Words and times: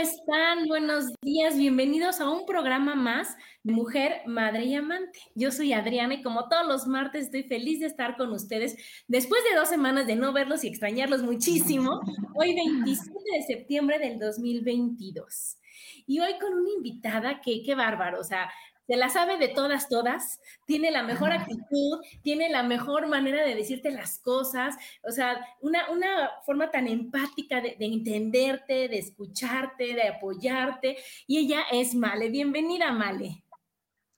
están? 0.00 0.66
Buenos 0.66 1.12
días, 1.20 1.58
bienvenidos 1.58 2.20
a 2.20 2.30
un 2.30 2.46
programa 2.46 2.94
más 2.94 3.36
de 3.62 3.74
Mujer, 3.74 4.22
Madre 4.26 4.64
y 4.64 4.74
Amante. 4.74 5.18
Yo 5.34 5.50
soy 5.50 5.74
Adriana 5.74 6.14
y 6.14 6.22
como 6.22 6.48
todos 6.48 6.66
los 6.66 6.86
martes 6.86 7.26
estoy 7.26 7.42
feliz 7.42 7.80
de 7.80 7.86
estar 7.86 8.16
con 8.16 8.32
ustedes 8.32 8.76
después 9.08 9.42
de 9.44 9.58
dos 9.58 9.68
semanas 9.68 10.06
de 10.06 10.16
no 10.16 10.32
verlos 10.32 10.64
y 10.64 10.68
extrañarlos 10.68 11.22
muchísimo. 11.22 12.00
Hoy 12.34 12.54
27 12.54 13.12
de 13.34 13.42
septiembre 13.42 13.98
del 13.98 14.18
2022. 14.18 15.58
Y 16.06 16.20
hoy 16.20 16.32
con 16.40 16.54
una 16.54 16.70
invitada 16.70 17.42
que, 17.42 17.62
qué 17.62 17.74
bárbaro, 17.74 18.20
o 18.20 18.24
sea, 18.24 18.50
se 18.90 18.96
la 18.96 19.08
sabe 19.08 19.38
de 19.38 19.46
todas, 19.46 19.88
todas, 19.88 20.40
tiene 20.64 20.90
la 20.90 21.04
mejor 21.04 21.30
actitud, 21.30 22.00
tiene 22.24 22.48
la 22.48 22.64
mejor 22.64 23.06
manera 23.06 23.44
de 23.44 23.54
decirte 23.54 23.92
las 23.92 24.18
cosas, 24.18 24.74
o 25.04 25.12
sea, 25.12 25.46
una, 25.60 25.88
una 25.92 26.28
forma 26.44 26.72
tan 26.72 26.88
empática 26.88 27.60
de, 27.60 27.76
entenderte, 27.78 28.88
de 28.88 28.98
escucharte, 28.98 29.94
de 29.94 30.08
apoyarte, 30.08 30.96
y 31.28 31.38
ella 31.38 31.60
es 31.70 31.94
Male. 31.94 32.30
Bienvenida, 32.30 32.90
Male. 32.90 33.44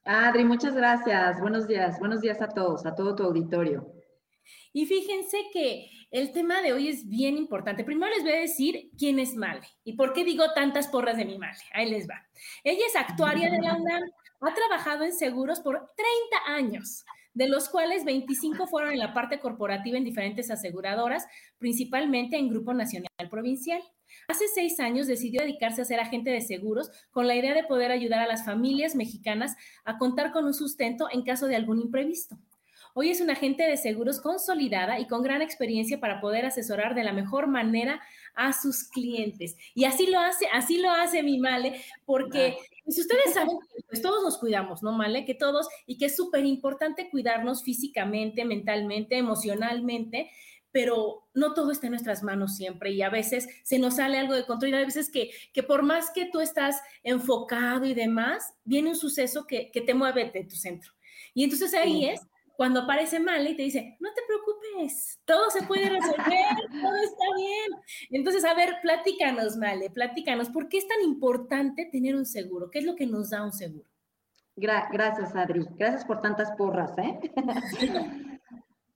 Adri, 0.05 0.43
muchas 0.43 0.73
gracias. 0.73 1.39
Buenos 1.39 1.67
días, 1.67 1.99
buenos 1.99 2.21
días 2.21 2.41
a 2.41 2.47
todos, 2.47 2.83
a 2.87 2.95
todo 2.95 3.15
tu 3.15 3.21
auditorio. 3.25 3.93
Y 4.73 4.87
fíjense 4.87 5.37
que 5.53 5.87
el 6.09 6.31
tema 6.31 6.63
de 6.63 6.73
hoy 6.73 6.89
es 6.89 7.07
bien 7.07 7.37
importante. 7.37 7.83
Primero 7.83 8.11
les 8.11 8.23
voy 8.23 8.33
a 8.33 8.39
decir 8.39 8.89
quién 8.97 9.19
es 9.19 9.35
Male 9.35 9.67
y 9.83 9.93
por 9.93 10.13
qué 10.13 10.23
digo 10.23 10.51
tantas 10.55 10.87
porras 10.87 11.15
de 11.15 11.25
mi 11.25 11.37
Male. 11.37 11.59
Ahí 11.73 11.91
les 11.91 12.09
va. 12.09 12.25
Ella 12.63 12.85
es 12.87 12.95
actuaria 12.95 13.51
de 13.51 13.61
la 13.61 13.73
UNAM, 13.79 14.01
ha 14.45 14.53
trabajado 14.53 15.03
en 15.03 15.13
seguros 15.13 15.59
por 15.59 15.75
30 15.77 16.53
años, 16.55 17.05
de 17.33 17.47
los 17.47 17.69
cuales 17.69 18.05
25 18.05 18.67
fueron 18.67 18.91
en 18.91 18.99
la 18.99 19.13
parte 19.13 19.39
corporativa 19.39 19.97
en 19.97 20.03
diferentes 20.03 20.51
aseguradoras, 20.51 21.25
principalmente 21.57 22.37
en 22.37 22.49
Grupo 22.49 22.73
Nacional 22.73 23.09
Provincial. 23.29 23.81
Hace 24.27 24.45
seis 24.53 24.79
años 24.79 25.07
decidió 25.07 25.41
dedicarse 25.41 25.81
a 25.81 25.85
ser 25.85 25.99
agente 25.99 26.29
de 26.29 26.41
seguros 26.41 26.91
con 27.11 27.27
la 27.27 27.35
idea 27.35 27.53
de 27.53 27.63
poder 27.63 27.91
ayudar 27.91 28.19
a 28.19 28.27
las 28.27 28.45
familias 28.45 28.95
mexicanas 28.95 29.55
a 29.85 29.97
contar 29.97 30.31
con 30.31 30.45
un 30.45 30.53
sustento 30.53 31.07
en 31.11 31.23
caso 31.23 31.47
de 31.47 31.55
algún 31.55 31.79
imprevisto. 31.79 32.37
Hoy 32.95 33.09
es 33.09 33.21
un 33.21 33.31
agente 33.31 33.63
de 33.63 33.75
seguros 33.75 34.21
consolidada 34.21 34.99
y 34.99 35.07
con 35.07 35.23
gran 35.23 35.41
experiencia 35.41 35.99
para 35.99 36.21
poder 36.21 36.45
asesorar 36.45 36.93
de 36.93 37.03
la 37.03 37.11
mejor 37.11 37.47
manera 37.47 37.99
a 38.35 38.53
sus 38.53 38.83
clientes. 38.85 39.55
Y 39.73 39.85
así 39.85 40.07
lo 40.07 40.19
hace, 40.19 40.47
así 40.51 40.77
lo 40.77 40.89
hace 40.91 41.23
mi 41.23 41.39
Male, 41.39 41.81
porque 42.05 42.57
si 42.87 43.01
ustedes 43.01 43.33
saben 43.33 43.57
pues 43.87 44.01
todos 44.01 44.23
nos 44.23 44.37
cuidamos, 44.37 44.83
¿no, 44.83 44.91
Male? 44.91 45.25
Que 45.25 45.35
todos, 45.35 45.67
y 45.85 45.97
que 45.97 46.05
es 46.05 46.15
súper 46.15 46.45
importante 46.45 47.09
cuidarnos 47.09 47.63
físicamente, 47.63 48.45
mentalmente, 48.45 49.17
emocionalmente, 49.17 50.31
pero 50.71 51.27
no 51.35 51.53
todo 51.53 51.71
está 51.71 51.85
en 51.85 51.91
nuestras 51.91 52.23
manos 52.23 52.55
siempre 52.55 52.91
y 52.91 53.03
a 53.03 53.09
veces 53.09 53.47
se 53.63 53.77
nos 53.77 53.97
sale 53.97 54.17
algo 54.17 54.33
de 54.33 54.45
control 54.45 54.71
y 54.71 54.75
a 54.75 54.79
veces 54.79 55.11
que, 55.11 55.29
que 55.53 55.61
por 55.61 55.83
más 55.83 56.09
que 56.09 56.25
tú 56.25 56.39
estás 56.39 56.81
enfocado 57.03 57.85
y 57.85 57.93
demás, 57.93 58.55
viene 58.65 58.89
un 58.89 58.95
suceso 58.95 59.45
que, 59.45 59.69
que 59.69 59.81
te 59.81 59.93
mueve 59.93 60.31
de 60.33 60.43
tu 60.43 60.55
centro. 60.55 60.91
Y 61.35 61.43
entonces 61.43 61.73
ahí 61.75 62.05
es 62.05 62.21
cuando 62.55 62.81
aparece 62.81 63.19
mal 63.19 63.47
y 63.47 63.55
te 63.55 63.63
dice, 63.63 63.97
no 63.99 64.09
te 64.13 64.21
preocupes, 64.27 65.19
todo 65.25 65.49
se 65.49 65.63
puede 65.63 65.89
resolver, 65.89 66.45
todo 66.81 66.95
está 66.95 67.25
bien. 67.35 67.71
Entonces, 68.11 68.45
a 68.45 68.53
ver, 68.53 68.75
platícanos, 68.81 69.57
Male, 69.57 69.89
platícanos, 69.89 70.49
¿por 70.49 70.69
qué 70.69 70.77
es 70.77 70.87
tan 70.87 71.01
importante 71.01 71.89
tener 71.91 72.15
un 72.15 72.25
seguro? 72.25 72.69
¿Qué 72.71 72.79
es 72.79 72.85
lo 72.85 72.95
que 72.95 73.07
nos 73.07 73.29
da 73.29 73.43
un 73.43 73.53
seguro? 73.53 73.89
gracias, 74.55 75.35
Adri. 75.35 75.65
Gracias 75.77 76.05
por 76.05 76.21
tantas 76.21 76.51
porras, 76.57 76.95
¿eh? 76.97 77.19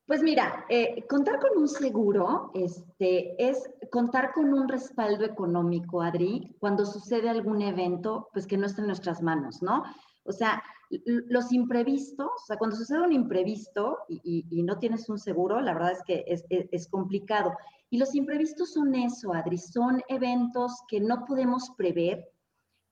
Pues 0.08 0.24
mira, 0.24 0.66
eh, 0.70 1.06
contar 1.10 1.38
con 1.38 1.58
un 1.58 1.68
seguro 1.68 2.52
este, 2.54 3.36
es 3.50 3.70
contar 3.92 4.32
con 4.32 4.54
un 4.54 4.70
respaldo 4.70 5.26
económico, 5.26 6.02
Adri, 6.02 6.56
cuando 6.62 6.86
sucede 6.86 7.28
algún 7.28 7.62
evento, 7.62 8.30
pues 8.32 8.48
que 8.48 8.56
no 8.56 8.68
está 8.68 8.80
en 8.80 8.88
nuestras 8.88 9.22
manos, 9.22 9.62
¿no? 9.62 9.84
O 10.28 10.34
sea, 10.34 10.62
los 10.90 11.52
imprevistos, 11.52 12.28
o 12.28 12.46
sea, 12.46 12.58
cuando 12.58 12.76
sucede 12.76 13.02
un 13.02 13.14
imprevisto 13.14 14.00
y, 14.08 14.44
no 14.64 14.78
tienes 14.78 15.10
un 15.10 15.18
seguro, 15.18 15.60
la 15.62 15.74
verdad 15.74 15.94
es 15.94 16.04
que 16.04 16.26
es, 16.72 16.88
complicado. 16.88 17.54
Y 17.90 17.98
los 17.98 18.14
imprevistos 18.16 18.74
son 18.74 18.94
eso, 18.96 19.34
Adri, 19.34 19.58
son 19.58 20.02
eventos 20.10 20.82
que 20.88 21.00
no 21.00 21.26
podemos 21.26 21.72
prever, 21.78 22.30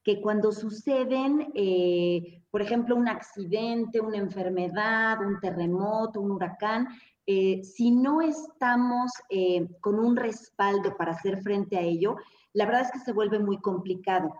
que 0.04 0.22
cuando 0.22 0.52
suceden, 0.52 1.52
eh, 1.56 2.42
por 2.52 2.62
ejemplo, 2.62 2.96
un 2.96 3.08
accidente, 3.08 4.00
una 4.00 4.18
enfermedad, 4.18 5.20
un 5.26 5.40
terremoto, 5.40 6.22
un 6.22 6.32
huracán, 6.32 6.88
eh, 7.26 7.64
si 7.64 7.92
no 7.92 8.22
estamos 8.22 9.12
eh, 9.30 9.68
con 9.82 10.00
un 10.00 10.16
respaldo 10.16 10.96
para 10.96 11.14
hacer 11.14 11.42
frente 11.42 11.78
a 11.78 11.82
ello, 11.82 12.18
la 12.54 12.66
verdad 12.66 12.84
es 12.84 12.92
que 12.92 13.00
se 13.00 13.14
vuelve 13.14 13.40
muy 13.40 13.60
complicado. 13.60 14.34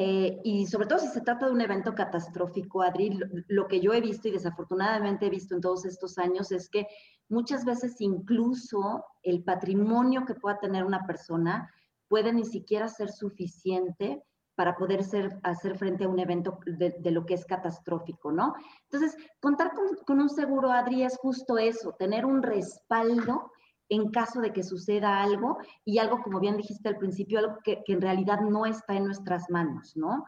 Y 0.00 0.66
sobre 0.66 0.86
todo 0.86 1.00
si 1.00 1.08
se 1.08 1.22
trata 1.22 1.46
de 1.46 1.52
un 1.52 1.60
evento 1.60 1.94
catastrófico, 1.94 2.82
Adri, 2.82 3.18
lo, 3.48 3.66
que 3.66 3.80
yo 3.80 3.92
he 3.92 4.00
visto 4.00 4.28
y 4.28 4.32
desafortunadamente 4.32 5.26
he 5.26 5.30
visto 5.30 5.54
en 5.54 5.60
todos 5.60 5.84
estos 5.84 6.18
años 6.18 6.52
es 6.52 6.68
que 6.68 6.86
muchas 7.28 7.64
veces 7.64 8.00
incluso 8.00 9.04
el 9.22 9.42
patrimonio 9.42 10.24
que 10.24 10.34
pueda 10.34 10.60
tener 10.60 10.84
una 10.84 11.04
persona 11.06 11.72
puede 12.06 12.32
ni 12.32 12.44
siquiera 12.44 12.88
ser 12.88 13.10
suficiente 13.10 14.22
para 14.54 14.76
poder 14.76 15.02
ser, 15.02 15.38
hacer 15.42 15.76
frente 15.76 16.04
a 16.04 16.08
un 16.08 16.18
evento 16.18 16.60
de, 16.66 17.10
lo 17.10 17.26
que 17.26 17.34
es 17.34 17.44
catastrófico, 17.44 18.32
¿no? 18.32 18.54
Entonces, 18.90 19.16
contar 19.40 19.72
con, 19.72 19.96
con 20.04 20.20
un 20.20 20.28
seguro, 20.28 20.70
Adri, 20.70 21.02
es 21.02 21.16
justo 21.16 21.58
eso, 21.58 21.92
tener 21.98 22.24
un 22.24 22.42
respaldo 22.42 23.52
en 23.88 24.10
caso 24.10 24.40
de 24.40 24.52
que 24.52 24.62
suceda 24.62 25.22
algo 25.22 25.58
y 25.84 25.98
algo, 25.98 26.22
como 26.22 26.40
bien 26.40 26.56
dijiste 26.56 26.88
al 26.88 26.98
principio, 26.98 27.38
algo 27.38 27.58
que, 27.64 27.82
en 27.86 28.00
realidad 28.00 28.40
no 28.40 28.66
está 28.66 28.94
en 28.94 29.06
nuestras 29.06 29.50
manos, 29.50 29.96
¿no? 29.96 30.24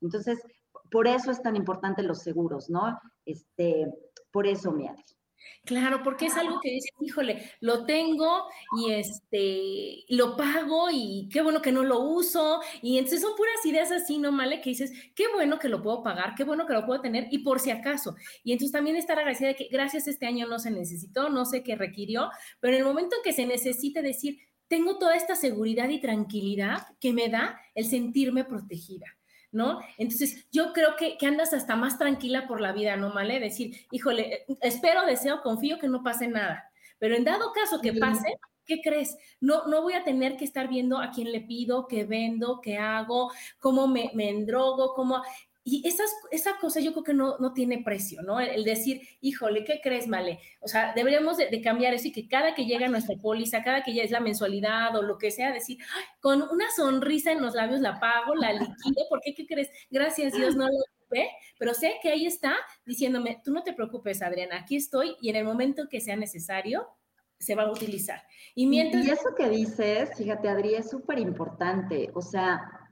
Entonces, 0.00 0.40
por 0.90 1.06
eso 1.06 1.30
es 1.30 1.42
tan 1.42 1.56
importante 1.56 2.02
los 2.02 2.22
seguros, 2.22 2.68
¿no? 2.70 2.98
Este, 3.24 3.92
por 4.30 4.46
eso, 4.46 4.72
mi 4.72 4.88
Adri. 4.88 5.13
Claro, 5.64 6.02
porque 6.02 6.26
es 6.26 6.36
algo 6.36 6.60
que 6.60 6.70
dices, 6.70 6.90
híjole, 7.00 7.50
lo 7.60 7.86
tengo 7.86 8.44
y 8.78 8.92
este, 8.92 10.04
lo 10.08 10.36
pago 10.36 10.88
y 10.92 11.28
qué 11.32 11.42
bueno 11.42 11.62
que 11.62 11.72
no 11.72 11.82
lo 11.82 12.00
uso. 12.00 12.60
Y 12.82 12.98
entonces 12.98 13.22
son 13.22 13.34
puras 13.34 13.64
ideas 13.64 13.90
así, 13.90 14.18
¿no, 14.18 14.30
Male? 14.30 14.60
Que 14.60 14.70
dices, 14.70 14.92
qué 15.14 15.24
bueno 15.32 15.58
que 15.58 15.68
lo 15.68 15.82
puedo 15.82 16.02
pagar, 16.02 16.34
qué 16.36 16.44
bueno 16.44 16.66
que 16.66 16.74
lo 16.74 16.84
puedo 16.84 17.00
tener 17.00 17.28
y 17.30 17.38
por 17.38 17.60
si 17.60 17.70
acaso. 17.70 18.14
Y 18.42 18.52
entonces 18.52 18.72
también 18.72 18.96
estar 18.96 19.18
agradecida 19.18 19.48
de 19.48 19.56
que 19.56 19.68
gracias 19.70 20.06
este 20.06 20.26
año 20.26 20.46
no 20.46 20.58
se 20.58 20.70
necesitó, 20.70 21.30
no 21.30 21.44
sé 21.44 21.62
qué 21.62 21.76
requirió, 21.76 22.30
pero 22.60 22.74
en 22.74 22.80
el 22.80 22.86
momento 22.86 23.16
en 23.16 23.22
que 23.22 23.32
se 23.32 23.46
necesite 23.46 24.02
decir, 24.02 24.38
tengo 24.68 24.98
toda 24.98 25.16
esta 25.16 25.34
seguridad 25.34 25.88
y 25.88 26.00
tranquilidad 26.00 26.86
que 27.00 27.12
me 27.12 27.28
da 27.28 27.60
el 27.74 27.84
sentirme 27.84 28.44
protegida. 28.44 29.06
¿No? 29.54 29.80
Entonces, 29.96 30.46
yo 30.50 30.72
creo 30.72 30.96
que, 30.96 31.16
andas 31.26 31.54
hasta 31.54 31.76
más 31.76 31.96
tranquila 31.96 32.46
por 32.46 32.60
la 32.60 32.72
vida, 32.72 32.96
¿no, 32.96 33.10
Male? 33.10 33.40
Decir, 33.40 33.86
híjole, 33.90 34.44
espero, 34.60 35.06
deseo, 35.06 35.40
confío 35.42 35.78
que 35.78 35.88
no 35.88 36.02
pase 36.02 36.28
nada. 36.28 36.70
Pero 36.98 37.16
en 37.16 37.24
dado 37.24 37.52
caso 37.52 37.80
que 37.80 37.92
pase, 37.92 38.36
¿qué 38.66 38.80
crees? 38.82 39.16
No, 39.40 39.66
no 39.66 39.82
voy 39.82 39.94
a 39.94 40.04
tener 40.04 40.36
que 40.36 40.44
estar 40.44 40.68
viendo 40.68 40.98
a 40.98 41.10
quién 41.10 41.32
le 41.32 41.40
pido, 41.40 41.86
qué 41.86 42.04
vendo, 42.04 42.60
qué 42.60 42.78
hago, 42.78 43.32
cómo 43.58 43.86
me, 43.86 44.10
me 44.14 44.28
endrogo, 44.28 44.94
cómo... 44.94 45.22
Y 45.66 45.82
esas, 45.88 46.10
esa 46.30 46.58
cosa 46.60 46.80
yo 46.80 46.92
creo 46.92 47.04
que 47.04 47.14
no, 47.14 47.38
no 47.38 47.54
tiene 47.54 47.82
precio, 47.82 48.20
¿no? 48.20 48.38
El, 48.38 48.64
decir, 48.64 49.00
híjole, 49.22 49.64
¿qué 49.64 49.80
crees, 49.82 50.06
Male? 50.06 50.38
O 50.60 50.68
sea, 50.68 50.92
deberíamos 50.94 51.38
de, 51.38 51.62
cambiar 51.62 51.94
eso 51.94 52.08
y 52.08 52.12
que 52.12 52.28
cada 52.28 52.54
que 52.54 52.66
llega 52.66 52.86
nuestra 52.88 53.16
póliza, 53.16 53.62
cada 53.62 53.82
que 53.82 53.94
ya 53.94 54.02
es 54.02 54.10
la 54.10 54.20
mensualidad 54.20 54.94
o 54.94 55.02
lo 55.02 55.16
que 55.16 55.30
sea, 55.30 55.52
decir, 55.52 55.78
con 56.20 56.42
una 56.42 56.66
sonrisa 56.76 57.32
en 57.32 57.40
los 57.40 57.54
labios 57.54 57.80
la 57.80 57.98
pago, 57.98 58.34
la 58.34 58.52
liquido, 58.52 59.06
porque 59.08 59.34
¿qué 59.34 59.46
crees? 59.46 59.70
Gracias 59.90 60.34
Dios, 60.34 60.54
no 60.54 60.66
lo 60.66 60.84
preocupé, 61.08 61.30
pero 61.58 61.72
sé 61.72 61.94
que 62.02 62.10
ahí 62.10 62.26
está 62.26 62.56
diciéndome, 62.84 63.40
tú 63.42 63.50
no 63.50 63.62
te 63.62 63.72
preocupes, 63.72 64.20
Adriana, 64.20 64.58
aquí 64.58 64.76
estoy 64.76 65.16
y 65.22 65.30
en 65.30 65.36
el 65.36 65.44
momento 65.44 65.88
que 65.88 66.02
sea 66.02 66.16
necesario, 66.16 66.86
se 67.38 67.54
va 67.54 67.64
a 67.64 67.72
utilizar. 67.72 68.22
Y, 68.54 68.66
mientras... 68.66 69.06
y 69.06 69.10
eso 69.10 69.34
que 69.36 69.48
dices, 69.48 70.10
fíjate, 70.16 70.48
Adri, 70.48 70.74
es 70.74 70.90
súper 70.90 71.18
importante. 71.18 72.10
O 72.14 72.22
sea, 72.22 72.83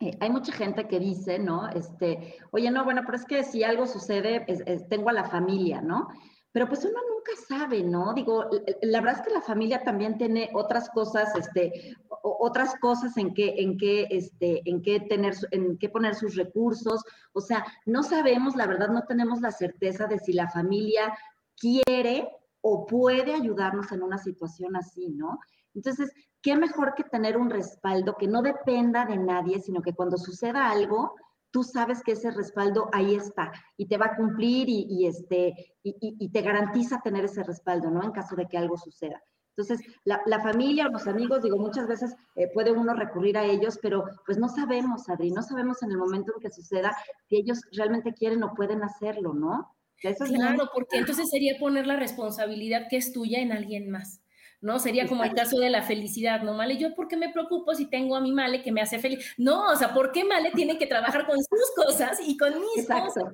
eh, 0.00 0.16
hay 0.18 0.30
mucha 0.30 0.52
gente 0.52 0.88
que 0.88 0.98
dice, 0.98 1.38
¿no? 1.38 1.68
Este, 1.68 2.38
oye, 2.52 2.70
no, 2.70 2.84
bueno, 2.84 3.02
pero 3.04 3.16
es 3.16 3.24
que 3.26 3.44
si 3.44 3.62
algo 3.64 3.86
sucede, 3.86 4.46
tengo 4.88 5.10
a 5.10 5.12
la 5.12 5.24
familia, 5.24 5.82
¿no? 5.82 6.08
Pero 6.52 6.66
pues 6.66 6.84
uno 6.84 6.98
nunca 7.08 7.32
sabe, 7.46 7.84
¿no? 7.84 8.12
Digo, 8.14 8.46
la 8.82 9.00
verdad 9.00 9.20
es 9.20 9.26
que 9.26 9.34
la 9.34 9.42
familia 9.42 9.84
también 9.84 10.18
tiene 10.18 10.50
otras 10.54 10.88
cosas, 10.90 11.36
este, 11.36 11.94
otras 12.22 12.74
cosas 12.80 13.16
en 13.18 13.34
que, 13.34 13.54
en 13.58 13.76
que, 13.76 14.08
este, 14.10 14.62
en 14.64 14.82
que 14.82 15.00
tener, 15.00 15.34
en 15.52 15.78
qué 15.78 15.88
poner 15.90 16.14
sus 16.14 16.34
recursos. 16.34 17.04
O 17.32 17.40
sea, 17.40 17.64
no 17.86 18.02
sabemos, 18.02 18.56
la 18.56 18.66
verdad, 18.66 18.88
no 18.88 19.04
tenemos 19.04 19.40
la 19.42 19.52
certeza 19.52 20.06
de 20.06 20.18
si 20.18 20.32
la 20.32 20.48
familia 20.48 21.12
quiere 21.56 22.28
o 22.62 22.86
puede 22.86 23.34
ayudarnos 23.34 23.92
en 23.92 24.02
una 24.02 24.18
situación 24.18 24.76
así, 24.76 25.08
¿no? 25.10 25.38
Entonces, 25.74 26.10
¿qué 26.42 26.56
mejor 26.56 26.94
que 26.94 27.04
tener 27.04 27.36
un 27.36 27.50
respaldo 27.50 28.16
que 28.18 28.28
no 28.28 28.42
dependa 28.42 29.04
de 29.06 29.16
nadie, 29.16 29.60
sino 29.60 29.82
que 29.82 29.92
cuando 29.92 30.16
suceda 30.16 30.70
algo, 30.70 31.14
tú 31.50 31.62
sabes 31.62 32.02
que 32.02 32.12
ese 32.12 32.30
respaldo 32.30 32.88
ahí 32.92 33.14
está 33.14 33.52
y 33.76 33.86
te 33.86 33.98
va 33.98 34.06
a 34.06 34.16
cumplir 34.16 34.68
y, 34.68 35.06
este, 35.06 35.54
y, 35.82 36.30
te 36.30 36.42
garantiza 36.42 37.00
tener 37.02 37.24
ese 37.24 37.42
respaldo, 37.42 37.90
¿no? 37.90 38.02
En 38.02 38.12
caso 38.12 38.36
de 38.36 38.46
que 38.46 38.58
algo 38.58 38.76
suceda. 38.76 39.20
Entonces, 39.56 39.86
la, 40.04 40.40
familia 40.40 40.86
o 40.86 40.90
los 40.90 41.06
amigos, 41.06 41.42
digo, 41.42 41.58
muchas 41.58 41.86
veces 41.86 42.14
eh, 42.36 42.48
puede 42.54 42.70
uno 42.70 42.94
recurrir 42.94 43.36
a 43.36 43.44
ellos, 43.44 43.78
pero 43.82 44.04
pues 44.24 44.38
no 44.38 44.48
sabemos, 44.48 45.08
Adri, 45.08 45.30
no 45.32 45.42
sabemos 45.42 45.82
en 45.82 45.90
el 45.90 45.98
momento 45.98 46.32
en 46.34 46.40
que 46.40 46.50
suceda 46.50 46.96
si 47.28 47.36
ellos 47.36 47.60
realmente 47.72 48.14
quieren 48.14 48.42
o 48.42 48.54
pueden 48.54 48.82
hacerlo, 48.82 49.34
¿no? 49.34 49.76
claro, 50.00 50.70
porque 50.72 50.96
entonces 50.96 51.28
sería 51.28 51.58
poner 51.58 51.86
la 51.86 51.96
responsabilidad 51.96 52.86
que 52.88 52.96
es 52.96 53.12
tuya 53.12 53.40
en 53.40 53.52
alguien 53.52 53.90
más. 53.90 54.19
¿No? 54.60 54.78
Sería 54.78 55.06
como 55.06 55.24
el 55.24 55.34
caso 55.34 55.58
de 55.58 55.70
la 55.70 55.82
felicidad, 55.82 56.42
¿no? 56.42 56.54
Male, 56.54 56.76
¿yo 56.76 56.94
por 56.94 57.08
qué 57.08 57.16
me 57.16 57.30
preocupo 57.30 57.74
si 57.74 57.86
tengo 57.86 58.16
a 58.16 58.20
mi 58.20 58.32
Male 58.32 58.62
que 58.62 58.72
me 58.72 58.80
hace 58.80 58.98
feliz? 58.98 59.34
No, 59.38 59.70
o 59.72 59.76
sea, 59.76 59.94
¿por 59.94 60.12
qué 60.12 60.24
Male 60.24 60.50
tiene 60.54 60.78
que 60.78 60.86
trabajar 60.86 61.26
con 61.26 61.38
sus 61.38 61.48
cosas 61.76 62.18
y 62.26 62.36
con 62.36 62.52
mis 62.60 62.86
cosas? 62.86 63.24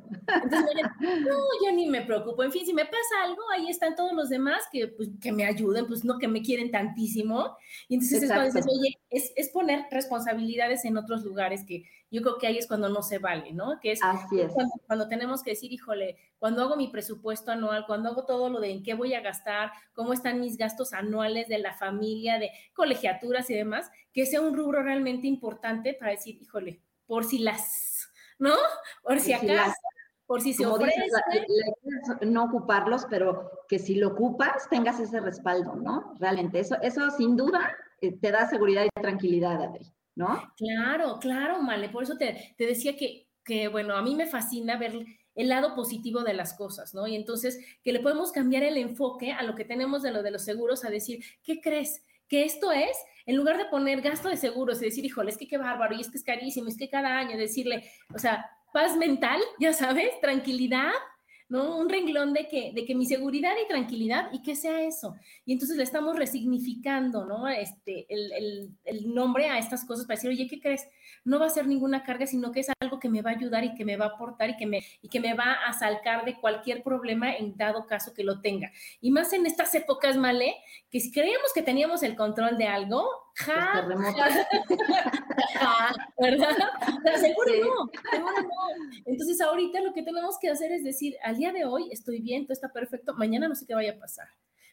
Entonces, 0.43 0.83
no, 1.01 1.37
yo 1.65 1.73
ni 1.75 1.87
me 1.89 2.03
preocupo. 2.03 2.45
En 2.45 2.53
fin, 2.53 2.65
si 2.65 2.73
me 2.73 2.85
pasa 2.85 3.25
algo, 3.25 3.43
ahí 3.53 3.69
están 3.69 3.97
todos 3.97 4.13
los 4.13 4.29
demás 4.29 4.63
que, 4.71 4.89
pues, 4.89 5.11
que 5.21 5.33
me 5.33 5.45
ayuden, 5.45 5.87
pues 5.87 6.05
no 6.05 6.19
que 6.19 6.29
me 6.29 6.43
quieren 6.43 6.71
tantísimo. 6.71 7.57
Y 7.89 7.95
entonces 7.95 8.23
es 8.23 8.29
cuando 8.29 8.47
dices, 8.47 8.67
oye, 8.67 8.97
es, 9.11 9.33
es 9.35 9.49
poner 9.49 9.87
responsabilidades 9.91 10.85
en 10.85 10.97
otros 10.97 11.25
lugares 11.25 11.65
que 11.67 11.85
yo 12.11 12.23
creo 12.23 12.39
que 12.39 12.47
ahí 12.47 12.59
es 12.59 12.67
cuando 12.67 12.89
no 12.89 13.03
se 13.03 13.19
vale, 13.19 13.53
¿no? 13.53 13.79
Que 13.81 13.93
es, 13.93 14.01
Cuando, 14.87 15.09
tenemos 15.09 15.43
que 15.43 15.51
decir, 15.51 15.73
híjole, 15.73 16.17
cuando 16.39 16.63
hago 16.63 16.77
mi 16.77 16.89
presupuesto 16.89 17.51
anual, 17.51 17.85
cuando 17.87 18.11
hago 18.11 18.25
todo 18.25 18.49
lo 18.49 18.61
de 18.61 18.71
en 18.71 18.83
qué 18.83 18.95
voy 18.95 19.15
a 19.15 19.21
gastar, 19.21 19.73
cómo 19.93 20.13
están 20.13 20.41
mis 20.41 20.57
gastos 20.57 20.93
anuales 20.93 21.49
de 21.49 21.59
la 21.59 21.75
familia, 21.75 22.39
de 22.39 22.51
colegiaturas 22.75 23.51
y 23.51 23.55
demás, 23.55 23.91
que 24.13 24.27
sea 24.27 24.41
un 24.41 24.57
rubro 24.57 24.83
realmente 24.83 25.27
importante 25.27 25.95
para 25.95 26.13
decir, 26.13 26.41
híjole, 26.41 26.81
por 27.07 27.25
si 27.25 27.39
las, 27.39 28.09
¿no? 28.39 28.55
Por 29.03 29.19
si 29.19 29.33
acaso. 29.33 29.75
por 30.27 30.41
si 30.41 30.55
se 30.55 30.65
ofrece. 30.65 31.07
no 32.23 32.45
ocuparlos, 32.45 33.07
pero 33.11 33.51
que 33.69 33.81
si 33.81 33.97
lo 33.97 34.09
ocupas, 34.09 34.69
tengas 34.71 35.01
ese 35.01 35.21
respaldo, 35.21 35.75
¿no? 35.75 36.15
Realmente, 36.21 36.61
eso, 36.61 36.77
eso 36.83 37.11
sin 37.11 37.37
duda 37.37 37.77
eh, 38.01 38.17
te 38.17 38.31
da 38.31 38.49
seguridad 38.49 38.85
y 38.85 39.01
tranquilidad, 39.01 39.61
Adri. 39.63 39.96
¿No? 40.17 40.53
Claro, 40.57 41.19
claro, 41.21 41.63
Male. 41.63 41.89
Por 41.89 42.03
eso 42.03 42.17
te, 42.17 42.55
decía 42.59 42.97
que, 42.97 43.29
que, 43.45 43.69
bueno, 43.69 43.95
a 43.95 44.03
mí 44.03 44.17
me 44.17 44.27
fascina 44.27 44.77
ver 44.77 45.07
el 45.37 45.49
lado 45.49 45.75
positivo 45.77 46.25
de 46.25 46.35
las 46.35 46.55
cosas, 46.55 46.95
¿no? 46.95 47.07
Y 47.07 47.15
entonces 47.15 47.61
que 47.85 47.93
le 47.93 48.01
podemos 48.01 48.33
cambiar 48.33 48.65
el 48.65 48.79
enfoque 48.79 49.33
a 49.33 49.43
lo 49.43 49.55
que 49.55 49.65
tenemos 49.65 50.03
de 50.03 50.11
lo 50.11 50.23
de 50.23 50.31
los 50.33 50.43
seguros, 50.43 50.85
a 50.85 50.91
decir, 50.91 51.23
¿qué 51.45 51.61
crees? 51.61 52.03
Que 52.27 52.45
esto 52.45 52.73
es, 52.73 52.97
en 53.27 53.37
lugar 53.37 53.59
de 53.59 53.67
poner 53.67 54.01
gasto 54.01 54.29
de 54.29 54.37
seguros 54.37 54.81
y 54.81 54.87
decir, 54.87 55.05
híjole, 55.05 55.31
es 55.31 55.37
que 55.37 55.47
qué 55.47 55.59
bárbaro, 55.59 55.95
y 55.95 56.01
es 56.01 56.11
que 56.11 56.17
es 56.17 56.25
carísimo, 56.25 56.69
es 56.69 56.77
que 56.77 56.89
cada 56.89 57.19
año 57.19 57.37
decirle, 57.37 57.89
o 58.15 58.19
sea, 58.19 58.51
paz 58.73 58.97
mental, 58.97 59.41
ya 59.61 59.73
sabes, 59.75 60.19
tranquilidad, 60.21 60.93
¿no? 61.49 61.79
Un 61.79 61.89
renglón 61.89 62.33
de 62.33 62.49
que, 62.49 62.73
de 62.73 62.85
que 62.85 62.95
mi 62.95 63.07
seguridad 63.07 63.53
y 63.63 63.69
tranquilidad 63.69 64.31
y 64.33 64.43
que 64.43 64.57
sea 64.57 64.83
eso. 64.83 65.15
Y 65.45 65.53
entonces 65.53 65.77
le 65.77 65.85
estamos 65.85 66.17
resignificando, 66.17 67.25
¿no? 67.25 67.49
Este, 67.49 68.07
el, 68.09 68.73
el, 68.85 69.15
nombre 69.15 69.49
a 69.49 69.59
estas 69.59 69.85
cosas 69.85 70.07
para 70.07 70.17
decir, 70.17 70.31
oye, 70.31 70.49
¿qué 70.49 70.61
crees? 70.61 70.89
No 71.25 71.39
va 71.39 71.47
a 71.47 71.51
ser 71.51 71.67
ninguna 71.67 72.03
carga, 72.03 72.27
sino 72.27 72.51
que 72.51 72.61
es 72.61 72.69
algo 72.81 72.99
que 72.99 73.09
me 73.09 73.23
va 73.23 73.31
a 73.31 73.35
ayudar 73.35 73.65
y 73.65 73.75
que 73.75 73.85
me 73.85 73.97
va 73.97 74.07
a 74.07 74.09
aportar 74.09 74.51
y 74.51 74.57
que 74.57 74.67
me, 74.67 74.83
y 75.01 75.09
que 75.09 75.21
me 75.21 75.35
va 75.35 75.53
a 75.53 75.73
salcar 75.73 76.25
de 76.25 76.39
cualquier 76.41 76.83
problema 76.83 77.35
en 77.35 77.57
dado 77.57 77.87
caso 77.87 78.13
que 78.13 78.25
lo 78.25 78.41
tenga. 78.41 78.73
Y 79.01 79.11
más 79.11 79.33
en 79.33 79.47
estas 79.47 79.75
épocas, 79.75 80.17
Male, 80.17 80.57
que 80.91 81.01
si 81.01 81.13
creíamos 81.13 81.53
que 81.55 81.63
teníamos 81.63 82.03
el 82.03 82.17
control 82.17 82.59
de 82.59 82.67
algo, 82.67 83.09
ja, 83.37 83.87
¿verdad? 86.19 86.55
seguro 87.21 87.53
no, 87.61 87.91
seguro 88.11 88.43
no. 88.43 88.51
Entonces 89.05 89.41
ahorita 89.41 89.81
lo 89.81 89.93
que 89.93 90.03
tenemos 90.03 90.39
que 90.41 90.51
hacer 90.51 90.73
es 90.73 90.85
decir, 90.85 91.17
al 91.23 91.37
día 91.37 91.53
de 91.53 91.65
hoy 91.65 91.89
estoy 91.91 92.21
bien, 92.21 92.47
todo 92.47 92.55
está 92.55 92.73
perfecto, 92.73 93.15
mañana 93.15 93.49
no 93.49 93.55
sé 93.55 93.67
qué 93.67 93.75
vaya 93.75 93.93
a 93.93 93.99
pasar. 93.99 94.29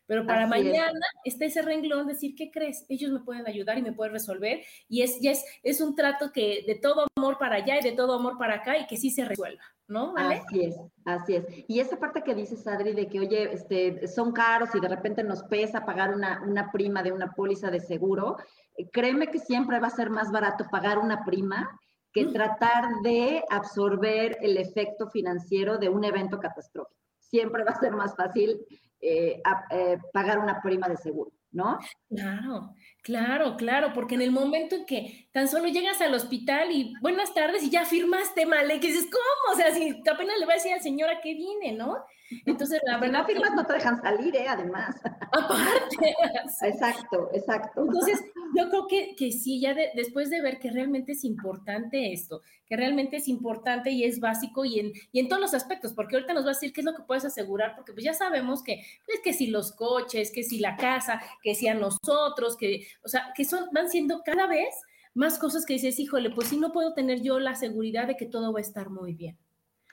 Pero 0.06 0.26
para 0.26 0.48
mañana 0.48 1.00
está 1.24 1.46
ese 1.46 1.62
renglón, 1.62 2.08
decir, 2.08 2.36
¿qué 2.36 2.52
crees? 2.52 2.86
Ellos 2.90 3.12
me 3.12 3.22
pueden 3.22 3.48
ayudar 3.48 3.78
y 3.78 3.82
me 3.82 3.94
pueden 3.94 4.14
resolver. 4.14 4.62
Y 4.90 5.02
es, 5.02 5.20
ya 5.22 5.32
es, 5.32 5.46
es 5.64 5.80
un 5.80 5.96
trato 5.96 6.32
que 6.34 6.64
de 6.68 6.76
todo 6.76 7.08
amor 7.16 7.38
para 7.38 7.56
allá 7.56 7.80
y 7.80 7.84
de 7.84 7.94
todo 7.94 8.14
amor 8.14 8.38
para 8.38 8.56
acá 8.56 8.78
y 8.78 8.86
que 8.86 8.98
sí 8.98 9.12
se 9.12 9.24
resuelva, 9.24 9.64
¿no? 9.88 10.14
Así 10.18 10.66
es, 10.66 10.76
así 11.06 11.36
es. 11.36 11.46
Y 11.68 11.80
esa 11.80 11.98
parte 11.98 12.24
que 12.24 12.36
dices, 12.36 12.66
Adri, 12.68 12.94
de 12.94 13.08
que, 13.08 13.20
oye, 13.20 13.54
este, 13.54 14.08
son 14.08 14.32
caros 14.32 14.74
y 14.74 14.80
de 14.80 14.88
repente 14.88 15.24
nos 15.24 15.44
pesa 15.44 15.86
pagar 15.86 16.14
una, 16.14 16.42
una 16.44 16.72
prima 16.72 17.04
de 17.04 17.12
una 17.12 17.34
póliza 17.34 17.70
de 17.70 17.80
seguro, 17.80 18.38
eh, 18.78 18.90
créeme 18.90 19.28
que 19.28 19.40
siempre 19.40 19.80
va 19.80 19.88
a 19.88 19.92
ser 19.92 20.10
más 20.10 20.32
barato 20.32 20.66
pagar 20.72 20.98
una 20.98 21.24
prima 21.26 21.80
que 22.14 22.26
mm. 22.26 22.34
tratar 22.34 22.86
de 23.04 23.44
absorber 23.50 24.38
el 24.42 24.58
efecto 24.58 25.10
financiero 25.10 25.78
de 25.78 25.90
un 25.90 26.04
evento 26.04 26.40
catastrófico. 26.40 27.00
Siempre 27.20 27.64
va 27.64 27.72
a 27.72 27.80
ser 27.80 27.94
más 27.94 28.16
fácil 28.16 28.66
eh, 29.02 29.42
eh, 29.72 29.98
pagar 30.14 30.40
una 30.40 30.62
prima 30.62 30.88
de 30.88 30.98
seguro, 30.98 31.32
¿no? 31.52 31.80
Claro, 32.10 32.74
claro, 33.04 33.56
claro, 33.58 33.94
porque 33.94 34.16
en 34.16 34.24
el 34.24 34.32
momento 34.32 34.76
en 34.76 34.86
que 34.86 35.28
tan 35.32 35.48
solo 35.48 35.68
llegas 35.68 36.02
al 36.02 36.14
hospital 36.16 36.72
y 36.72 36.94
buenas 37.02 37.34
tardes 37.34 37.62
y 37.64 37.70
ya 37.70 37.86
firmaste 37.86 38.46
mal, 38.48 38.68
que 38.80 38.88
dices, 38.88 39.08
¿cómo? 39.12 39.54
O 39.54 39.56
sea, 39.56 39.72
si 39.74 40.02
apenas 40.10 40.40
le 40.40 40.46
va 40.48 40.54
a 40.54 40.56
decir 40.56 40.74
al 40.74 40.82
señor 40.82 41.10
a 41.10 41.22
qué 41.22 41.36
viene, 41.36 41.74
¿no? 41.74 41.98
Entonces, 42.46 42.82
la 42.86 42.98
verdad. 42.98 43.22
no 43.22 43.26
firmas, 43.26 43.56
no 43.56 43.66
te 43.66 43.74
dejan 43.74 44.02
salir, 44.02 44.36
¿eh? 44.36 44.48
Además. 44.48 44.96
Aparte. 45.32 46.16
exacto, 46.62 47.30
exacto. 47.34 47.82
Entonces, 47.82 48.20
yo 48.56 48.70
creo 48.70 48.88
que, 48.88 49.16
que 49.16 49.32
sí, 49.32 49.60
ya 49.60 49.76
después 49.96 50.30
de 50.30 50.42
ver 50.42 50.60
que 50.60 50.72
realmente 50.72 51.14
es 51.14 51.24
importante 51.24 52.14
esto, 52.14 52.42
que 52.66 52.76
realmente 52.76 53.18
es 53.18 53.28
importante 53.28 53.92
y 53.92 54.04
es 54.04 54.20
básico 54.20 54.66
y 54.66 54.80
en, 54.80 54.94
y 55.12 55.20
en 55.20 55.28
todos 55.28 55.42
los 55.42 55.54
aspectos, 55.54 55.94
porque 55.94 56.16
ahorita 56.16 56.34
nos 56.34 56.46
va 56.46 56.52
a 56.52 56.54
decir 56.54 56.74
qué 56.74 56.82
es 56.82 56.86
lo 56.86 56.96
que 56.96 57.04
puedes 57.04 57.26
asegurar, 57.26 57.76
porque 57.76 57.94
pues 57.94 58.04
ya 58.04 58.14
sabemos 58.14 58.64
que, 58.64 58.84
pues 59.06 59.20
que 59.24 59.34
si 59.34 59.48
los 59.48 59.72
coches, 59.74 60.32
que 60.32 60.44
si 60.44 60.60
la 60.60 60.76
casa, 60.76 61.22
que 61.42 61.56
si 61.56 61.68
a 61.68 61.74
nosotros, 61.74 62.58
que, 62.58 62.88
o 63.04 63.08
sea, 63.08 63.32
que 63.36 63.46
son, 63.46 63.70
van 63.72 63.90
siendo 63.90 64.22
cada 64.24 64.48
vez 64.48 64.76
más 65.14 65.38
cosas 65.38 65.66
que 65.66 65.74
dices, 65.74 66.00
híjole, 66.00 66.32
pues 66.32 66.48
sí 66.48 66.58
no 66.58 66.72
puedo 66.72 66.94
tener 66.94 67.22
yo 67.22 67.40
la 67.40 67.56
seguridad 67.56 68.08
de 68.08 68.18
que 68.18 68.26
todo 68.26 68.52
va 68.52 68.60
a 68.60 68.62
estar 68.62 68.90
muy 68.90 69.14
bien. 69.14 69.38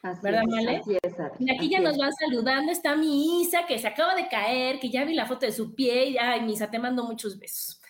¿Verdad, 0.03 0.45
Male? 0.49 0.81
y 1.39 1.51
aquí 1.53 1.69
ya 1.69 1.79
nos 1.81 1.99
van 1.99 2.13
saludando, 2.15 2.73
está 2.73 2.97
mi 2.97 3.43
Isa, 3.43 3.67
que 3.67 3.79
se 3.79 3.87
acaba 3.87 4.15
de 4.15 4.29
caer, 4.29 4.81
que 4.81 4.89
ya 4.89 5.05
vi 5.05 5.15
la 5.15 5.27
foto 5.27 5.45
de 5.45 5.53
su 5.53 5.75
pie, 5.75 6.11
y 6.11 6.19
ay, 6.19 6.41
Misa, 6.41 6.71
te 6.71 6.79
mando 6.79 7.05
muchos 7.05 7.39
besos. 7.39 7.81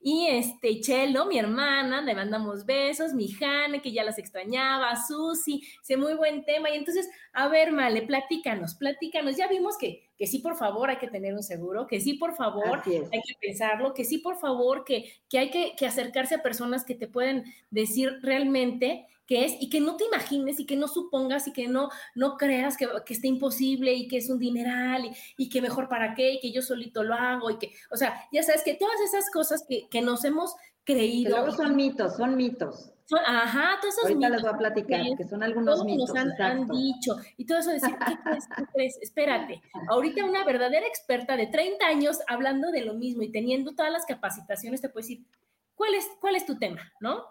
Y 0.00 0.28
este, 0.28 0.80
Chelo, 0.80 1.26
mi 1.26 1.38
hermana, 1.38 2.00
le 2.00 2.14
mandamos 2.14 2.64
besos, 2.64 3.12
mi 3.14 3.28
Jane, 3.28 3.82
que 3.82 3.90
ya 3.90 4.04
las 4.04 4.18
extrañaba, 4.18 4.94
Susi, 4.96 5.62
sé 5.82 5.96
muy 5.96 6.14
buen 6.14 6.44
tema. 6.44 6.70
Y 6.70 6.76
entonces, 6.76 7.10
a 7.32 7.48
ver, 7.48 7.72
Male, 7.72 8.02
platícanos, 8.02 8.76
platícanos. 8.76 9.36
Ya 9.36 9.48
vimos 9.48 9.76
que, 9.76 10.08
que 10.16 10.28
sí, 10.28 10.38
por 10.38 10.56
favor, 10.56 10.88
hay 10.88 10.98
que 10.98 11.08
tener 11.08 11.34
un 11.34 11.42
seguro, 11.42 11.88
que 11.88 12.00
sí, 12.00 12.14
por 12.14 12.36
favor, 12.36 12.80
hay 12.86 13.22
que 13.22 13.34
pensarlo, 13.40 13.92
que 13.92 14.04
sí, 14.04 14.18
por 14.18 14.38
favor, 14.38 14.84
que, 14.84 15.12
que 15.28 15.38
hay 15.40 15.50
que, 15.50 15.74
que 15.76 15.86
acercarse 15.86 16.36
a 16.36 16.42
personas 16.42 16.84
que 16.84 16.94
te 16.94 17.08
pueden 17.08 17.44
decir 17.70 18.20
realmente 18.22 19.08
qué 19.28 19.44
es 19.44 19.52
y 19.60 19.68
que 19.68 19.78
no 19.78 19.96
te 19.96 20.06
imagines 20.06 20.58
y 20.58 20.66
que 20.66 20.74
no 20.74 20.88
supongas 20.88 21.46
y 21.46 21.52
que 21.52 21.68
no, 21.68 21.90
no 22.16 22.36
creas 22.36 22.76
que, 22.76 22.88
que 23.04 23.12
esté 23.14 23.28
imposible 23.28 23.92
y 23.92 24.08
que 24.08 24.16
es 24.16 24.30
un 24.30 24.38
dineral 24.38 25.04
y, 25.04 25.12
y, 25.36 25.48
que 25.50 25.62
mejor 25.62 25.88
para 25.88 26.14
qué 26.14 26.32
y 26.32 26.40
que 26.40 26.50
yo 26.50 26.62
solito 26.62 27.04
lo 27.04 27.14
hago 27.14 27.50
y 27.50 27.58
que, 27.58 27.72
o 27.92 27.96
sea, 27.96 28.26
ya 28.32 28.42
sabes 28.42 28.64
que 28.64 28.74
todas 28.74 28.98
esas 29.02 29.30
cosas 29.30 29.64
que, 29.68 29.86
que 29.88 30.00
nos 30.00 30.24
hemos 30.24 30.54
creído. 30.82 31.36
Que 31.36 31.42
luego 31.42 31.56
son 31.56 31.76
mitos, 31.76 32.16
son 32.16 32.36
mitos. 32.36 32.90
Son, 33.04 33.20
ajá, 33.24 33.78
todos 33.80 33.94
esos 33.94 34.10
Ahorita 34.10 34.28
les 34.28 34.42
voy 34.42 34.50
a 34.50 34.58
platicar, 34.58 35.00
que, 35.16 35.24
son 35.24 35.42
algunos 35.42 35.84
mitos. 35.84 36.12
Nos 36.14 36.40
han, 36.40 36.68
dicho. 36.68 37.16
Y 37.36 37.46
todo 37.46 37.58
eso 37.58 37.70
decir, 37.70 37.96
¿qué 38.06 38.18
crees? 38.22 38.44
¿Qué 38.54 38.64
crees? 38.74 38.98
Espérate. 39.00 39.62
Ahorita 39.88 40.24
una 40.24 40.44
verdadera 40.44 40.86
experta 40.86 41.36
de 41.36 41.46
30 41.46 41.86
años 41.86 42.18
hablando 42.26 42.70
de 42.70 42.82
lo 42.82 42.94
mismo 42.94 43.22
y 43.22 43.32
teniendo 43.32 43.74
todas 43.74 43.92
las 43.92 44.04
capacitaciones 44.04 44.82
te 44.82 44.90
puede 44.90 45.04
decir, 45.04 45.26
¿cuál 45.74 45.94
es, 45.94 46.06
cuál 46.20 46.36
es 46.36 46.44
tu 46.44 46.58
tema? 46.58 46.82
¿No? 47.00 47.24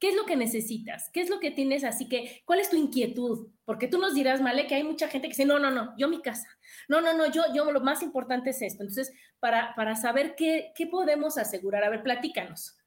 ¿Qué 0.00 0.08
es 0.08 0.16
lo 0.16 0.24
que 0.24 0.34
necesitas? 0.34 1.10
¿Qué 1.12 1.20
es 1.20 1.28
lo 1.28 1.40
que 1.40 1.50
tienes? 1.50 1.84
Así 1.84 2.08
que, 2.08 2.42
¿cuál 2.46 2.58
es 2.58 2.70
tu 2.70 2.76
inquietud? 2.76 3.48
Porque 3.66 3.86
tú 3.86 3.98
nos 3.98 4.14
dirás, 4.14 4.40
Male, 4.40 4.66
que 4.66 4.74
hay 4.74 4.82
mucha 4.82 5.08
gente 5.08 5.28
que 5.28 5.32
dice, 5.32 5.44
no, 5.44 5.58
no, 5.58 5.70
no, 5.70 5.92
yo 5.98 6.08
mi 6.08 6.22
casa. 6.22 6.48
No, 6.88 7.02
no, 7.02 7.12
no, 7.12 7.30
yo, 7.30 7.42
yo 7.54 7.70
lo 7.70 7.80
más 7.82 8.02
importante 8.02 8.50
es 8.50 8.62
esto. 8.62 8.82
Entonces, 8.82 9.12
para, 9.40 9.74
para 9.76 9.94
saber 9.96 10.34
qué, 10.36 10.72
qué 10.74 10.86
podemos 10.86 11.36
asegurar, 11.36 11.84
a 11.84 11.90
ver, 11.90 12.02
platícanos. 12.02 12.78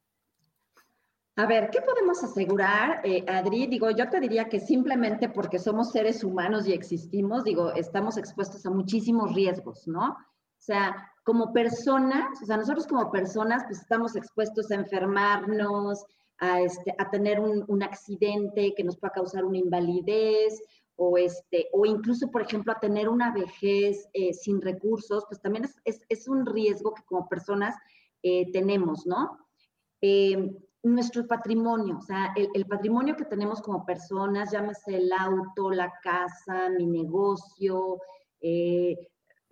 A 1.35 1.45
ver, 1.45 1.69
¿qué 1.69 1.81
podemos 1.81 2.23
asegurar, 2.23 3.01
eh, 3.03 3.23
Adri? 3.27 3.67
Digo, 3.67 3.91
yo 3.91 4.09
te 4.09 4.19
diría 4.19 4.49
que 4.49 4.59
simplemente 4.59 5.29
porque 5.29 5.59
somos 5.59 5.91
seres 5.91 6.23
humanos 6.23 6.67
y 6.67 6.73
existimos, 6.73 7.43
digo, 7.43 7.73
estamos 7.73 8.17
expuestos 8.17 8.65
a 8.65 8.71
muchísimos 8.71 9.33
riesgos, 9.33 9.87
¿no? 9.87 10.09
O 10.09 10.65
sea, 10.65 11.11
como 11.23 11.53
personas, 11.53 12.41
o 12.41 12.45
sea, 12.45 12.57
nosotros 12.57 12.87
como 12.87 13.11
personas, 13.11 13.63
pues 13.65 13.81
estamos 13.81 14.15
expuestos 14.15 14.71
a 14.71 14.75
enfermarnos, 14.75 16.05
a, 16.39 16.61
este, 16.61 16.95
a 16.97 17.09
tener 17.09 17.39
un, 17.39 17.83
accidente 17.83 18.73
que 18.75 18.83
nos 18.83 18.97
pueda 18.97 19.13
causar 19.13 19.45
una 19.45 19.57
invalidez, 19.57 20.61
o, 20.95 21.17
este, 21.17 21.69
o 21.73 21.85
incluso, 21.85 22.29
por 22.29 22.41
ejemplo, 22.41 22.71
a 22.71 22.79
tener 22.79 23.09
una 23.09 23.33
vejez 23.33 24.07
eh, 24.13 24.33
sin 24.33 24.61
recursos, 24.61 25.25
pues 25.27 25.41
también 25.41 25.67
es, 25.85 26.27
un 26.27 26.45
riesgo 26.45 26.93
que 26.93 27.03
como 27.03 27.27
personas 27.27 27.75
eh, 28.21 28.51
tenemos, 28.51 29.05
¿no? 29.05 29.39
Eh, 30.01 30.55
nuestro 30.83 31.25
patrimonio, 31.25 31.97
o 31.97 32.01
sea, 32.01 32.33
el, 32.35 32.49
el, 32.53 32.65
patrimonio 32.65 33.15
que 33.15 33.25
tenemos 33.25 33.61
como 33.61 33.85
personas, 33.85 34.51
llámese 34.51 34.97
el 34.97 35.11
auto, 35.13 35.71
la 35.71 35.91
casa, 36.03 36.69
mi 36.69 36.85
negocio, 36.85 37.99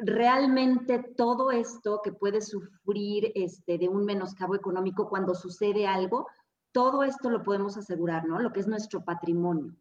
realmente 0.01 1.13
todo 1.15 1.51
esto 1.51 2.01
que 2.03 2.11
puede 2.11 2.41
sufrir 2.41 3.31
este, 3.35 3.77
de 3.77 3.88
un 3.88 4.03
menoscabo 4.03 4.55
económico 4.55 5.07
cuando 5.07 5.35
sucede 5.35 5.88
algo, 5.88 6.27
todo 6.72 7.04
esto 7.04 7.30
lo 7.30 7.44
podemos 7.44 7.78
asegurar, 7.78 8.25
¿no? 8.28 8.40
Lo 8.40 8.51
que 8.51 8.60
es 8.60 8.68
nuestro 8.68 9.04
patrimonio. 9.04 9.75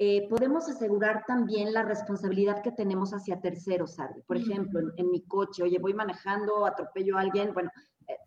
Eh, 0.00 0.28
podemos 0.28 0.68
asegurar 0.68 1.24
también 1.26 1.72
la 1.72 1.82
responsabilidad 1.82 2.62
que 2.62 2.70
tenemos 2.70 3.12
hacia 3.12 3.40
terceros, 3.40 3.98
Adri. 3.98 4.22
Por 4.22 4.36
ejemplo, 4.36 4.78
en, 4.78 4.92
en, 4.96 5.10
mi 5.10 5.22
coche, 5.22 5.64
oye, 5.64 5.78
voy 5.80 5.92
manejando, 5.92 6.64
atropello 6.64 7.18
a 7.18 7.22
alguien, 7.22 7.52
bueno, 7.52 7.70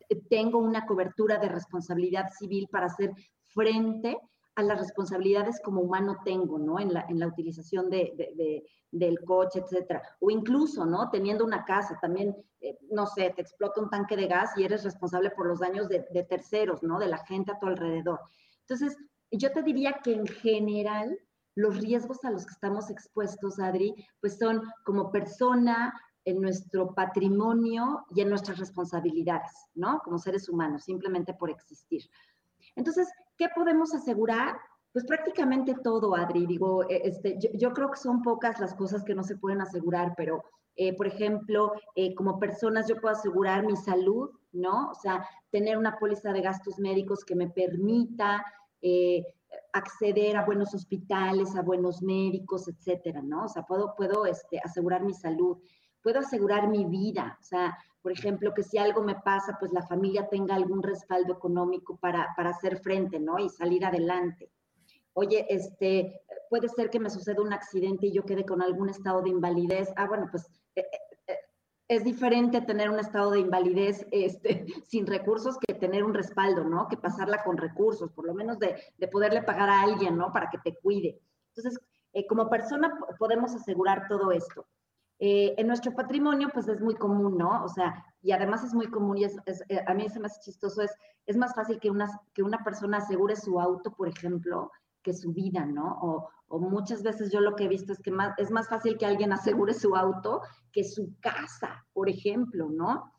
eh, 0.10 0.22
tengo 0.30 0.60
una 0.60 0.86
cobertura 0.86 1.38
de 1.38 1.48
responsabilidad 1.48 2.28
civil 2.38 2.68
para 2.70 2.88
hacer 2.88 3.12
frente 3.46 4.18
a 4.56 4.64
las 4.64 4.80
responsabilidades 4.80 5.62
como 5.64 5.82
humano 5.82 6.18
tengo, 6.26 6.60
¿no? 6.60 6.80
En 6.80 6.94
la, 6.94 7.06
en 7.08 7.20
la 7.20 7.28
utilización 7.28 7.90
de, 7.90 8.14
de, 8.18 8.34
de, 8.36 8.68
del 8.92 9.20
coche, 9.24 9.60
etcétera. 9.60 10.02
O 10.20 10.30
incluso, 10.30 10.86
¿no? 10.86 11.10
Teniendo 11.10 11.46
una 11.46 11.64
casa, 11.64 11.98
también, 12.02 12.36
eh, 12.60 12.78
no 12.90 13.08
sé, 13.08 13.32
te 13.36 13.42
explota 13.42 13.82
un 13.82 13.90
tanque 13.90 14.18
de 14.18 14.28
gas 14.28 14.52
y 14.58 14.64
eres 14.64 14.84
responsable 14.84 15.32
por 15.32 15.48
los 15.48 15.60
daños 15.60 15.88
de, 15.88 16.06
de 16.12 16.24
terceros, 16.24 16.84
¿no? 16.84 17.00
De 17.00 17.08
la 17.08 17.20
gente 17.20 17.52
a 17.52 17.60
tu 17.60 17.68
alrededor. 17.68 18.20
Entonces, 18.62 18.98
yo 19.32 19.52
te 19.52 19.64
diría 19.64 20.00
que 20.04 20.14
en 20.14 20.28
general, 20.28 21.18
los 21.56 21.80
riesgos 21.80 22.24
a 22.26 22.32
los 22.32 22.46
que 22.46 22.52
estamos 22.54 22.90
expuestos, 22.90 23.60
Adri, 23.60 23.96
pues 24.20 24.38
son 24.38 24.62
como 24.84 25.12
persona, 25.12 25.94
en 26.26 26.42
nuestro 26.42 26.94
patrimonio 26.94 28.06
y 28.14 28.22
en 28.22 28.30
nuestras 28.30 28.60
responsabilidades, 28.60 29.52
¿no? 29.74 30.00
Como 30.04 30.20
seres 30.20 30.50
humanos, 30.50 30.84
simplemente 30.84 31.34
por 31.34 31.50
existir. 31.50 32.04
Entonces, 32.76 33.10
¿qué 33.38 33.48
podemos 33.54 33.94
asegurar? 33.94 34.58
Pues 34.94 35.06
prácticamente 35.06 35.76
todo, 35.84 36.16
Adri. 36.16 36.46
Digo, 36.46 36.84
e, 36.90 37.02
este, 37.06 37.38
yo, 37.54 37.74
creo 37.74 37.92
que 37.92 37.98
son 37.98 38.22
pocas 38.22 38.60
las 38.60 38.74
cosas 38.76 39.04
que 39.04 39.16
no 39.16 39.24
se 39.24 39.38
pueden 39.38 39.62
asegurar, 39.62 40.14
pero, 40.18 40.44
eh, 40.76 40.96
por 40.96 41.08
ejemplo, 41.08 41.74
eh, 41.96 42.14
como 42.16 42.40
personas 42.40 42.88
yo 42.88 43.00
puedo 43.00 43.16
asegurar 43.16 43.66
mi 43.66 43.76
salud, 43.76 44.30
¿no? 44.52 44.90
O 44.90 44.96
sea, 44.96 45.26
tener 45.50 45.78
una 45.78 45.98
póliza 45.98 46.34
de 46.34 46.42
gastos 46.42 46.80
médicos 46.80 47.24
que 47.24 47.36
me 47.36 47.50
permita 47.50 48.44
eh, 48.82 49.24
acceder 49.74 50.38
a 50.38 50.46
buenos 50.46 50.74
hospitales, 50.74 51.56
a 51.56 51.62
buenos 51.62 52.02
médicos, 52.02 52.68
etcétera, 52.68 53.22
¿no? 53.22 53.46
O 53.46 53.48
sea, 53.48 53.64
puedo, 53.64 53.96
puedo 53.96 54.26
este, 54.26 54.60
asegurar 54.64 55.04
mi 55.04 55.14
salud 55.14 55.58
puedo 56.02 56.20
asegurar 56.20 56.68
mi 56.68 56.86
vida, 56.86 57.38
o 57.40 57.44
sea, 57.44 57.78
por 58.02 58.12
ejemplo, 58.12 58.54
que 58.54 58.64
si 58.64 58.78
algo 58.78 59.04
me 59.04 59.16
pasa, 59.16 59.58
pues 59.60 59.72
la 59.72 59.86
familia 59.86 60.28
tenga 60.30 60.56
algún 60.56 60.82
respaldo 60.82 61.34
económico 61.34 61.98
para, 61.98 62.30
para 62.36 62.50
hacer 62.50 62.78
frente, 62.80 63.20
¿no? 63.20 63.40
Y 63.40 63.50
salir 63.50 63.86
adelante. 63.86 64.50
Oye, 65.14 65.46
este, 65.50 66.22
puede 66.50 66.70
ser 66.70 66.90
que 66.90 67.00
me 67.00 67.10
suceda 67.10 67.42
un 67.42 67.54
accidente 67.54 68.08
y 68.08 68.14
yo 68.14 68.24
quede 68.24 68.46
con 68.46 68.62
algún 68.62 68.90
estado 68.90 69.22
de 69.22 69.30
invalidez. 69.30 69.90
Ah, 69.96 70.08
bueno, 70.08 70.28
pues 70.32 70.48
eh, 70.76 70.86
eh, 71.28 71.38
es 71.88 72.04
diferente 72.04 72.62
tener 72.62 72.90
un 72.90 73.00
estado 73.00 73.32
de 73.32 73.40
invalidez 73.40 74.08
este, 74.12 74.66
sin 74.88 75.06
recursos 75.06 75.58
que 75.58 75.74
tener 75.74 76.04
un 76.04 76.14
respaldo, 76.14 76.64
¿no? 76.64 76.88
Que 76.88 76.98
pasarla 76.98 77.44
con 77.44 77.58
recursos, 77.58 78.12
por 78.12 78.26
lo 78.26 78.34
menos 78.34 78.58
de, 78.60 78.76
de 78.98 79.08
poderle 79.08 79.44
pagar 79.44 79.70
a 79.70 79.82
alguien, 79.82 80.18
¿no? 80.18 80.32
Para 80.32 80.50
que 80.50 80.58
te 80.60 80.76
cuide. 80.76 81.20
Entonces, 81.56 81.80
eh, 82.14 82.26
como 82.28 82.50
persona 82.50 82.98
podemos 83.18 83.54
asegurar 83.54 84.08
todo 84.08 84.32
esto. 84.32 84.66
Eh, 85.24 85.54
en 85.60 85.68
nuestro 85.68 85.94
patrimonio, 85.94 86.50
pues 86.52 86.68
es 86.68 86.82
muy 86.82 86.96
común, 86.96 87.38
¿no? 87.38 87.64
O 87.64 87.68
sea, 87.68 88.04
y 88.24 88.32
además 88.32 88.64
es 88.64 88.74
muy 88.74 88.88
común 88.88 89.20
y 89.20 89.26
es, 89.26 89.38
es, 89.46 89.64
eh, 89.70 89.80
a 89.86 89.94
mí 89.94 90.10
se 90.10 90.20
me 90.20 90.28
chistoso, 90.44 90.82
es, 90.82 90.92
es 91.28 91.38
más 91.38 91.54
fácil 91.54 91.80
que 91.80 91.92
una, 91.92 92.10
que 92.34 92.42
una 92.42 92.64
persona 92.64 92.98
asegure 92.98 93.36
su 93.36 93.60
auto, 93.60 93.92
por 93.92 94.08
ejemplo, 94.08 94.72
que 95.04 95.14
su 95.14 95.32
vida, 95.32 95.64
¿no? 95.64 95.96
O, 96.02 96.28
o, 96.48 96.60
muchas 96.60 97.04
veces 97.04 97.32
yo 97.32 97.40
lo 97.40 97.56
que 97.56 97.66
he 97.66 97.68
visto 97.68 97.94
es 97.94 98.00
que 98.00 98.10
más, 98.10 98.34
es 98.40 98.50
más 98.50 98.68
fácil 98.68 98.98
que 98.98 99.06
alguien 99.06 99.32
asegure 99.32 99.76
su 99.76 99.96
auto 99.96 100.42
que 100.72 100.84
su 100.84 101.14
casa, 101.20 101.86
por 101.94 102.10
ejemplo, 102.10 102.70
¿no? 102.72 103.14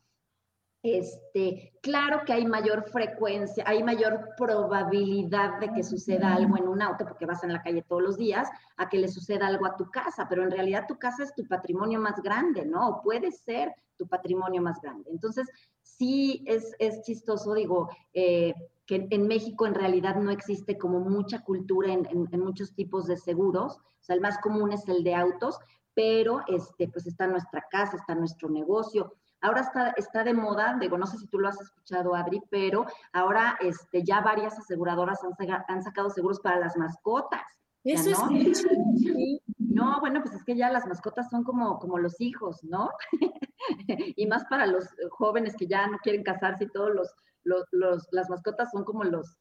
Este, 0.83 1.71
claro 1.81 2.23
que 2.25 2.33
hay 2.33 2.45
mayor 2.45 2.83
frecuencia, 2.91 3.63
hay 3.65 3.81
mayor 3.81 4.31
probabilidad 4.35 5.57
de 5.61 5.71
que 5.71 5.81
suceda 5.81 6.33
algo 6.33 6.57
en 6.57 6.67
un 6.67 6.81
auto 6.81 7.05
porque 7.05 7.25
vas 7.25 7.41
en 7.45 7.53
la 7.53 7.61
calle 7.61 7.85
todos 7.87 8.03
los 8.03 8.17
días, 8.17 8.49
a 8.75 8.89
que 8.89 8.97
le 8.97 9.07
suceda 9.07 9.47
algo 9.47 9.65
a 9.65 9.77
tu 9.77 9.89
casa, 9.89 10.27
pero 10.27 10.43
en 10.43 10.51
realidad 10.51 10.85
tu 10.85 10.99
casa 10.99 11.23
es 11.23 11.33
tu 11.33 11.47
patrimonio 11.47 12.01
más 12.01 12.21
grande, 12.21 12.65
¿no? 12.65 12.89
O 12.89 13.01
puede 13.01 13.31
ser 13.31 13.73
tu 13.95 14.09
patrimonio 14.09 14.61
más 14.61 14.81
grande. 14.81 15.09
Entonces, 15.09 15.49
sí 15.81 16.43
es, 16.45 16.75
es 16.79 17.01
chistoso, 17.03 17.53
digo, 17.53 17.89
eh, 18.13 18.53
que 18.85 19.07
en 19.09 19.27
México 19.27 19.65
en 19.65 19.75
realidad 19.75 20.17
no 20.17 20.31
existe 20.31 20.77
como 20.77 20.99
mucha 20.99 21.43
cultura 21.43 21.93
en, 21.93 22.05
en, 22.07 22.27
en, 22.29 22.39
muchos 22.41 22.75
tipos 22.75 23.07
de 23.07 23.15
seguros, 23.15 23.77
o 23.77 24.03
sea, 24.03 24.15
el 24.15 24.21
más 24.21 24.37
común 24.39 24.73
es 24.73 24.85
el 24.89 25.05
de 25.05 25.15
autos, 25.15 25.57
pero 25.93 26.41
este, 26.47 26.89
pues 26.89 27.07
está 27.07 27.27
nuestra 27.27 27.65
casa, 27.71 27.95
está 27.95 28.15
nuestro 28.15 28.49
negocio, 28.49 29.13
Ahora 29.43 29.61
está, 29.61 29.89
está 29.97 30.23
de 30.23 30.33
moda, 30.33 30.77
digo, 30.79 30.97
no 30.97 31.05
sé 31.05 31.17
si 31.17 31.27
tú 31.27 31.37
lo 31.37 31.49
has 31.49 31.59
escuchado, 31.59 32.15
Adri, 32.15 32.41
pero 32.49 32.85
ahora 33.11 33.57
este, 33.59 34.01
ya 34.03 34.21
varias 34.21 34.57
aseguradoras 34.57 35.19
han, 35.23 35.63
han 35.67 35.83
sacado 35.83 36.09
seguros 36.09 36.39
para 36.39 36.59
las 36.59 36.77
mascotas. 36.77 37.41
Eso 37.83 38.25
¿no? 38.25 38.37
es 38.37 38.61
sí. 38.97 39.41
No, 39.57 39.99
bueno, 39.99 40.21
pues 40.21 40.33
es 40.33 40.43
que 40.45 40.55
ya 40.55 40.71
las 40.71 40.87
mascotas 40.87 41.29
son 41.29 41.43
como, 41.43 41.77
como 41.77 41.97
los 41.97 42.21
hijos, 42.21 42.63
¿no? 42.63 42.89
y 44.15 44.25
más 44.27 44.45
para 44.45 44.65
los 44.65 44.87
jóvenes 45.11 45.55
que 45.57 45.67
ya 45.67 45.87
no 45.87 45.97
quieren 45.97 46.23
casarse 46.23 46.63
y 46.63 46.69
todos 46.69 46.93
los, 46.93 47.13
los, 47.43 47.65
los 47.71 48.07
las 48.11 48.29
mascotas 48.29 48.71
son 48.71 48.85
como 48.85 49.03
los, 49.03 49.37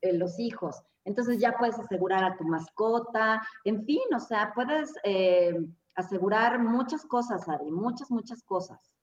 eh, 0.00 0.12
los 0.12 0.38
hijos. 0.40 0.82
Entonces 1.04 1.38
ya 1.38 1.56
puedes 1.56 1.78
asegurar 1.78 2.24
a 2.24 2.36
tu 2.36 2.42
mascota, 2.42 3.40
en 3.62 3.84
fin, 3.84 4.02
o 4.12 4.18
sea, 4.18 4.52
puedes 4.56 4.92
eh, 5.04 5.54
asegurar 5.94 6.58
muchas 6.58 7.04
cosas, 7.04 7.48
Adri, 7.48 7.70
muchas, 7.70 8.10
muchas 8.10 8.42
cosas. 8.42 8.95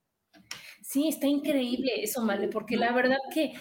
Sí, 0.94 1.08
está 1.08 1.26
increíble 1.26 1.90
eso, 2.04 2.22
Male, 2.22 2.46
porque 2.46 2.76
la 2.76 2.92
verdad 2.92 3.16
que, 3.34 3.52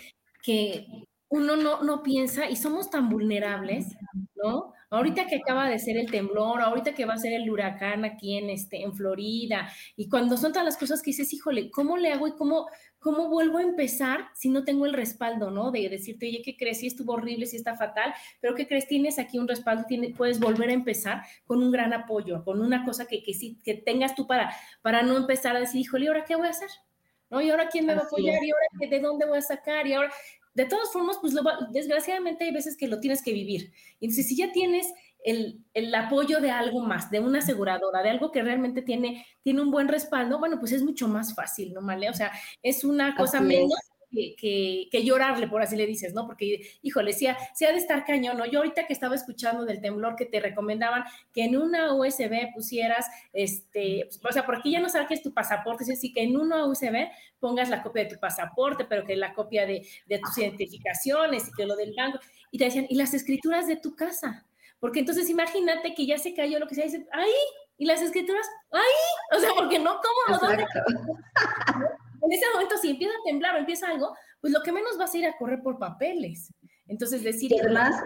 que 0.44 0.86
uno 1.30 1.56
no, 1.56 1.82
no 1.82 2.04
piensa 2.04 2.48
y 2.48 2.56
somos 2.56 2.92
tan 2.92 3.10
vulnerables, 3.10 3.88
¿no? 4.36 4.72
Ahorita 4.92 5.26
que 5.26 5.38
acaba 5.38 5.68
de 5.68 5.80
ser 5.80 5.98
el 5.98 6.12
temblor, 6.12 6.62
ahorita 6.62 6.94
que 6.94 7.06
va 7.06 7.16
a 7.16 7.18
ser 7.18 7.34
el 7.34 7.50
huracán 7.50 8.06
aquí 8.06 8.38
en, 8.38 8.52
este, 8.52 8.84
en 8.84 8.94
Florida, 8.94 9.68
y 9.96 10.10
cuando 10.10 10.38
son 10.38 10.52
todas 10.52 10.66
las 10.66 10.78
cosas 10.78 11.02
que 11.02 11.10
dices, 11.10 11.34
híjole, 11.34 11.72
¿cómo 11.72 11.98
le 11.98 12.12
hago 12.12 12.28
y 12.28 12.36
cómo, 12.36 12.68
cómo 13.00 13.30
vuelvo 13.30 13.58
a 13.58 13.64
empezar 13.64 14.28
si 14.36 14.50
no 14.50 14.64
tengo 14.64 14.86
el 14.86 14.94
respaldo, 14.94 15.50
¿no? 15.50 15.72
De 15.72 15.90
decirte, 15.90 16.28
oye, 16.28 16.44
¿qué 16.46 16.56
crees? 16.56 16.82
Si 16.82 16.86
estuvo 16.86 17.14
horrible, 17.14 17.48
si 17.48 17.56
está 17.56 17.76
fatal, 17.76 18.14
pero 18.42 18.54
¿qué 18.54 18.68
crees? 18.68 18.88
Tienes 18.88 19.18
aquí 19.18 19.40
un 19.40 19.48
respaldo, 19.48 19.86
tienes, 19.88 20.16
puedes 20.16 20.40
volver 20.40 20.70
a 20.70 20.74
empezar 20.74 21.24
con 21.46 21.64
un 21.64 21.72
gran 21.72 21.94
apoyo, 21.94 22.44
con 22.44 22.62
una 22.62 22.86
cosa 22.86 23.08
que, 23.08 23.24
que 23.24 23.34
sí, 23.34 23.60
que 23.64 23.74
tengas 23.74 24.14
tú 24.14 24.28
para, 24.28 24.54
para 24.84 25.02
no 25.02 25.18
empezar 25.18 25.56
a 25.56 25.60
decir, 25.62 25.82
híjole, 25.82 26.06
¿y 26.06 26.08
ahora 26.10 26.26
qué 26.26 26.36
voy 26.36 26.46
a 26.46 26.52
hacer? 26.52 26.70
¿No? 27.34 27.42
¿Y 27.42 27.50
ahora 27.50 27.68
quién 27.68 27.86
me 27.88 27.96
va 27.96 28.02
a 28.02 28.06
apoyar? 28.06 28.44
¿Y 28.44 28.52
ahora 28.52 28.92
de 28.92 29.00
dónde 29.00 29.26
voy 29.26 29.40
a 29.40 29.42
sacar? 29.42 29.88
¿Y 29.88 29.94
ahora 29.94 30.12
de 30.54 30.66
todas 30.66 30.92
formas, 30.92 31.18
pues 31.20 31.34
lo, 31.34 31.42
desgraciadamente 31.72 32.44
hay 32.44 32.52
veces 32.52 32.78
que 32.78 32.88
lo 32.88 33.00
tienes 33.00 33.24
que 33.24 33.34
vivir. 33.34 33.72
Entonces, 34.00 34.28
si 34.28 34.38
ya 34.38 34.52
tienes 34.52 34.94
el, 35.26 35.64
el, 35.74 35.94
apoyo 35.96 36.42
de 36.42 36.52
algo 36.52 36.82
más, 36.82 37.10
de 37.10 37.20
una 37.20 37.40
aseguradora, 37.40 38.04
de 38.04 38.12
algo 38.12 38.32
que 38.32 38.44
realmente 38.44 38.82
tiene, 38.82 39.26
tiene 39.42 39.62
un 39.62 39.72
buen 39.72 39.88
respaldo, 39.88 40.38
bueno, 40.38 40.60
pues 40.60 40.72
es 40.74 40.84
mucho 40.84 41.08
más 41.08 41.34
fácil, 41.34 41.74
¿no, 41.74 41.82
Male? 41.82 42.10
O 42.10 42.14
sea, 42.14 42.32
es 42.62 42.84
una 42.84 43.16
cosa 43.16 43.40
Así 43.40 43.48
menos 43.48 43.72
es. 43.72 43.93
Que, 44.14 44.88
que, 44.92 45.04
llorarle, 45.04 45.48
por 45.48 45.62
así 45.62 45.76
le 45.76 45.86
dices, 45.86 46.14
¿no? 46.14 46.26
Porque, 46.26 46.62
híjole, 46.82 47.14
si 47.14 47.28
ha, 47.28 47.38
de 47.60 47.78
estar 47.78 48.06
cañón, 48.06 48.38
¿no? 48.38 48.46
Yo 48.46 48.60
ahorita 48.60 48.86
que 48.86 48.94
estaba 48.94 49.16
escuchando 49.16 49.66
del 49.66 49.82
temblor 49.82 50.16
que 50.16 50.26
te 50.26 50.40
recomendaban 50.40 51.04
que 51.34 51.46
en 51.46 51.58
una 51.58 51.94
USB 51.94 52.54
pusieras, 52.54 53.08
este, 53.34 54.08
o 54.24 54.32
sea, 54.32 54.46
por 54.46 54.58
aquí 54.58 54.72
ya 54.72 54.80
no 54.80 54.90
saques 54.90 55.22
tu 55.22 55.34
pasaporte, 55.34 55.84
es 55.84 55.90
decir, 55.90 56.14
que 56.14 56.24
en 56.24 56.38
una 56.38 56.66
USB 56.66 57.08
pongas 57.40 57.70
la 57.70 57.82
copia 57.82 58.04
de 58.04 58.10
tu 58.12 58.20
pasaporte, 58.20 58.86
pero 58.86 59.06
que 59.06 59.16
la 59.16 59.34
copia 59.34 59.66
de, 59.66 59.88
de 60.06 60.20
tus 60.20 60.38
identificaciones 60.38 61.48
y 61.48 61.52
que 61.54 61.66
lo 61.66 61.76
del 61.76 61.94
banco. 61.96 62.20
Y 62.52 62.58
te 62.58 62.66
decían, 62.66 62.86
y 62.90 62.96
las 62.96 63.14
escrituras 63.14 63.68
de 63.68 63.78
tu 63.78 63.96
casa. 63.96 64.46
Porque 64.80 65.00
entonces 65.00 65.30
imagínate 65.30 65.94
que 65.94 66.06
ya 66.06 66.18
se 66.18 66.34
cayó 66.34 66.60
lo 66.60 66.68
que 66.68 66.76
se 66.76 66.84
dice, 66.84 67.08
ahí, 67.14 67.32
y 67.78 67.86
las 67.86 68.02
escrituras, 68.02 68.46
ahí, 68.72 69.38
o 69.38 69.40
sea, 69.40 69.52
porque 69.56 69.80
no, 69.80 69.96
¿cómo? 69.96 70.40
¿Dónde? 70.40 70.66
en 72.24 72.32
ese 72.32 72.46
momento, 72.54 72.78
si 72.78 72.92
empieza 72.92 73.14
a 73.14 73.24
temblar 73.26 73.56
o 73.56 73.60
empieza 73.60 73.88
algo, 73.88 74.16
pues 74.40 74.54
lo 74.54 74.62
que 74.62 74.72
menos 74.72 74.98
vas 74.98 75.14
a 75.14 75.18
ir 75.18 75.26
a 75.26 75.38
correr 75.38 75.62
por 75.62 75.78
papeles. 75.78 76.54
Entonces, 76.88 77.24
decir. 77.24 77.52
Y 77.52 77.60
además, 77.60 78.02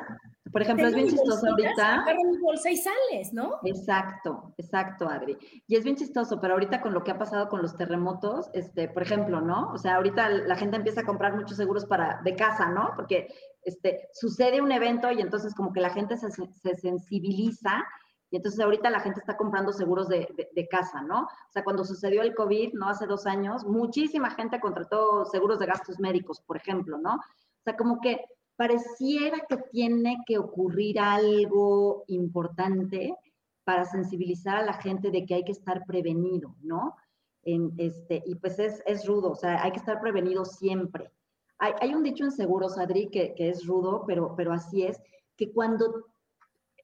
por 0.52 0.62
ejemplo, 0.62 0.88
es 0.88 0.96
bien 0.96 1.08
chistoso 1.08 1.48
ahorita. 1.48 2.06
mi 2.06 2.38
bolsa 2.40 2.72
y 2.72 2.78
sales, 2.78 3.34
¿no? 3.34 3.60
Exacto, 3.64 4.54
exacto, 4.58 5.08
Adri. 5.10 5.38
Y 5.68 5.76
es 5.76 5.84
bien 5.84 5.96
chistoso, 5.96 6.40
pero 6.40 6.54
ahorita 6.54 6.82
con 6.82 6.94
lo 6.94 7.04
que 7.04 7.12
ha 7.12 7.18
pasado 7.18 7.50
con 7.50 7.62
los 7.62 7.76
terremotos, 7.76 8.50
este, 8.54 8.88
por 8.88 9.04
ejemplo, 9.04 9.42
¿no? 9.42 9.72
O 9.74 9.78
sea, 9.78 9.96
ahorita 9.96 10.30
la 10.30 10.56
gente 10.56 10.78
empieza 10.78 11.02
a 11.02 11.06
comprar 11.06 11.36
muchos 11.36 11.58
seguros 11.58 11.86
para 11.86 12.22
de 12.24 12.36
casa, 12.36 12.70
¿no? 12.70 12.92
Porque 12.96 13.28
este, 13.64 14.10
sucede 14.14 14.62
un 14.62 14.72
evento 14.72 15.12
y 15.12 15.22
entonces 15.22 15.54
como 15.54 15.74
que 15.74 15.82
la 15.82 15.90
gente 15.90 16.18
se, 16.18 16.30
se 16.32 16.76
sensibiliza 16.76 17.84
y 18.30 18.36
entonces 18.36 18.60
ahorita 18.60 18.90
la 18.90 19.00
gente 19.00 19.20
está 19.20 19.38
comprando 19.38 19.72
seguros 19.72 20.10
de, 20.10 20.68
casa, 20.70 21.02
¿no? 21.02 21.22
O 21.22 21.52
sea, 21.52 21.64
cuando 21.64 21.86
sucedió 21.86 22.22
el 22.22 22.36
COVID, 22.36 22.74
¿no? 22.74 22.90
Hace 22.90 23.08
dos 23.08 23.26
años, 23.26 23.64
muchísima 23.64 24.32
gente 24.32 24.60
contrató 24.60 25.26
seguros 25.26 25.60
de 25.60 25.68
gastos 25.68 26.00
médicos, 26.00 26.42
por 26.42 26.58
ejemplo, 26.58 26.98
¿no? 26.98 27.16
O 27.16 27.64
sea, 27.64 27.78
como 27.78 28.02
que 28.02 28.26
pareciera 28.58 29.40
que 29.48 29.58
tiene 29.72 30.18
que 30.26 30.38
ocurrir 30.38 31.00
algo 31.00 32.04
importante 32.08 33.16
para 33.64 33.86
sensibilizar 33.86 34.58
a 34.58 34.66
la 34.66 34.74
gente 34.74 35.10
de 35.10 35.26
que 35.26 35.36
hay 35.36 35.44
que 35.46 35.52
estar 35.54 35.86
prevenido, 35.86 36.56
¿no? 36.62 36.96
En 37.44 37.74
este, 37.78 38.24
y 38.26 38.36
pues 38.36 38.60
es, 38.60 38.84
es 38.86 39.06
rudo, 39.06 39.32
o 39.32 39.36
sea, 39.36 39.64
hay 39.64 39.72
que 39.72 39.80
estar 39.80 40.02
prevenido 40.02 40.44
siempre. 40.44 41.12
Hay, 41.60 41.74
hay 41.80 41.94
un 41.94 42.04
dicho 42.04 42.26
en 42.26 42.32
seguros, 42.32 42.78
Adri, 42.78 43.10
que, 43.10 43.34
que 43.36 43.50
es 43.50 43.66
rudo, 43.66 44.04
pero, 44.06 44.36
pero 44.36 44.52
así 44.52 44.84
es, 44.84 45.00
que 45.38 45.54
cuando 45.54 46.08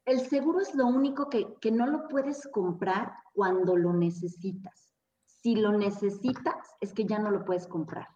el 0.05 0.19
seguro 0.21 0.59
es 0.59 0.75
lo 0.75 0.85
único 0.85 1.29
que, 1.29 1.71
no 1.71 1.87
lo 1.87 2.07
puedes 2.07 2.47
comprar 2.47 3.13
cuando 3.33 3.75
lo 3.77 3.93
necesitas. 3.93 4.93
Si 5.25 5.55
lo 5.55 5.71
necesitas, 5.71 6.55
es 6.81 6.93
que 6.93 7.05
ya 7.05 7.19
no 7.19 7.31
lo 7.31 7.45
puedes 7.45 7.67
comprar, 7.67 8.07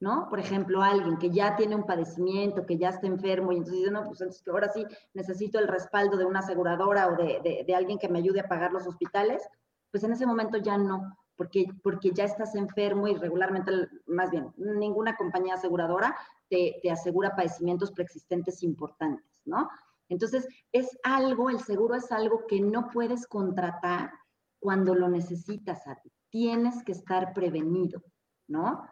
¿no? 0.00 0.28
Por 0.28 0.40
ejemplo, 0.40 0.82
alguien 0.82 1.18
que 1.18 1.30
ya 1.30 1.56
tiene 1.56 1.76
un 1.76 1.86
padecimiento, 1.86 2.66
que 2.66 2.78
ya 2.78 2.90
está 2.90 3.06
enfermo 3.06 3.52
y 3.52 3.56
entonces 3.56 3.80
dice, 3.80 3.90
no, 3.90 4.04
pues 4.04 4.20
entonces 4.20 4.42
que 4.42 4.50
ahora 4.50 4.70
sí 4.72 4.84
necesito 5.14 5.58
el 5.58 5.68
respaldo 5.68 6.16
de 6.16 6.24
una 6.24 6.40
aseguradora 6.40 7.08
o 7.08 7.16
de, 7.16 7.64
de, 7.66 7.74
alguien 7.74 7.98
que 7.98 8.08
me 8.08 8.18
ayude 8.18 8.40
a 8.40 8.48
pagar 8.48 8.72
los 8.72 8.86
hospitales, 8.86 9.42
pues 9.90 10.02
en 10.04 10.12
ese 10.12 10.26
momento 10.26 10.58
ya 10.58 10.76
no, 10.76 11.16
porque, 11.36 11.66
porque 11.82 12.12
ya 12.12 12.24
estás 12.24 12.54
enfermo 12.54 13.08
y 13.08 13.14
regularmente, 13.14 13.70
más 14.06 14.30
bien, 14.30 14.52
ninguna 14.56 15.16
compañía 15.16 15.54
aseguradora 15.54 16.16
te, 16.48 16.78
te 16.82 16.90
asegura 16.90 17.36
padecimientos 17.36 17.92
preexistentes 17.92 18.62
importantes, 18.62 19.42
¿no? 19.44 19.68
Entonces, 20.12 20.46
es 20.72 20.88
algo, 21.02 21.50
el 21.50 21.60
seguro 21.60 21.94
es 21.94 22.12
algo 22.12 22.46
que 22.46 22.60
no 22.60 22.88
puedes 22.90 23.26
contratar 23.26 24.12
cuando 24.58 24.94
lo 24.94 25.08
necesitas 25.08 25.86
a 25.86 25.96
ti. 26.00 26.10
Tienes 26.30 26.82
que 26.84 26.92
estar 26.92 27.32
prevenido, 27.32 28.02
¿no? 28.46 28.86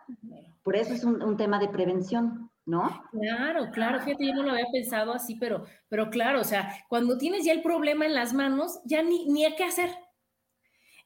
Por 0.63 0.77
eso 0.77 0.93
es 0.95 1.05
un, 1.05 1.37
tema 1.37 1.59
de 1.59 1.69
prevención, 1.69 2.51
¿no? 2.67 2.89
Claro, 3.13 3.71
claro, 3.71 4.01
fíjate, 4.01 4.27
yo 4.27 4.35
no 4.35 4.43
lo 4.43 4.53
había 4.53 4.67
pensado 4.73 5.13
así, 5.13 5.37
pero, 5.37 5.65
pero 5.89 6.11
claro, 6.11 6.41
o 6.41 6.45
sea, 6.45 6.75
cuando 6.89 7.19
tienes 7.19 7.45
ya 7.45 7.53
el 7.53 7.63
problema 7.63 8.07
en 8.07 8.15
las 8.15 8.35
manos, 8.35 8.81
ya 8.85 9.03
ni, 9.03 9.27
ni 9.27 9.45
hay 9.45 9.55
qué 9.57 9.65
hacer. 9.65 9.91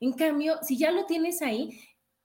En 0.00 0.12
cambio, 0.12 0.56
si 0.62 0.78
ya 0.78 0.90
lo 0.90 1.06
tienes 1.06 1.42
ahí, 1.42 1.78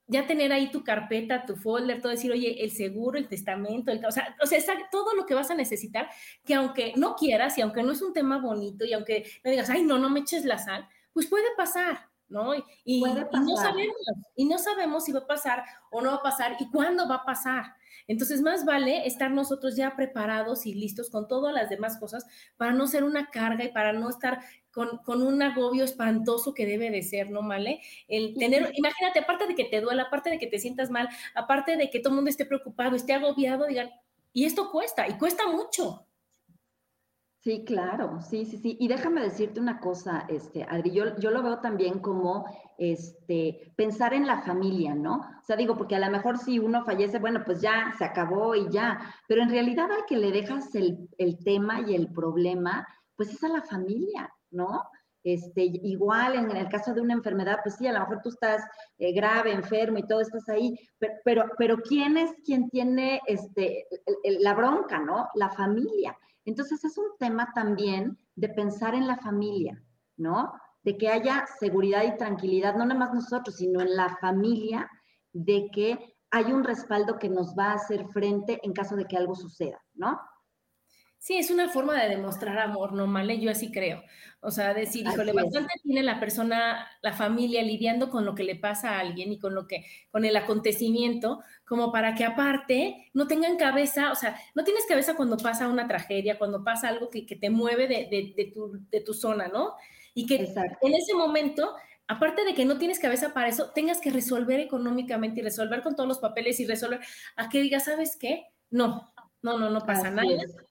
ya 0.10 0.26
tener 0.26 0.52
ahí 0.52 0.72
tu 0.72 0.84
carpeta, 0.84 1.46
tu 1.46 1.56
folder, 1.56 2.02
todo 2.02 2.12
decir, 2.12 2.32
oye, 2.32 2.64
el 2.64 2.72
seguro, 2.72 3.18
el 3.18 3.28
testamento, 3.28 3.92
el, 3.92 4.04
o 4.04 4.12
sea, 4.12 4.36
o 4.42 4.48
sea, 4.48 4.60
todo 4.92 5.14
lo 5.14 5.26
que 5.26 5.36
vas 5.36 5.52
a 5.52 5.56
necesitar, 5.56 6.10
que 6.44 6.56
aunque 6.56 6.94
no 6.96 7.16
quieras 7.16 7.58
y 7.58 7.62
aunque 7.62 7.84
no 7.84 7.92
es 7.92 8.02
un 8.02 8.12
tema 8.12 8.40
bonito 8.40 8.86
y 8.86 8.94
aunque 8.94 9.30
me 9.44 9.52
digas, 9.52 9.70
ay, 9.70 9.84
no, 9.84 10.00
no 10.00 10.10
me 10.10 10.22
eches 10.22 10.46
la 10.46 10.58
sal, 10.58 10.88
pues 11.14 11.28
puede 11.28 11.46
pasar, 11.56 12.10
¿no? 12.28 12.56
Y, 12.84 13.04
no 13.04 13.56
sabemos, 13.56 13.96
y 14.36 14.46
no 14.46 14.58
sabemos 14.58 15.06
si 15.06 15.12
va 15.12 15.20
a 15.20 15.28
pasar 15.28 15.64
o 15.92 16.02
no 16.02 16.10
va 16.10 16.18
a 16.18 16.24
pasar 16.24 16.58
y 16.60 16.70
cuándo 16.72 17.08
va 17.08 17.16
a 17.16 17.26
pasar. 17.26 17.76
Entonces, 18.08 18.42
más 18.42 18.66
vale 18.66 19.06
estar 19.06 19.30
nosotros 19.30 19.76
ya 19.76 19.96
preparados 19.96 20.66
y 20.66 20.74
listos 20.74 21.12
con 21.12 21.28
todas 21.28 21.54
las 21.54 21.70
demás 21.70 22.00
cosas 22.00 22.26
para 22.58 22.74
no 22.74 22.88
ser 22.88 23.04
una 23.04 23.30
carga 23.30 23.64
y 23.64 23.72
para 23.72 23.94
no 23.94 24.10
estar 24.10 24.40
con, 24.72 25.22
un 25.22 25.42
agobio 25.42 25.84
espantoso 25.84 26.54
que 26.54 26.66
debe 26.66 26.90
de 26.90 27.02
ser, 27.02 27.32
¿no, 27.32 27.42
Male? 27.42 27.82
El 28.08 28.36
tener, 28.36 28.72
imagínate, 28.76 29.20
aparte 29.20 29.48
de 29.48 29.56
que 29.56 29.66
te 29.66 29.82
duela, 29.82 30.04
aparte 30.04 30.30
de 30.30 30.40
que 30.40 30.48
te 30.48 30.60
sientas 30.60 30.90
mal, 30.90 31.10
aparte 31.36 31.78
de 31.78 31.90
que 31.90 32.00
todo 32.00 32.10
el 32.12 32.16
mundo 32.16 32.30
esté 32.30 32.46
preocupado, 32.46 32.96
esté 32.96 33.14
agobiado, 33.14 33.66
digan, 33.68 33.90
y 34.34 34.46
esto 34.46 34.72
cuesta, 34.72 35.08
y 35.08 35.18
cuesta 35.18 35.48
mucho. 35.48 36.06
Sí, 37.42 37.64
claro, 37.66 38.22
sí, 38.22 38.46
sí, 38.46 38.58
sí. 38.58 38.78
Y 38.82 38.90
déjame 38.90 39.22
decirte 39.22 39.62
una 39.62 39.80
cosa, 39.80 40.26
este, 40.28 40.64
Adri, 40.64 40.92
yo, 40.92 41.18
yo, 41.20 41.32
lo 41.32 41.42
veo 41.42 41.60
también 41.60 42.00
como 42.00 42.46
este, 42.78 43.72
pensar 43.78 44.14
en 44.14 44.28
la 44.28 44.42
familia, 44.42 44.94
¿no? 44.94 45.22
O 45.42 45.46
sea, 45.46 45.56
digo, 45.56 45.78
porque 45.78 45.96
a 45.96 46.00
lo 46.00 46.12
mejor 46.12 46.38
si 46.38 46.60
uno 46.60 46.84
fallece, 46.84 47.18
bueno, 47.18 47.44
pues 47.46 47.62
ya 47.62 47.94
se 47.98 48.04
acabó 48.04 48.56
y 48.56 48.70
ya, 48.70 49.00
pero 49.28 49.42
en 49.42 49.50
realidad 49.50 49.90
al 49.90 50.06
que 50.06 50.18
le 50.18 50.32
dejas 50.34 50.76
el, 50.76 51.08
el 51.18 51.42
tema 51.42 51.80
y 51.88 51.96
el 51.96 52.12
problema, 52.12 52.86
pues 53.16 53.30
es 53.30 53.42
a 53.44 53.48
la 53.48 53.62
familia, 53.62 54.30
¿no? 54.52 54.84
Este, 55.24 55.64
igual 55.64 56.36
en 56.36 56.56
el 56.56 56.70
caso 56.70 56.94
de 56.94 57.02
una 57.02 57.14
enfermedad, 57.14 57.60
pues 57.62 57.76
sí, 57.76 57.86
a 57.88 57.92
lo 57.92 58.00
mejor 58.00 58.22
tú 58.24 58.30
estás 58.30 58.64
eh, 58.98 59.12
grave, 59.12 59.52
enfermo 59.52 59.98
y 59.98 60.08
todo 60.08 60.22
estás 60.22 60.48
ahí, 60.48 60.80
pero, 61.26 61.44
pero, 61.58 61.78
¿quién 61.78 62.18
es 62.18 62.32
quien 62.46 62.70
tiene 62.70 63.20
este, 63.28 63.86
la 64.24 64.54
bronca, 64.54 65.00
¿no? 65.00 65.28
La 65.36 65.50
familia. 65.50 66.18
Entonces 66.46 66.84
es 66.86 66.98
un 66.98 67.18
tema 67.20 67.52
también 67.54 68.18
de 68.36 68.50
pensar 68.50 68.96
en 68.96 69.08
la 69.08 69.18
familia, 69.18 69.84
¿no? 70.16 70.54
De 70.84 70.98
que 70.98 71.10
haya 71.10 71.46
seguridad 71.60 72.04
y 72.04 72.18
tranquilidad, 72.18 72.76
no 72.76 72.86
nada 72.86 73.00
más 73.00 73.14
nosotros, 73.14 73.58
sino 73.58 73.82
en 73.82 73.96
la 73.96 74.18
familia, 74.22 74.90
de 75.34 75.70
que 75.72 76.16
hay 76.32 76.46
un 76.46 76.64
respaldo 76.64 77.20
que 77.20 77.30
nos 77.30 77.56
va 77.58 77.72
a 77.72 77.76
hacer 77.76 78.08
frente 78.08 78.60
en 78.64 78.72
caso 78.72 78.96
de 78.96 79.06
que 79.06 79.18
algo 79.18 79.36
suceda, 79.36 79.84
¿no? 79.94 80.20
Sí, 81.20 81.38
es 81.38 81.52
una 81.52 81.68
forma 81.68 82.02
de 82.02 82.08
demostrar 82.08 82.58
amor, 82.60 82.94
¿no, 82.94 83.06
Male? 83.06 83.42
Yo 83.42 83.52
así 83.52 83.72
creo. 83.72 84.02
O 84.40 84.52
sea, 84.52 84.74
decir, 84.74 85.06
híjole, 85.06 85.34
bastante 85.34 85.74
tiene 85.84 86.02
la 86.02 86.18
persona, 86.18 86.88
la 87.02 87.12
familia 87.12 87.62
lidiando 87.62 88.10
con 88.10 88.24
lo 88.24 88.36
que 88.36 88.46
le 88.46 88.56
pasa 88.56 88.92
a 88.92 89.00
alguien 89.02 89.34
y 89.34 89.38
con 89.38 89.54
lo 89.54 89.68
que, 89.68 89.84
con 90.12 90.24
el 90.24 90.38
acontecimiento, 90.38 91.42
como 91.66 91.92
para 91.92 92.16
que 92.16 92.24
aparte 92.24 93.10
no 93.14 93.28
tengan 93.28 93.58
cabeza, 93.58 94.14
o 94.14 94.16
sea, 94.16 94.40
no 94.56 94.64
tienes 94.64 94.86
cabeza 94.86 95.18
cuando 95.18 95.36
pasa 95.36 95.68
una 95.68 95.90
tragedia, 95.90 96.38
cuando 96.38 96.64
pasa 96.64 96.88
algo 96.88 97.10
que, 97.10 97.24
te 97.24 97.50
mueve 97.50 97.88
de, 97.90 98.52
tu, 98.54 98.80
de, 98.90 99.02
tu, 99.02 99.14
zona, 99.14 99.50
¿no? 99.50 99.74
Y 100.14 100.26
que 100.26 100.36
en 100.38 100.94
ese 100.94 101.14
momento 101.16 101.76
aparte 102.08 102.44
de 102.44 102.56
que 102.56 102.66
no 102.66 102.78
tienes 102.78 102.98
cabeza 102.98 103.34
para 103.34 103.50
eso, 103.50 103.72
tengas 103.72 104.00
que 104.00 104.10
resolver 104.10 104.60
económicamente 104.60 105.42
y 105.42 105.44
resolver 105.44 105.84
con 105.84 105.96
todos 105.96 106.10
los 106.10 106.20
papeles 106.20 106.60
y 106.60 106.66
resolver 106.66 107.02
a 107.36 107.50
que 107.50 107.62
digas, 107.62 107.86
¿sabes 107.86 108.18
qué? 108.18 108.48
No, 108.72 109.14
no, 109.44 109.60
no, 109.60 109.70
no 109.70 109.82
pasa 109.82 110.10
nada. 110.10 110.28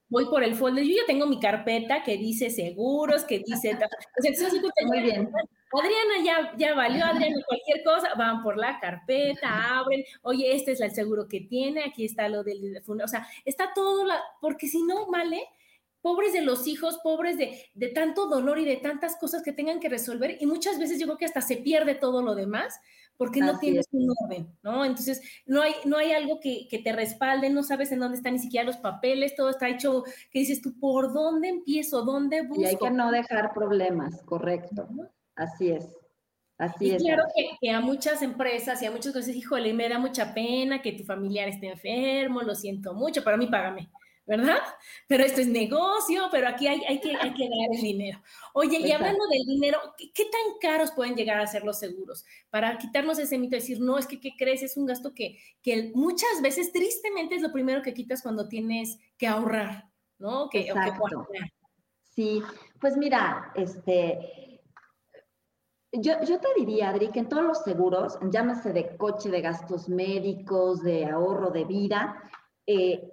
Voy 0.09 0.25
por 0.27 0.43
el 0.43 0.55
folder. 0.55 0.85
Yo 0.85 0.95
ya 0.97 1.07
tengo 1.07 1.27
mi 1.27 1.39
carpeta 1.39 2.03
que 2.03 2.17
dice 2.17 2.51
seguros, 2.51 3.25
que 3.25 3.41
dice. 3.41 3.79
Muy 4.87 5.01
bien. 5.01 5.31
Adriana 5.71 6.25
ya, 6.25 6.57
ya 6.57 6.75
valió, 6.75 7.05
Adriana, 7.05 7.37
cualquier 7.47 7.85
cosa, 7.85 8.15
van 8.17 8.43
por 8.43 8.57
la 8.57 8.81
carpeta, 8.81 9.79
abren, 9.79 10.03
oye, 10.23 10.57
este 10.57 10.73
es 10.73 10.81
el 10.81 10.93
seguro 10.93 11.29
que 11.29 11.43
tiene, 11.43 11.85
aquí 11.85 12.07
está 12.07 12.27
lo 12.29 12.43
del, 12.43 12.83
o 12.87 13.09
sea, 13.09 13.29
está 13.45 13.73
todo, 13.75 14.07
la, 14.07 14.19
porque 14.41 14.67
si 14.67 14.83
no, 14.83 15.11
vale, 15.11 15.43
pobres 16.01 16.33
de 16.33 16.41
los 16.41 16.67
hijos, 16.67 16.99
pobres 17.03 17.37
de, 17.37 17.67
de 17.75 17.89
tanto 17.89 18.29
dolor 18.29 18.59
y 18.59 18.65
de 18.65 18.77
tantas 18.77 19.17
cosas 19.17 19.43
que 19.43 19.53
tengan 19.53 19.79
que 19.79 19.91
resolver, 19.91 20.39
y 20.41 20.47
muchas 20.47 20.79
veces 20.79 20.99
yo 20.99 21.05
creo 21.05 21.19
que 21.19 21.27
hasta 21.27 21.43
se 21.43 21.59
pierde 21.59 21.95
todo 21.95 22.23
lo 22.23 22.35
demás, 22.35 22.81
porque 23.19 23.41
no 23.41 23.59
tienes 23.59 23.87
un 23.91 24.09
orden, 24.23 24.49
¿no? 24.63 24.85
Entonces, 24.85 25.21
no 25.45 25.61
hay, 25.61 25.75
no 25.85 25.99
hay 25.99 26.13
algo 26.13 26.39
que, 26.41 26.69
te 26.83 26.93
respalde, 26.93 27.51
no 27.51 27.65
sabes 27.65 27.91
en 27.91 27.99
dónde 27.99 28.17
están 28.17 28.35
ni 28.35 28.39
siquiera 28.39 28.65
los 28.65 28.77
papeles, 28.77 29.35
todo 29.35 29.51
está 29.51 29.69
hecho, 29.69 30.05
que 30.31 30.39
dices 30.39 30.63
tú, 30.63 30.79
¿por 30.79 31.13
dónde 31.13 31.49
empiezo? 31.49 32.03
¿Dónde 32.03 32.43
busco? 32.43 32.63
Y 32.63 32.67
hay 32.67 32.77
que 32.77 32.91
no 32.91 33.11
dejar 33.11 33.53
problemas, 33.53 34.23
correcto. 34.23 34.89
Así 35.35 35.71
es. 35.73 35.89
Así 36.59 36.91
es. 36.93 37.03
Claro 37.03 37.25
que, 37.61 37.71
a 37.71 37.81
muchas 37.81 38.23
empresas 38.23 38.81
y 38.83 38.87
a 38.87 38.91
muchas 38.91 39.13
cosas, 39.13 39.35
híjole, 39.35 39.75
me 39.75 39.89
da 39.89 39.99
mucha 39.99 40.33
pena 40.33 40.81
que 40.81 40.93
tu 40.93 41.05
familiar 41.05 41.49
esté 41.49 41.69
enfermo, 41.69 42.43
lo 42.43 42.55
siento 42.55 42.95
mucho, 42.95 43.23
para 43.25 43.37
mí 43.37 43.49
págame. 43.49 43.89
¿Verdad? 44.29 44.59
Pero 45.07 45.25
esto 45.25 45.41
es 45.41 45.49
negocio, 45.49 46.29
pero 46.31 46.49
aquí 46.49 46.69
hay, 46.69 46.85
hay, 46.87 47.01
que, 47.01 47.17
hay 47.17 47.33
que 47.33 47.49
dar 47.49 47.75
el 47.75 47.81
dinero. 47.81 48.21
Oye, 48.53 48.79
y 48.79 48.93
hablando 48.93 49.27
del 49.27 49.47
dinero, 49.47 49.79
¿qué, 49.97 50.25
tan 50.25 50.59
caros 50.61 50.93
pueden 50.93 51.17
llegar 51.17 51.41
a 51.41 51.47
ser 51.47 51.65
los 51.65 51.79
seguros? 51.79 52.27
Para 52.51 52.77
quitarnos 52.77 53.19
ese 53.19 53.39
mito 53.39 53.53
de 53.53 53.61
decir, 53.61 53.81
no, 53.81 53.97
es 53.97 54.07
que, 54.07 54.21
¿qué 54.21 54.35
crees? 54.37 54.63
Es 54.63 54.77
un 54.77 54.85
gasto 54.85 55.15
que, 55.15 55.39
que 55.63 55.93
muchas 55.95 56.43
veces, 56.43 56.71
tristemente, 56.73 57.37
es 57.37 57.43
lo 57.43 57.53
primero 57.53 57.81
que 57.81 57.95
quitas 57.95 58.21
cuando 58.21 58.49
tienes 58.49 58.99
que 59.17 59.27
ahorrar, 59.27 59.89
¿no? 60.19 60.51
Que, 60.51 60.61
Exacto. 60.61 61.27
sí, 62.15 62.43
pues 62.79 62.99
mira, 62.99 63.51
este, 63.55 64.61
yo, 65.91 66.23
yo, 66.23 66.39
te 66.39 66.49
diría, 66.59 66.91
Adri, 66.91 67.09
que 67.09 67.21
en 67.21 67.31
todos 67.31 67.45
los 67.45 67.63
seguros, 67.63 68.19
llámese 68.31 68.75
de 68.75 68.95
coche, 68.99 69.31
de 69.31 69.41
gastos 69.41 69.89
médicos, 69.89 70.83
de 70.83 71.07
ahorro 71.07 71.51
de 71.51 71.65
vida, 71.65 72.31
eh, 72.67 73.11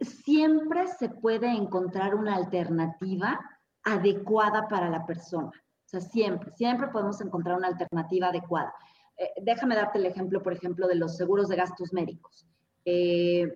siempre 0.00 0.86
se 0.98 1.08
puede 1.08 1.48
encontrar 1.48 2.14
una 2.14 2.36
alternativa 2.36 3.40
adecuada 3.84 4.68
para 4.68 4.88
la 4.88 5.04
persona. 5.06 5.48
O 5.48 5.88
sea, 5.88 6.00
siempre, 6.00 6.50
siempre 6.52 6.88
podemos 6.88 7.20
encontrar 7.20 7.56
una 7.56 7.68
alternativa 7.68 8.28
adecuada. 8.28 8.72
Eh, 9.16 9.30
déjame 9.42 9.74
darte 9.74 9.98
el 9.98 10.06
ejemplo, 10.06 10.42
por 10.42 10.52
ejemplo, 10.52 10.86
de 10.86 10.94
los 10.94 11.16
seguros 11.16 11.48
de 11.48 11.56
gastos 11.56 11.92
médicos. 11.92 12.46
Eh, 12.84 13.52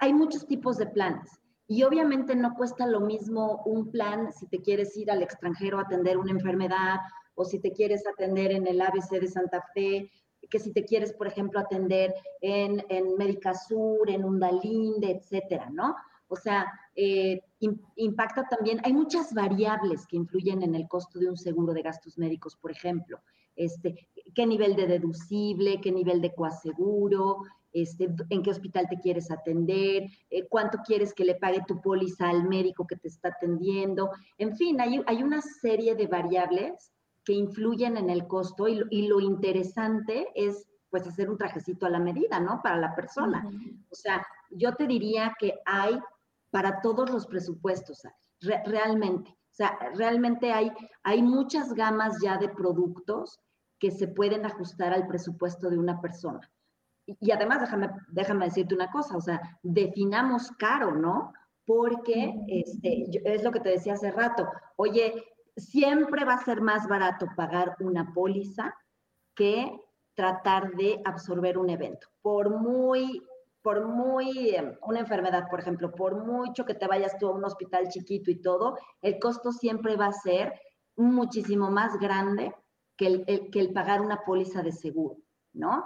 hay 0.00 0.12
muchos 0.12 0.46
tipos 0.46 0.78
de 0.78 0.86
planes 0.86 1.30
y 1.68 1.82
obviamente 1.82 2.34
no 2.34 2.54
cuesta 2.54 2.86
lo 2.86 3.00
mismo 3.00 3.62
un 3.64 3.90
plan 3.90 4.32
si 4.32 4.46
te 4.48 4.60
quieres 4.60 4.96
ir 4.96 5.10
al 5.10 5.22
extranjero 5.22 5.78
a 5.78 5.82
atender 5.82 6.16
una 6.16 6.32
enfermedad 6.32 6.98
o 7.34 7.44
si 7.44 7.60
te 7.60 7.72
quieres 7.72 8.06
atender 8.06 8.52
en 8.52 8.66
el 8.66 8.80
ABC 8.80 9.20
de 9.20 9.28
Santa 9.28 9.64
Fe 9.74 10.10
que 10.48 10.58
si 10.58 10.72
te 10.72 10.84
quieres, 10.84 11.12
por 11.12 11.26
ejemplo, 11.26 11.60
atender 11.60 12.14
en, 12.40 12.84
en 12.88 13.16
Médica 13.16 13.54
Sur, 13.54 14.08
en 14.10 14.24
Undalinde, 14.24 15.10
etcétera, 15.10 15.68
¿no? 15.70 15.96
O 16.28 16.36
sea, 16.36 16.66
eh, 16.94 17.40
impacta 17.96 18.46
también, 18.48 18.80
hay 18.84 18.92
muchas 18.92 19.32
variables 19.32 20.06
que 20.06 20.16
influyen 20.16 20.62
en 20.62 20.74
el 20.74 20.88
costo 20.88 21.18
de 21.18 21.30
un 21.30 21.36
seguro 21.36 21.72
de 21.72 21.82
gastos 21.82 22.18
médicos, 22.18 22.56
por 22.56 22.70
ejemplo, 22.70 23.20
este, 23.54 24.08
qué 24.34 24.46
nivel 24.46 24.74
de 24.74 24.86
deducible, 24.86 25.80
qué 25.80 25.92
nivel 25.92 26.20
de 26.20 26.34
coaseguro, 26.34 27.42
este, 27.72 28.08
en 28.30 28.42
qué 28.42 28.50
hospital 28.50 28.86
te 28.88 28.98
quieres 28.98 29.30
atender, 29.30 30.08
eh, 30.30 30.46
cuánto 30.48 30.78
quieres 30.78 31.14
que 31.14 31.24
le 31.24 31.36
pague 31.36 31.62
tu 31.66 31.80
póliza 31.80 32.28
al 32.28 32.48
médico 32.48 32.86
que 32.86 32.96
te 32.96 33.08
está 33.08 33.28
atendiendo. 33.28 34.10
En 34.38 34.56
fin, 34.56 34.80
hay, 34.80 35.02
hay 35.06 35.22
una 35.22 35.40
serie 35.40 35.94
de 35.94 36.06
variables 36.06 36.92
que 37.26 37.34
influyen 37.34 37.98
en 37.98 38.08
el 38.08 38.26
costo 38.26 38.68
y, 38.68 38.82
y, 38.90 39.08
lo 39.08 39.20
interesante 39.20 40.28
es 40.34 40.66
pues 40.88 41.06
hacer 41.06 41.28
un 41.28 41.36
trajecito 41.36 41.84
a 41.84 41.90
la 41.90 41.98
medida, 41.98 42.38
¿no? 42.40 42.62
Para 42.62 42.78
la 42.78 42.94
persona. 42.94 43.44
O 43.90 43.94
sea, 43.94 44.24
yo 44.50 44.74
te 44.76 44.86
diría 44.86 45.34
que 45.38 45.60
hay 45.66 45.98
para 46.50 46.80
todos 46.80 47.10
los 47.10 47.26
presupuestos, 47.26 48.02
realmente. 48.64 49.30
O 49.30 49.54
sea, 49.56 49.76
realmente 49.94 50.52
hay, 50.52 50.70
hay 51.02 51.22
muchas 51.22 51.74
gamas 51.74 52.18
ya 52.22 52.38
de 52.38 52.48
productos 52.48 53.40
que 53.78 53.90
se 53.90 54.08
pueden 54.08 54.46
ajustar 54.46 54.92
al 54.92 55.06
presupuesto 55.06 55.68
de 55.68 55.78
una 55.78 56.00
persona. 56.00 56.40
Y, 57.06 57.30
además, 57.30 57.60
déjame, 57.60 57.90
déjame 58.08 58.46
decirte 58.46 58.74
una 58.74 58.90
cosa, 58.90 59.16
o 59.16 59.20
sea, 59.20 59.40
definamos 59.62 60.50
caro, 60.52 60.92
¿no? 60.92 61.32
Porque 61.64 62.34
este, 62.48 63.04
es 63.24 63.42
lo 63.42 63.50
que 63.50 63.60
te 63.60 63.70
decía 63.70 63.94
hace 63.94 64.12
rato. 64.12 64.48
Oye, 64.76 65.24
siempre 65.56 66.24
va 66.24 66.34
a 66.34 66.44
ser 66.44 66.60
más 66.60 66.86
barato 66.86 67.26
pagar 67.34 67.76
una 67.80 68.12
póliza 68.12 68.74
que 69.34 69.80
tratar 70.14 70.72
de 70.72 71.00
absorber 71.04 71.58
un 71.58 71.70
evento. 71.70 72.08
Por 72.22 72.50
muy, 72.50 73.22
por 73.62 73.86
muy, 73.86 74.54
em, 74.54 74.76
una 74.82 75.00
enfermedad, 75.00 75.48
por 75.50 75.60
ejemplo, 75.60 75.92
por 75.92 76.24
mucho 76.24 76.64
que 76.64 76.74
te 76.74 76.86
vayas 76.86 77.18
tú 77.18 77.28
a 77.28 77.34
un 77.34 77.44
hospital 77.44 77.88
chiquito 77.88 78.30
y 78.30 78.40
todo, 78.40 78.76
el 79.02 79.18
costo 79.18 79.52
siempre 79.52 79.96
va 79.96 80.06
a 80.06 80.12
ser 80.12 80.58
muchísimo 80.96 81.70
más 81.70 81.98
grande 81.98 82.54
que 82.96 83.06
el, 83.06 83.50
que 83.50 83.60
el 83.60 83.72
pagar 83.72 84.00
una 84.00 84.24
póliza 84.24 84.62
de 84.62 84.72
seguro, 84.72 85.18
¿no? 85.52 85.84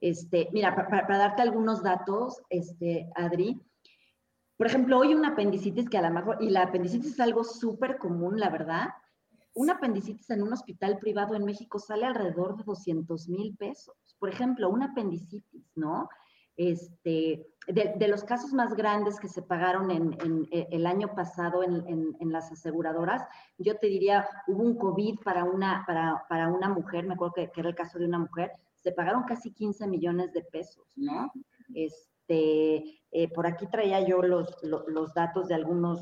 Este, 0.00 0.48
mira, 0.52 0.74
para, 0.74 1.18
darte 1.18 1.42
algunos 1.42 1.82
datos, 1.82 2.42
este, 2.48 3.10
Adri, 3.14 3.60
por 4.56 4.66
ejemplo, 4.66 4.98
hoy 4.98 5.14
una 5.14 5.28
apendicitis 5.28 5.88
que 5.88 5.98
a 5.98 6.02
lo 6.02 6.10
mejor, 6.10 6.38
y 6.40 6.48
la 6.48 6.62
apendicitis 6.62 7.12
es 7.12 7.20
algo 7.20 7.44
súper 7.44 7.98
común, 7.98 8.40
la 8.40 8.48
verdad, 8.48 8.88
una 9.56 9.72
apendicitis 9.72 10.28
en 10.30 10.42
un 10.42 10.52
hospital 10.52 10.98
privado 10.98 11.34
en 11.34 11.44
México 11.44 11.78
sale 11.78 12.04
alrededor 12.04 12.56
de 12.56 12.64
200 12.64 13.28
mil 13.30 13.56
pesos. 13.56 13.96
Por 14.18 14.28
ejemplo, 14.28 14.68
una 14.68 14.86
apendicitis, 14.86 15.72
¿no? 15.74 16.10
Este, 16.58 17.46
de, 17.66 18.08
los 18.08 18.24
casos 18.24 18.52
más 18.52 18.74
grandes 18.74 19.18
que 19.18 19.28
se 19.28 19.42
pagaron 19.42 19.90
en, 19.90 20.48
eh, 20.50 20.68
el 20.70 20.86
año 20.86 21.14
pasado 21.14 21.62
en, 21.62 22.32
las 22.32 22.52
aseguradoras, 22.52 23.22
yo 23.58 23.76
te 23.78 23.86
diría, 23.88 24.26
hubo 24.46 24.62
un 24.62 24.76
COVID 24.76 25.20
para 25.24 25.44
una, 25.44 25.84
para, 25.86 26.48
una 26.48 26.68
mujer, 26.68 27.06
me 27.06 27.14
acuerdo 27.14 27.34
que, 27.34 27.50
era 27.56 27.68
el 27.68 27.74
caso 27.74 27.98
de 27.98 28.06
una 28.06 28.18
mujer, 28.18 28.52
se 28.74 28.92
pagaron 28.92 29.24
casi 29.24 29.52
15 29.52 29.86
millones 29.86 30.32
de 30.32 30.42
pesos, 30.42 30.86
¿no? 30.96 31.32
Este, 31.74 33.00
eh, 33.10 33.28
por 33.34 33.46
aquí 33.46 33.66
traía 33.66 34.00
yo 34.06 34.22
los, 34.22 34.54
los 34.62 35.14
datos 35.14 35.48
de 35.48 35.54
algunos 35.54 36.00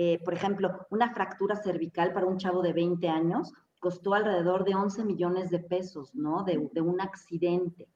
eh, 0.00 0.20
por 0.24 0.32
ejemplo, 0.32 0.86
una 0.90 1.12
fractura 1.12 1.56
cervical 1.56 2.12
para 2.12 2.24
un 2.24 2.38
chavo 2.38 2.62
de 2.62 2.72
20 2.72 3.08
años 3.08 3.52
costó 3.80 4.14
alrededor 4.14 4.64
de 4.64 4.76
11 4.76 5.04
millones 5.04 5.50
de 5.50 5.58
pesos, 5.58 6.14
¿no? 6.14 6.44
De, 6.44 6.56
un 6.80 7.00
accidente. 7.00 7.88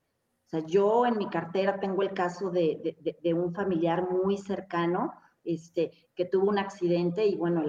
O 0.46 0.48
sea, 0.48 0.66
yo 0.66 1.06
en 1.06 1.16
mi 1.16 1.28
cartera 1.28 1.78
tengo 1.78 2.02
el 2.02 2.12
caso 2.12 2.50
de, 2.50 2.96
un 3.36 3.54
familiar 3.54 4.10
muy 4.10 4.36
cercano 4.36 5.12
este, 5.44 5.92
que 6.16 6.24
tuvo 6.24 6.48
un 6.48 6.58
accidente 6.58 7.24
y 7.24 7.36
bueno, 7.36 7.62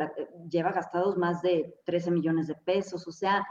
lleva 0.49 0.71
gastados 0.71 1.15
más 1.15 1.43
de 1.43 1.79
13 1.85 2.09
millones 2.09 2.47
de 2.47 2.55
pesos. 2.55 3.07
O 3.07 3.11
sea, 3.11 3.45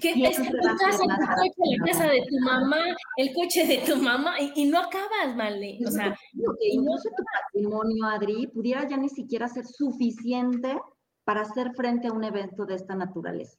¿Qué 0.00 0.10
es 0.24 0.36
tu 0.36 0.56
casa, 0.62 0.92
tu 0.92 1.08
coche, 1.08 1.76
la 1.78 1.86
casa 1.86 2.04
de 2.06 2.22
tu 2.28 2.38
mamá, 2.40 2.78
el 3.16 3.34
coche 3.34 3.66
de 3.66 3.78
tu 3.78 3.96
mamá, 3.96 4.34
y, 4.40 4.64
no 4.66 4.78
acabas, 4.78 5.36
Male. 5.36 5.78
O 5.86 5.90
sea, 5.90 6.16
que 6.32 6.68
incluso 6.68 7.08
tu 7.16 7.22
patrimonio, 7.24 8.04
Adri, 8.06 8.46
pudiera 8.48 8.88
ya 8.88 8.96
ni 8.96 9.08
siquiera 9.08 9.48
ser 9.48 9.66
suficiente 9.66 10.80
para 11.24 11.42
hacer 11.42 11.72
frente 11.74 12.08
a 12.08 12.12
un 12.12 12.24
evento 12.24 12.64
de 12.66 12.74
esta 12.74 12.94
naturaleza. 12.94 13.58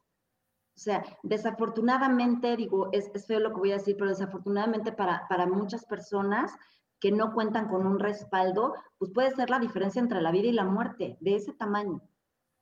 O 0.75 0.79
sea, 0.79 1.03
desafortunadamente, 1.21 2.57
digo, 2.57 2.89
es, 2.91 3.11
es 3.13 3.27
feo 3.27 3.39
lo 3.39 3.53
que 3.53 3.59
voy 3.59 3.71
a 3.71 3.77
decir, 3.77 3.95
pero 3.95 4.09
desafortunadamente 4.09 4.91
para, 4.91 5.27
para 5.29 5.45
muchas 5.45 5.85
personas 5.85 6.51
que 6.99 7.11
no 7.11 7.33
cuentan 7.33 7.67
con 7.67 7.85
un 7.85 7.99
respaldo, 7.99 8.73
pues 8.97 9.11
puede 9.11 9.35
ser 9.35 9.49
la 9.49 9.59
diferencia 9.59 10.01
entre 10.01 10.21
la 10.21 10.31
vida 10.31 10.47
y 10.47 10.53
la 10.53 10.63
muerte, 10.63 11.17
de 11.19 11.35
ese 11.35 11.53
tamaño, 11.53 12.01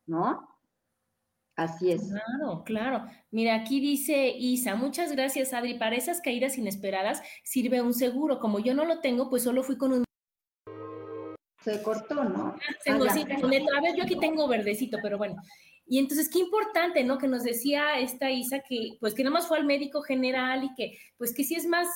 ¿no? 0.07 0.50
Así 1.61 1.91
es. 1.91 2.01
Claro, 2.09 2.63
claro. 2.63 3.05
Mira, 3.29 3.53
aquí 3.53 3.79
dice 3.79 4.33
Isa, 4.35 4.75
muchas 4.75 5.11
gracias, 5.11 5.53
Adri. 5.53 5.75
Para 5.75 5.95
esas 5.95 6.19
caídas 6.19 6.57
inesperadas 6.57 7.21
sirve 7.43 7.81
un 7.81 7.93
seguro. 7.93 8.39
Como 8.39 8.59
yo 8.59 8.73
no 8.73 8.83
lo 8.83 8.99
tengo, 8.99 9.29
pues 9.29 9.43
solo 9.43 9.61
fui 9.61 9.77
con 9.77 9.93
un... 9.93 10.03
Se 11.63 11.83
cortó, 11.83 12.23
¿no? 12.23 12.55
Ah, 12.55 12.75
tengo, 12.83 13.07
sí, 13.09 13.21
A 13.21 13.81
ver, 13.81 13.95
yo 13.95 14.03
aquí 14.03 14.17
tengo 14.17 14.47
verdecito, 14.47 14.97
pero 15.03 15.19
bueno. 15.19 15.35
Y 15.85 15.99
entonces, 15.99 16.29
qué 16.29 16.39
importante, 16.39 17.03
¿no? 17.03 17.19
Que 17.19 17.27
nos 17.27 17.43
decía 17.43 17.99
esta 17.99 18.31
Isa 18.31 18.61
que, 18.67 18.97
pues, 18.99 19.13
que 19.13 19.23
nada 19.23 19.35
más 19.35 19.47
fue 19.47 19.59
al 19.59 19.65
médico 19.65 20.01
general 20.01 20.63
y 20.63 20.73
que, 20.73 20.97
pues, 21.17 21.31
que 21.35 21.43
sí 21.43 21.53
es 21.53 21.67
más, 21.67 21.87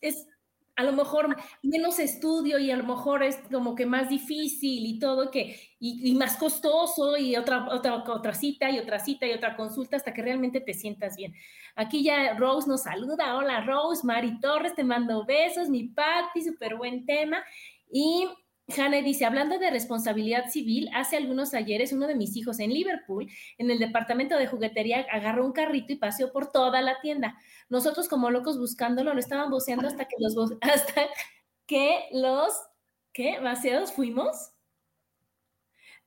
es 0.00 0.28
a 0.74 0.84
lo 0.84 0.92
mejor 0.92 1.36
menos 1.62 1.98
estudio 1.98 2.58
y 2.58 2.70
a 2.70 2.76
lo 2.76 2.84
mejor 2.84 3.22
es 3.22 3.36
como 3.50 3.74
que 3.74 3.84
más 3.84 4.08
difícil 4.08 4.86
y 4.86 4.98
todo, 4.98 5.30
que, 5.30 5.58
y, 5.78 6.14
más 6.14 6.36
costoso 6.36 7.16
y 7.16 7.36
otra, 7.36 7.68
otra, 7.70 7.96
otra 7.96 8.32
cita 8.32 8.70
y 8.70 8.78
otra 8.78 8.98
cita 8.98 9.26
y 9.26 9.32
otra 9.32 9.54
consulta 9.56 9.96
hasta 9.96 10.14
que 10.14 10.22
realmente 10.22 10.60
te 10.60 10.72
sientas 10.72 11.16
bien. 11.16 11.34
Aquí 11.76 12.02
ya 12.02 12.34
Rose 12.34 12.68
nos 12.68 12.82
saluda. 12.84 13.36
Hola 13.36 13.64
Rose, 13.64 14.06
Mari 14.06 14.40
Torres, 14.40 14.74
te 14.74 14.84
mando 14.84 15.26
besos, 15.26 15.68
mi 15.68 15.88
Patti, 15.88 16.42
súper 16.42 16.76
buen 16.76 17.04
tema. 17.04 17.44
Y 17.90 18.26
Jane 18.68 19.02
dice, 19.02 19.24
hablando 19.24 19.58
de 19.58 19.70
responsabilidad 19.70 20.48
civil, 20.48 20.88
hace 20.94 21.16
algunos 21.16 21.52
ayeres 21.52 21.92
uno 21.92 22.06
de 22.06 22.14
mis 22.14 22.36
hijos 22.36 22.60
en 22.60 22.72
Liverpool, 22.72 23.28
en 23.58 23.70
el 23.70 23.78
departamento 23.78 24.36
de 24.36 24.46
juguetería, 24.46 25.06
agarró 25.10 25.44
un 25.44 25.52
carrito 25.52 25.92
y 25.92 25.96
paseó 25.96 26.32
por 26.32 26.52
toda 26.52 26.80
la 26.80 27.00
tienda. 27.00 27.36
Nosotros 27.68 28.08
como 28.08 28.30
locos 28.30 28.58
buscándolo, 28.58 29.14
lo 29.14 29.20
estaban 29.20 29.50
voceando 29.50 29.88
hasta 29.88 30.04
que 30.04 30.16
los, 30.18 30.36
hasta 30.60 31.02
que 31.66 32.08
los. 32.12 32.52
Vaciados 33.42 33.92
fuimos. 33.92 34.52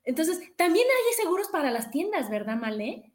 Entonces, 0.03 0.39
también 0.55 0.85
hay 0.87 1.13
seguros 1.23 1.49
para 1.49 1.69
las 1.69 1.91
tiendas, 1.91 2.31
¿verdad, 2.31 2.55
Malé? 2.55 3.14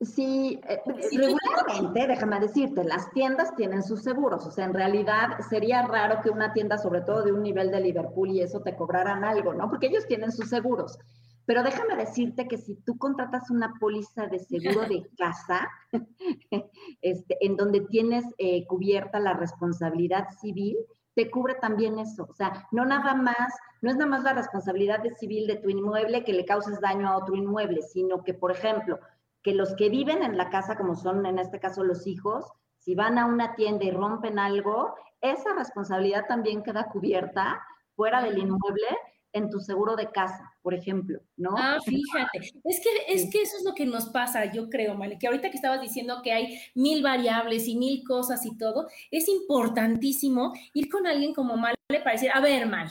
Sí, 0.00 0.60
eh, 0.68 0.82
regularmente, 0.86 2.06
déjame 2.06 2.38
decirte, 2.38 2.84
las 2.84 3.10
tiendas 3.12 3.56
tienen 3.56 3.82
sus 3.82 4.02
seguros, 4.02 4.46
o 4.46 4.50
sea, 4.50 4.66
en 4.66 4.74
realidad 4.74 5.38
sería 5.48 5.86
raro 5.86 6.20
que 6.22 6.28
una 6.28 6.52
tienda, 6.52 6.76
sobre 6.76 7.00
todo 7.00 7.22
de 7.22 7.32
un 7.32 7.42
nivel 7.42 7.70
de 7.70 7.80
Liverpool 7.80 8.28
y 8.30 8.42
eso, 8.42 8.60
te 8.60 8.76
cobraran 8.76 9.24
algo, 9.24 9.54
¿no? 9.54 9.70
Porque 9.70 9.86
ellos 9.86 10.06
tienen 10.06 10.32
sus 10.32 10.50
seguros. 10.50 10.98
Pero 11.46 11.62
déjame 11.62 11.96
decirte 11.96 12.46
que 12.46 12.58
si 12.58 12.74
tú 12.74 12.98
contratas 12.98 13.50
una 13.50 13.72
póliza 13.80 14.26
de 14.26 14.40
seguro 14.40 14.82
de 14.82 15.08
casa, 15.16 15.66
este, 17.00 17.36
en 17.40 17.56
donde 17.56 17.80
tienes 17.80 18.24
eh, 18.36 18.66
cubierta 18.66 19.18
la 19.18 19.32
responsabilidad 19.32 20.28
civil, 20.40 20.76
te 21.14 21.30
cubre 21.30 21.54
también 21.54 21.98
eso. 21.98 22.26
O 22.28 22.34
sea, 22.34 22.68
no 22.72 22.84
nada 22.84 23.14
más, 23.14 23.54
no 23.80 23.90
es 23.90 23.96
nada 23.96 24.10
más 24.10 24.24
la 24.24 24.34
responsabilidad 24.34 25.02
de 25.02 25.14
civil 25.14 25.46
de 25.46 25.56
tu 25.56 25.70
inmueble 25.70 26.24
que 26.24 26.34
le 26.34 26.44
causes 26.44 26.80
daño 26.80 27.08
a 27.08 27.16
otro 27.16 27.34
inmueble, 27.34 27.80
sino 27.80 28.22
que, 28.22 28.34
por 28.34 28.52
ejemplo, 28.52 28.98
que 29.46 29.54
los 29.54 29.76
que 29.76 29.88
viven 29.88 30.24
en 30.24 30.36
la 30.36 30.50
casa, 30.50 30.76
como 30.76 30.96
son 30.96 31.24
en 31.24 31.38
este 31.38 31.60
caso 31.60 31.84
los 31.84 32.08
hijos, 32.08 32.44
si 32.80 32.96
van 32.96 33.16
a 33.16 33.26
una 33.26 33.54
tienda 33.54 33.84
y 33.84 33.92
rompen 33.92 34.40
algo, 34.40 34.96
esa 35.20 35.54
responsabilidad 35.54 36.24
también 36.26 36.64
queda 36.64 36.88
cubierta 36.88 37.62
fuera 37.94 38.24
del 38.24 38.38
inmueble 38.38 38.88
en 39.32 39.48
tu 39.48 39.60
seguro 39.60 39.94
de 39.94 40.10
casa, 40.10 40.52
por 40.62 40.74
ejemplo, 40.74 41.20
¿no? 41.36 41.54
Ah, 41.56 41.78
fíjate, 41.84 42.38
es 42.64 42.80
que, 42.80 42.90
es 43.06 43.30
que 43.30 43.42
eso 43.42 43.56
es 43.58 43.64
lo 43.64 43.72
que 43.72 43.86
nos 43.86 44.08
pasa, 44.08 44.46
yo 44.46 44.68
creo, 44.68 44.96
Male, 44.96 45.16
que 45.16 45.28
ahorita 45.28 45.48
que 45.50 45.56
estabas 45.56 45.80
diciendo 45.80 46.22
que 46.24 46.32
hay 46.32 46.58
mil 46.74 47.04
variables 47.04 47.68
y 47.68 47.76
mil 47.76 48.02
cosas 48.02 48.44
y 48.46 48.58
todo, 48.58 48.88
es 49.12 49.28
importantísimo 49.28 50.54
ir 50.74 50.88
con 50.90 51.06
alguien 51.06 51.34
como 51.34 51.56
Male 51.56 51.76
para 51.88 52.12
decir, 52.12 52.30
a 52.34 52.40
ver, 52.40 52.66
Male, 52.66 52.90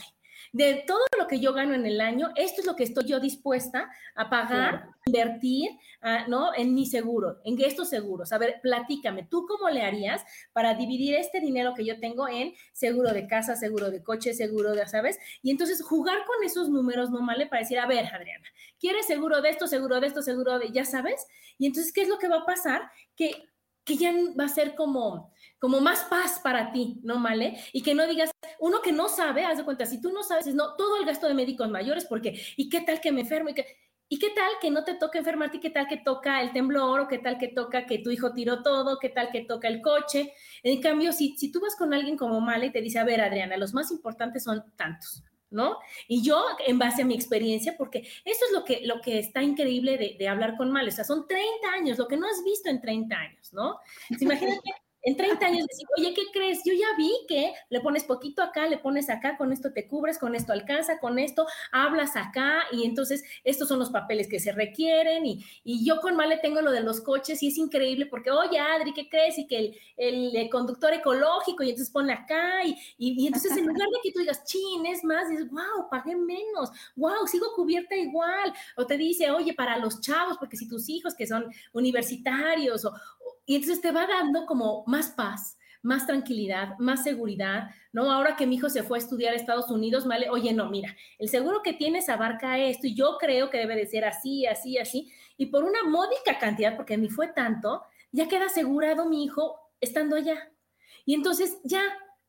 de 0.56 0.86
todo 0.88 1.04
lo 1.20 1.28
que 1.28 1.42
yo 1.42 1.52
gano 1.52 1.74
en 1.74 1.86
el 1.86 2.00
año, 2.00 2.32
esto 2.38 2.62
es 2.62 2.68
lo 2.68 2.78
que 2.78 2.86
estoy 2.86 3.04
yo 3.04 3.20
dispuesta 3.20 3.92
a 4.16 4.30
pagar, 4.30 4.88
invertir, 5.06 5.70
ah, 6.02 6.28
¿no? 6.30 6.56
En 6.56 6.74
mi 6.74 6.86
seguro, 6.86 7.42
en 7.44 7.60
estos 7.60 7.90
seguros. 7.90 8.32
A 8.32 8.38
ver, 8.38 8.62
platícame, 8.62 9.28
¿tú 9.30 9.46
cómo 9.48 9.70
le 9.70 9.82
harías 9.82 10.24
para 10.54 10.74
dividir 10.74 11.16
este 11.16 11.42
dinero 11.42 11.74
que 11.76 11.84
yo 11.84 12.00
tengo 12.00 12.30
en 12.30 12.54
seguro 12.72 13.12
de 13.12 13.28
casa, 13.28 13.58
seguro 13.58 13.92
de 13.92 14.02
coche, 14.02 14.34
seguro 14.34 14.72
de, 14.72 14.88
¿sabes? 14.88 15.20
Y 15.44 15.52
entonces 15.52 15.84
jugar 15.84 16.20
con 16.26 16.42
esos 16.46 16.70
números, 16.70 17.10
no 17.10 17.20
male, 17.20 17.48
para 17.48 17.62
decir, 17.62 17.78
a 17.78 17.86
ver, 17.86 18.06
Adriana, 18.06 18.48
¿quieres 18.80 19.06
seguro 19.08 19.42
de 19.42 19.50
esto, 19.50 19.68
seguro 19.68 20.00
de 20.00 20.08
esto, 20.08 20.22
seguro 20.22 20.58
de, 20.58 20.72
ya 20.72 20.86
sabes? 20.86 21.28
Y 21.58 21.66
entonces, 21.66 21.92
¿qué 21.92 22.04
es 22.04 22.08
lo 22.08 22.18
que 22.18 22.30
va 22.30 22.38
a 22.38 22.46
pasar? 22.46 22.90
Que, 23.18 23.44
que 23.86 23.96
ya 23.98 24.14
va 24.38 24.46
a 24.46 24.50
ser 24.50 24.76
como 24.76 25.34
como 25.60 25.80
más 25.80 26.04
paz 26.04 26.40
para 26.44 26.72
ti, 26.72 27.00
¿no, 27.02 27.18
Male? 27.18 27.58
Y 27.74 27.82
que 27.82 27.96
no 27.96 28.06
digas, 28.06 28.30
uno 28.60 28.82
que 28.84 28.92
no 28.92 29.10
sabe, 29.10 29.46
haz 29.46 29.58
de 29.58 29.64
cuenta, 29.64 29.88
si 29.88 30.00
tú 30.00 30.12
no 30.12 30.22
sabes, 30.22 30.54
no, 30.54 30.76
todo 30.76 30.98
el 31.00 31.06
gasto 31.06 31.28
de 31.28 31.34
médicos 31.34 31.70
mayores, 31.70 32.06
porque, 32.06 32.40
¿y 32.56 32.70
qué 32.70 32.82
tal 32.82 33.02
que 33.02 33.12
me 33.12 33.22
enfermo? 33.22 33.50
¿Y 33.50 33.56
qué, 33.56 33.66
¿Y 34.08 34.20
qué 34.20 34.30
tal 34.30 34.52
que 34.62 34.70
no 34.70 34.84
te 34.84 34.94
toca 34.94 35.18
enfermarte? 35.18 35.58
¿Y 35.58 35.60
qué 35.60 35.72
tal 35.72 35.88
que 35.88 35.98
toca 35.98 36.42
el 36.42 36.52
temblor? 36.54 37.00
¿O 37.00 37.08
qué 37.08 37.18
tal 37.18 37.40
que 37.40 37.48
toca 37.48 37.88
que 37.88 37.98
tu 38.00 38.12
hijo 38.12 38.34
tiró 38.34 38.62
todo? 38.62 39.00
¿Qué 39.00 39.10
tal 39.10 39.32
que 39.32 39.42
toca 39.42 39.68
el 39.68 39.82
coche? 39.82 40.34
En 40.62 40.80
cambio, 40.82 41.12
si, 41.12 41.36
si 41.38 41.52
tú 41.52 41.60
vas 41.60 41.76
con 41.76 41.94
alguien 41.94 42.16
como 42.16 42.40
Male 42.40 42.68
y 42.68 42.72
te 42.72 42.82
dice, 42.82 43.00
a 43.00 43.04
ver, 43.04 43.22
Adriana, 43.22 43.58
los 43.58 43.74
más 43.74 43.90
importantes 43.90 44.44
son 44.44 44.64
tantos, 44.76 45.24
¿no? 45.50 45.78
Y 46.08 46.24
yo, 46.24 46.44
en 46.66 46.80
base 46.80 47.02
a 47.02 47.06
mi 47.06 47.16
experiencia, 47.16 47.76
porque 47.78 48.00
eso 48.00 48.46
es 48.48 48.52
lo 48.54 48.64
que, 48.64 48.82
lo 48.86 49.02
que 49.02 49.20
está 49.20 49.42
increíble 49.44 49.98
de, 49.98 50.16
de 50.18 50.28
hablar 50.28 50.58
con 50.58 50.72
Male, 50.72 50.90
o 50.90 50.92
sea, 50.92 51.04
son 51.04 51.28
30 51.28 51.46
años, 51.74 51.98
lo 51.98 52.08
que 52.08 52.18
no 52.18 52.28
has 52.28 52.44
visto 52.44 52.70
en 52.70 52.82
30 52.82 53.16
años, 53.16 53.54
¿no? 53.54 53.80
Imagínate 54.20 54.85
en 55.06 55.16
30 55.16 55.46
años 55.46 55.68
decir, 55.68 55.88
oye, 55.98 56.14
¿qué 56.16 56.24
crees? 56.34 56.62
Yo 56.66 56.74
ya 56.74 56.88
vi 56.98 57.12
que 57.28 57.54
le 57.70 57.80
pones 57.80 58.04
poquito 58.04 58.42
acá, 58.42 58.68
le 58.68 58.80
pones 58.80 59.10
acá, 59.10 59.38
con 59.38 59.54
esto 59.54 59.72
te 59.72 59.88
cubres, 59.88 60.18
con 60.18 60.34
esto 60.34 60.52
alcanza, 60.52 61.00
con 61.00 61.20
esto 61.20 61.46
hablas 61.72 62.16
acá 62.16 62.64
y 62.72 62.86
entonces 62.86 63.24
estos 63.44 63.68
son 63.68 63.78
los 63.78 63.92
papeles 63.92 64.28
que 64.28 64.40
se 64.40 64.52
requieren 64.52 65.26
y, 65.28 65.46
y 65.64 65.86
yo 65.86 66.02
con 66.02 66.16
Male 66.16 66.38
tengo 66.38 66.60
lo 66.62 66.72
de 66.72 66.82
los 66.82 67.02
coches 67.02 67.42
y 67.44 67.50
es 67.50 67.58
increíble 67.58 68.08
porque, 68.08 68.32
oye, 68.32 68.60
Adri, 68.60 68.94
¿qué 68.94 69.08
crees? 69.08 69.38
Y 69.38 69.46
que 69.46 69.78
el, 69.98 70.36
el, 70.36 70.50
conductor 70.50 70.92
ecológico 70.92 71.64
y 71.64 71.70
entonces 71.70 71.92
ponle 71.94 72.14
acá 72.14 72.64
y, 72.66 72.76
y, 72.98 73.28
entonces 73.28 73.52
en 73.56 73.68
lugar 73.68 73.88
de 73.88 74.00
que 74.02 74.12
tú 74.12 74.20
digas, 74.20 74.44
chin, 74.46 74.88
es 74.88 75.04
más, 75.04 75.30
dices, 75.30 75.48
wow, 75.52 75.88
pagué 75.90 76.16
menos, 76.16 76.72
wow, 76.96 77.28
sigo 77.28 77.48
cubierta 77.56 77.96
igual. 77.96 78.54
O 78.76 78.88
te 78.88 78.98
dice, 78.98 79.30
oye, 79.30 79.54
para 79.54 79.78
los 79.78 80.02
chavos, 80.02 80.38
porque 80.40 80.58
si 80.58 80.68
tus 80.68 80.90
hijos 80.90 81.14
que 81.14 81.28
son 81.28 81.46
universitarios 81.74 82.86
o, 82.86 82.94
y 83.46 83.56
entonces 83.56 83.82
te 83.82 83.92
va 83.92 84.08
dando 84.08 84.46
como 84.46 84.84
más 84.88 85.10
paz, 85.12 85.58
más 85.82 86.08
tranquilidad, 86.08 86.78
más 86.80 87.04
seguridad, 87.04 87.70
¿no? 87.94 88.12
Ahora 88.12 88.36
que 88.36 88.48
mi 88.48 88.56
hijo 88.56 88.70
se 88.70 88.82
fue 88.82 88.98
a 88.98 89.02
estudiar 89.02 89.34
a 89.34 89.36
Estados 89.36 89.70
Unidos, 89.70 90.08
vale, 90.08 90.30
oye, 90.30 90.52
no, 90.52 90.70
mira, 90.70 90.96
el 91.20 91.30
seguro 91.30 91.62
que 91.62 91.74
tienes 91.74 92.10
abarca 92.10 92.58
esto 92.58 92.88
y 92.88 92.96
yo 92.96 93.18
creo 93.20 93.52
que 93.52 93.60
debe 93.60 93.76
de 93.76 93.86
ser 93.86 94.04
así, 94.04 94.48
así, 94.48 94.80
así, 94.80 95.12
y 95.38 95.48
por 95.48 95.64
una 95.64 95.84
módica 95.84 96.40
cantidad, 96.40 96.76
porque 96.76 96.98
ni 96.98 97.10
fue 97.10 97.28
tanto, 97.28 97.84
ya 98.12 98.28
queda 98.28 98.46
asegurado 98.46 99.06
mi 99.06 99.24
hijo 99.24 99.60
estando 99.80 100.16
allá. 100.16 100.52
Y 101.06 101.14
entonces 101.14 101.60
ya 101.64 101.82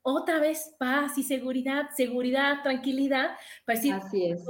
otra 0.03 0.39
vez 0.39 0.75
paz 0.79 1.17
y 1.17 1.23
seguridad, 1.23 1.89
seguridad, 1.97 2.63
tranquilidad, 2.63 3.37
para 3.65 3.79
decir, 3.79 3.95
así 3.95 4.27
es 4.27 4.45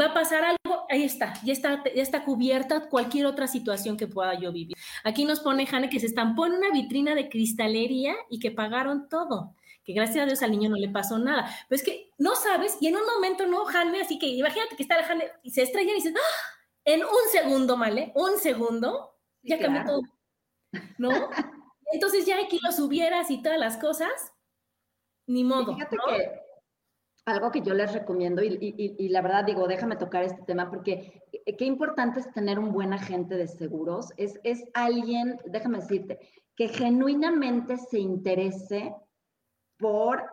va 0.00 0.06
a 0.06 0.14
pasar 0.14 0.44
algo, 0.44 0.86
ahí 0.88 1.02
está, 1.04 1.34
ya 1.44 1.52
está, 1.52 1.82
ya 1.84 2.02
está 2.02 2.24
cubierta 2.24 2.88
cualquier 2.88 3.26
otra 3.26 3.46
situación 3.46 3.96
que 3.96 4.06
pueda 4.06 4.34
yo 4.34 4.52
vivir. 4.52 4.76
Aquí 5.04 5.24
nos 5.24 5.40
pone 5.40 5.66
Jane 5.66 5.88
que 5.88 6.00
se 6.00 6.06
estampó 6.06 6.46
en 6.46 6.52
una 6.52 6.70
vitrina 6.70 7.14
de 7.14 7.28
cristalería 7.28 8.14
y 8.30 8.38
que 8.38 8.50
pagaron 8.50 9.08
todo. 9.08 9.54
Que 9.84 9.92
gracias 9.92 10.22
a 10.22 10.26
Dios 10.26 10.42
al 10.42 10.52
niño 10.52 10.70
no 10.70 10.76
le 10.76 10.88
pasó 10.88 11.18
nada. 11.18 11.48
Pero 11.68 11.76
es 11.76 11.82
que 11.82 12.10
no 12.18 12.36
sabes, 12.36 12.78
y 12.80 12.86
en 12.86 12.96
un 12.96 13.06
momento 13.14 13.46
no, 13.46 13.64
Jane, 13.64 14.00
así 14.00 14.18
que 14.18 14.26
imagínate 14.26 14.76
que 14.76 14.82
está 14.82 14.96
la 14.96 15.04
Jane 15.04 15.30
y 15.42 15.50
se 15.50 15.62
estrella 15.62 15.92
y 15.92 15.96
dices, 15.96 16.14
¡Ah! 16.16 16.58
en 16.84 17.02
un 17.02 17.30
segundo, 17.30 17.76
¿vale? 17.76 18.12
Un 18.14 18.38
segundo, 18.38 19.16
ya 19.42 19.58
cambió 19.58 19.84
todo. 19.84 20.02
¿No? 20.98 21.10
Entonces 21.92 22.24
ya 22.24 22.38
aquí 22.38 22.58
lo 22.62 22.72
subieras 22.72 23.30
y 23.30 23.42
todas 23.42 23.58
las 23.58 23.76
cosas, 23.76 24.32
ni 25.26 25.44
modo. 25.44 25.74
Fíjate 25.74 25.96
que 25.96 26.41
algo 27.24 27.52
que 27.52 27.62
yo 27.62 27.74
les 27.74 27.92
recomiendo, 27.92 28.42
y, 28.42 29.08
la 29.08 29.22
verdad 29.22 29.44
digo, 29.44 29.68
déjame 29.68 29.96
tocar 29.96 30.24
este 30.24 30.42
tema, 30.42 30.68
porque 30.68 31.22
eh, 31.32 31.56
qué 31.56 31.64
importante 31.64 32.20
es 32.20 32.32
tener 32.32 32.58
un 32.58 32.72
buen 32.72 32.92
agente 32.92 33.36
de 33.36 33.46
seguros, 33.46 34.12
es, 34.16 34.40
es 34.42 34.64
alguien, 34.74 35.38
déjame 35.46 35.78
decirte, 35.78 36.18
que 36.56 36.68
genuinamente 36.68 37.76
se 37.76 37.98
interese 37.98 38.94
por 39.78 40.24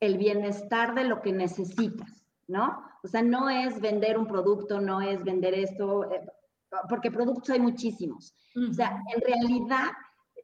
el 0.00 0.18
bienestar 0.18 0.94
de 0.94 1.04
lo 1.04 1.22
que 1.22 1.32
necesitas, 1.32 2.24
¿no? 2.46 2.84
O 3.02 3.08
sea, 3.08 3.22
no 3.22 3.48
es 3.48 3.80
vender 3.80 4.18
un 4.18 4.26
producto, 4.26 4.80
no 4.80 5.00
es 5.00 5.24
vender 5.24 5.54
esto, 5.54 6.10
eh, 6.12 6.20
porque 6.90 7.10
productos 7.10 7.50
hay 7.50 7.60
muchísimos. 7.60 8.34
O 8.70 8.72
sea, 8.72 9.02
en 9.14 9.20
realidad, 9.22 9.86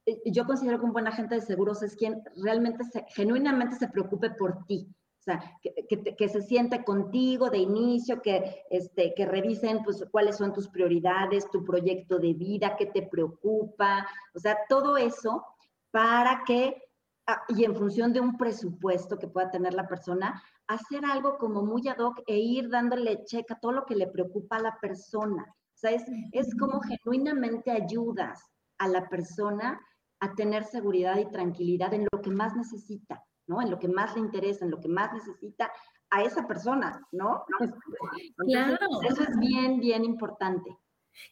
eh, 0.07 0.23
yo 0.27 0.47
considero 0.47 0.79
que 0.79 0.87
un 0.87 0.93
buen 0.93 1.07
agente 1.07 1.35
de 1.35 1.41
seguros 1.41 1.83
es 1.83 1.95
quien 1.95 2.23
realmente, 2.43 2.85
se, 2.85 3.05
genuinamente 3.09 3.77
se 3.77 3.89
preocupe 3.89 4.31
por 4.31 4.65
ti 4.67 4.89
sea, 5.25 5.59
que, 5.63 6.17
que, 6.17 6.29
se 6.29 6.43
siente 6.43 6.85
contigo 6.85 7.49
de 7.49 7.59
inicio, 7.59 8.21
que, 8.21 8.65
este, 8.71 9.15
que 9.15 9.25
revisen 9.25 9.83
pues, 9.83 10.05
cuáles 10.11 10.37
son 10.37 10.53
tus 10.53 10.69
prioridades, 10.69 11.51
tu 11.51 11.65
proyecto 11.65 12.19
de 12.19 12.35
vida, 12.35 12.77
qué 12.77 12.87
te 12.87 13.03
preocupa, 13.03 14.07
o 14.35 14.39
sea, 14.39 14.59
todo 14.69 14.97
eso 14.97 15.45
para 15.91 16.43
que, 16.45 16.83
ah, 17.27 17.43
y 17.49 17.65
en 17.65 17.75
función 17.75 18.13
de 18.13 18.21
un 18.21 18.37
presupuesto 18.37 19.19
que 19.19 19.29
pueda 19.29 19.51
tener 19.51 19.73
la 19.73 19.89
persona, 19.89 20.43
hacer 20.67 21.05
algo 21.05 21.39
como 21.39 21.63
muy 21.63 21.89
ad 21.89 21.99
hoc 21.99 22.21
e 22.27 22.39
ir 22.39 22.69
dándole 22.69 23.25
check 23.25 23.51
a 23.51 23.59
todo 23.59 23.73
lo 23.73 23.87
que 23.87 23.97
le 23.97 24.09
preocupa 24.09 24.57
a 24.57 24.63
la 24.63 24.79
persona. 24.79 25.45
O 25.49 25.77
sea, 25.77 25.93
es, 25.93 26.05
es 26.33 26.55
como 26.57 26.81
genuinamente 26.81 27.71
ayudas 27.71 28.43
a 28.79 28.89
la 28.89 29.09
persona 29.09 29.81
a 30.21 30.35
tener 30.35 30.65
seguridad 30.65 31.19
y 31.19 31.31
tranquilidad 31.31 31.95
en 31.95 32.07
lo 32.11 32.21
que 32.21 32.31
más 32.31 32.55
necesita. 32.57 33.23
¿No? 33.47 33.61
En 33.63 33.71
lo 33.71 33.79
que 33.79 33.89
más 33.89 34.15
le 34.15 34.21
interesa, 34.21 34.65
en 34.65 34.71
lo 34.71 34.81
que 34.81 34.89
más 34.89 35.13
necesita 35.13 35.71
a 36.11 36.23
esa 36.23 36.47
persona, 36.47 37.07
¿no? 37.13 37.45
claro. 38.47 38.79
Eso 39.09 39.23
es 39.23 39.39
bien, 39.39 39.81
bien 39.81 40.05
importante. 40.05 40.77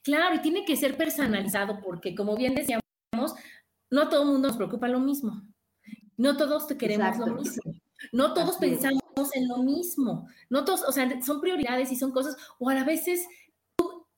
Claro, 0.03 0.35
y 0.35 0.43
tiene 0.43 0.65
que 0.65 0.77
ser 0.77 0.97
personalizado 0.97 1.81
porque, 1.81 2.15
como 2.15 2.37
bien 2.37 2.55
decíamos, 2.55 2.83
no 3.91 4.09
todo 4.09 4.23
el 4.23 4.29
mundo 4.29 4.49
nos 4.49 4.57
preocupa 4.57 4.89
lo 4.89 5.01
mismo. 5.01 5.43
No 6.17 6.37
todos 6.37 6.67
te 6.67 6.77
queremos 6.77 7.19
lo 7.19 7.35
mismo. 7.35 7.63
No 8.13 8.33
todos 8.35 8.57
pensamos 8.57 9.03
en 9.35 9.49
lo 9.49 9.59
mismo. 9.59 10.29
No 10.51 10.65
todos, 10.65 10.83
o 10.83 10.93
sea, 10.93 11.21
son 11.23 11.41
prioridades 11.41 11.91
y 11.93 11.97
son 11.97 12.13
cosas, 12.13 12.37
o 12.59 12.71
a 12.71 12.85
veces 12.85 13.27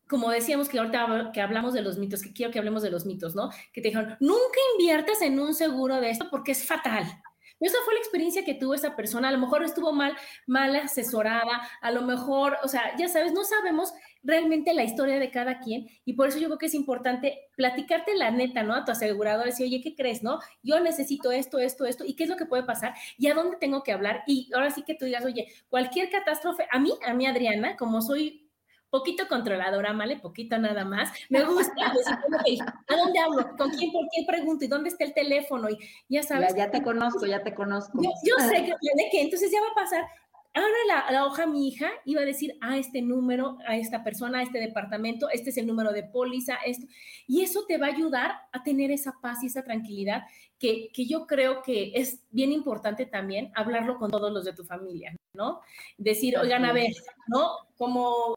como 0.08 0.30
decíamos 0.30 0.68
que 0.68 0.78
ahorita 0.78 1.30
que 1.32 1.40
hablamos 1.40 1.72
de 1.72 1.82
los 1.82 1.98
mitos, 1.98 2.22
que 2.22 2.32
quiero 2.32 2.52
que 2.52 2.58
hablemos 2.58 2.82
de 2.82 2.90
los 2.90 3.06
mitos, 3.06 3.34
¿no? 3.34 3.50
Que 3.72 3.80
te 3.80 3.88
dijeron, 3.88 4.16
nunca 4.20 4.58
inviertas 4.78 5.22
en 5.22 5.40
un 5.40 5.54
seguro 5.54 6.00
de 6.00 6.10
esto 6.10 6.28
porque 6.30 6.52
es 6.52 6.66
fatal. 6.66 7.04
Esa 7.64 7.78
fue 7.84 7.94
la 7.94 8.00
experiencia 8.00 8.44
que 8.44 8.54
tuvo 8.54 8.74
esa 8.74 8.94
persona. 8.96 9.28
A 9.28 9.32
lo 9.32 9.38
mejor 9.38 9.62
estuvo 9.62 9.92
mal, 9.92 10.14
mal 10.46 10.76
asesorada, 10.76 11.68
a 11.80 11.90
lo 11.90 12.02
mejor, 12.02 12.58
o 12.62 12.68
sea, 12.68 12.96
ya 12.96 13.08
sabes, 13.08 13.32
no 13.32 13.44
sabemos 13.44 13.92
realmente 14.22 14.74
la 14.74 14.84
historia 14.84 15.18
de 15.18 15.30
cada 15.30 15.60
quien 15.60 15.86
y 16.04 16.14
por 16.14 16.28
eso 16.28 16.38
yo 16.38 16.48
creo 16.48 16.58
que 16.58 16.66
es 16.66 16.74
importante 16.74 17.38
platicarte 17.56 18.14
la 18.14 18.30
neta, 18.30 18.62
¿no? 18.62 18.74
A 18.74 18.84
tu 18.84 18.92
asegurador, 18.92 19.46
decir, 19.46 19.66
oye, 19.66 19.80
¿qué 19.82 19.94
crees, 19.94 20.22
no? 20.22 20.40
Yo 20.62 20.80
necesito 20.80 21.30
esto, 21.30 21.58
esto, 21.58 21.84
esto, 21.84 22.04
y 22.04 22.14
qué 22.14 22.24
es 22.24 22.30
lo 22.30 22.36
que 22.36 22.46
puede 22.46 22.64
pasar 22.64 22.94
y 23.18 23.28
a 23.28 23.34
dónde 23.34 23.56
tengo 23.58 23.82
que 23.82 23.92
hablar. 23.92 24.24
Y 24.26 24.50
ahora 24.54 24.70
sí 24.70 24.82
que 24.82 24.94
tú 24.94 25.04
digas, 25.04 25.24
oye, 25.24 25.48
cualquier 25.68 26.10
catástrofe, 26.10 26.66
a 26.70 26.78
mí, 26.78 26.92
a 27.06 27.14
mí, 27.14 27.26
Adriana, 27.26 27.76
como 27.76 28.00
soy 28.00 28.43
poquito 28.94 29.26
controladora, 29.26 29.92
¿vale? 29.92 30.18
Poquito 30.18 30.56
nada 30.56 30.84
más. 30.84 31.10
Me 31.28 31.42
gusta 31.44 31.92
¿a 32.86 32.96
dónde 32.96 33.18
hablo? 33.18 33.56
¿Con 33.58 33.70
quién? 33.70 33.90
¿Por 33.90 34.06
quién 34.08 34.24
pregunto? 34.24 34.64
¿Y 34.64 34.68
dónde 34.68 34.88
está 34.88 35.02
el 35.02 35.12
teléfono? 35.12 35.68
Y 35.68 35.78
ya 36.08 36.22
sabes. 36.22 36.54
Ya, 36.54 36.70
te 36.70 36.80
conozco, 36.80 37.26
ya 37.26 37.42
te 37.42 37.54
conozco. 37.54 38.00
Yo, 38.00 38.36
sé 38.48 38.54
que 38.66 38.74
tiene 38.80 39.08
que, 39.10 39.22
entonces 39.22 39.50
ya 39.50 39.60
va 39.60 39.66
a 39.72 39.74
pasar. 39.74 40.04
ahora 40.54 41.10
la, 41.10 41.26
hoja 41.26 41.44
mi 41.44 41.66
hija 41.66 41.90
iba 42.04 42.22
a 42.22 42.24
decir 42.24 42.56
a 42.60 42.76
este 42.76 43.02
número, 43.02 43.58
a 43.66 43.76
esta 43.76 44.04
persona, 44.04 44.38
a 44.38 44.42
este 44.44 44.60
departamento, 44.60 45.28
este 45.28 45.50
es 45.50 45.56
el 45.56 45.66
número 45.66 45.92
de 45.92 46.04
póliza, 46.04 46.54
esto. 46.64 46.86
Y 47.26 47.42
eso 47.42 47.64
te 47.66 47.78
va 47.78 47.86
a 47.86 47.94
ayudar 47.96 48.30
a 48.52 48.62
tener 48.62 48.92
esa 48.92 49.14
paz 49.20 49.42
y 49.42 49.48
esa 49.48 49.64
tranquilidad 49.64 50.22
que, 50.60 50.90
que 50.92 51.06
yo 51.06 51.26
creo 51.26 51.62
que 51.62 51.90
es 51.96 52.20
bien 52.30 52.52
importante 52.52 53.06
también 53.06 53.50
hablarlo 53.56 53.98
con 53.98 54.12
todos 54.12 54.32
los 54.32 54.44
de 54.44 54.52
tu 54.52 54.64
familia, 54.64 55.16
¿no? 55.32 55.62
Decir, 55.98 56.38
oigan, 56.38 56.64
a 56.64 56.72
ver, 56.72 56.92
¿no? 57.26 57.56
Como 57.76 58.36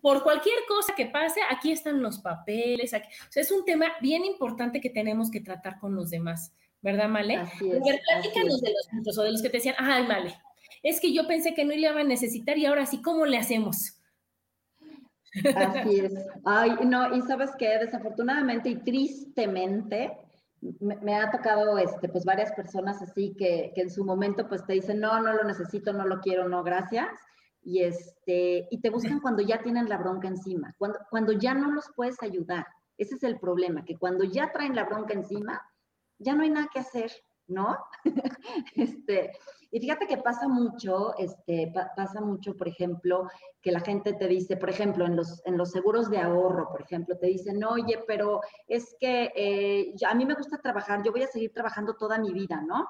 por 0.00 0.22
cualquier 0.22 0.56
cosa 0.66 0.94
que 0.94 1.06
pase, 1.06 1.40
aquí 1.50 1.72
están 1.72 2.02
los 2.02 2.18
papeles. 2.18 2.94
Aquí. 2.94 3.08
O 3.28 3.32
sea, 3.32 3.42
es 3.42 3.50
un 3.50 3.64
tema 3.64 3.86
bien 4.00 4.24
importante 4.24 4.80
que 4.80 4.90
tenemos 4.90 5.30
que 5.30 5.40
tratar 5.40 5.78
con 5.78 5.94
los 5.94 6.10
demás, 6.10 6.52
¿verdad, 6.80 7.08
Male? 7.08 7.36
Así 7.36 7.70
es, 7.70 7.80
platícanos 7.80 8.60
de 8.60 8.70
los 8.70 8.88
puntos 8.90 9.18
o 9.18 9.22
de 9.22 9.32
los 9.32 9.42
que 9.42 9.50
te 9.50 9.58
decían, 9.58 9.76
ay, 9.78 10.06
Male, 10.06 10.38
es 10.82 11.00
que 11.00 11.12
yo 11.12 11.26
pensé 11.26 11.54
que 11.54 11.64
no 11.64 11.70
le 11.70 11.80
iba 11.80 12.00
a 12.00 12.04
necesitar 12.04 12.58
y 12.58 12.66
ahora 12.66 12.86
sí, 12.86 13.02
¿cómo 13.02 13.26
le 13.26 13.38
hacemos? 13.38 13.94
Así 15.54 16.00
es. 16.00 16.14
Ay, 16.44 16.72
no, 16.84 17.14
y 17.14 17.20
sabes 17.22 17.50
que 17.58 17.78
desafortunadamente 17.78 18.70
y 18.70 18.76
tristemente 18.76 20.16
me, 20.80 21.14
ha 21.14 21.30
tocado 21.30 21.78
este, 21.78 22.08
pues 22.08 22.24
varias 22.24 22.52
personas 22.52 23.00
así 23.02 23.34
que, 23.38 23.72
que, 23.74 23.82
en 23.82 23.90
su 23.90 24.04
momento 24.04 24.48
pues 24.48 24.64
te 24.66 24.72
dicen, 24.72 25.00
no, 25.00 25.20
no 25.20 25.32
lo 25.32 25.44
necesito, 25.44 25.92
no 25.92 26.06
lo 26.06 26.20
quiero, 26.20 26.48
no, 26.48 26.64
gracias. 26.64 27.08
Y, 27.68 27.82
este, 27.82 28.66
y 28.70 28.80
te 28.80 28.88
buscan 28.88 29.20
cuando 29.20 29.42
ya 29.42 29.60
tienen 29.62 29.90
la 29.90 29.98
bronca 29.98 30.26
encima, 30.26 30.74
cuando, 30.78 31.00
cuando 31.10 31.32
ya 31.32 31.52
no 31.52 31.70
los 31.70 31.84
puedes 31.94 32.16
ayudar. 32.22 32.66
Ese 32.96 33.16
es 33.16 33.22
el 33.24 33.38
problema, 33.38 33.84
que 33.84 33.98
cuando 33.98 34.24
ya 34.24 34.50
traen 34.50 34.74
la 34.74 34.84
bronca 34.84 35.12
encima, 35.12 35.60
ya 36.18 36.34
no 36.34 36.44
hay 36.44 36.50
nada 36.50 36.70
que 36.72 36.78
hacer, 36.78 37.12
¿no? 37.46 37.76
este, 38.74 39.32
y 39.70 39.80
fíjate 39.80 40.06
que 40.06 40.16
pasa 40.16 40.48
mucho, 40.48 41.14
este, 41.18 41.70
pasa 41.94 42.22
mucho, 42.22 42.56
por 42.56 42.68
ejemplo, 42.68 43.28
que 43.60 43.70
la 43.70 43.80
gente 43.80 44.14
te 44.14 44.28
dice, 44.28 44.56
por 44.56 44.70
ejemplo, 44.70 45.04
en 45.04 45.14
los, 45.14 45.42
en 45.44 45.58
los 45.58 45.70
seguros 45.70 46.08
de 46.08 46.22
ahorro, 46.22 46.70
por 46.70 46.80
ejemplo, 46.80 47.18
te 47.18 47.26
dicen, 47.26 47.62
oye, 47.64 48.02
pero 48.06 48.40
es 48.66 48.96
que 48.98 49.30
eh, 49.36 49.94
a 50.08 50.14
mí 50.14 50.24
me 50.24 50.36
gusta 50.36 50.56
trabajar, 50.56 51.02
yo 51.04 51.12
voy 51.12 51.24
a 51.24 51.26
seguir 51.26 51.52
trabajando 51.52 51.96
toda 51.96 52.16
mi 52.18 52.32
vida, 52.32 52.62
¿no? 52.66 52.88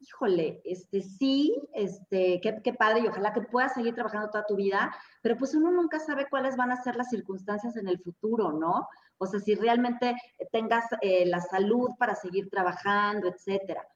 Híjole, 0.00 0.60
este 0.64 1.02
sí, 1.02 1.56
este, 1.72 2.40
qué, 2.40 2.60
qué 2.62 2.72
padre 2.72 3.00
y 3.00 3.08
ojalá 3.08 3.32
que 3.32 3.40
puedas 3.40 3.74
seguir 3.74 3.94
trabajando 3.94 4.30
toda 4.30 4.46
tu 4.46 4.54
vida, 4.56 4.94
pero 5.22 5.36
pues 5.36 5.54
uno 5.54 5.70
nunca 5.70 5.98
sabe 5.98 6.28
cuáles 6.30 6.56
van 6.56 6.70
a 6.70 6.82
ser 6.82 6.94
las 6.96 7.10
circunstancias 7.10 7.76
en 7.76 7.88
el 7.88 7.98
futuro, 7.98 8.52
¿no? 8.52 8.88
O 9.18 9.26
sea, 9.26 9.40
si 9.40 9.56
realmente 9.56 10.14
tengas 10.52 10.84
eh, 11.00 11.26
la 11.26 11.40
salud 11.40 11.90
para 11.98 12.14
seguir 12.14 12.48
trabajando, 12.48 13.28
etcétera 13.28 13.86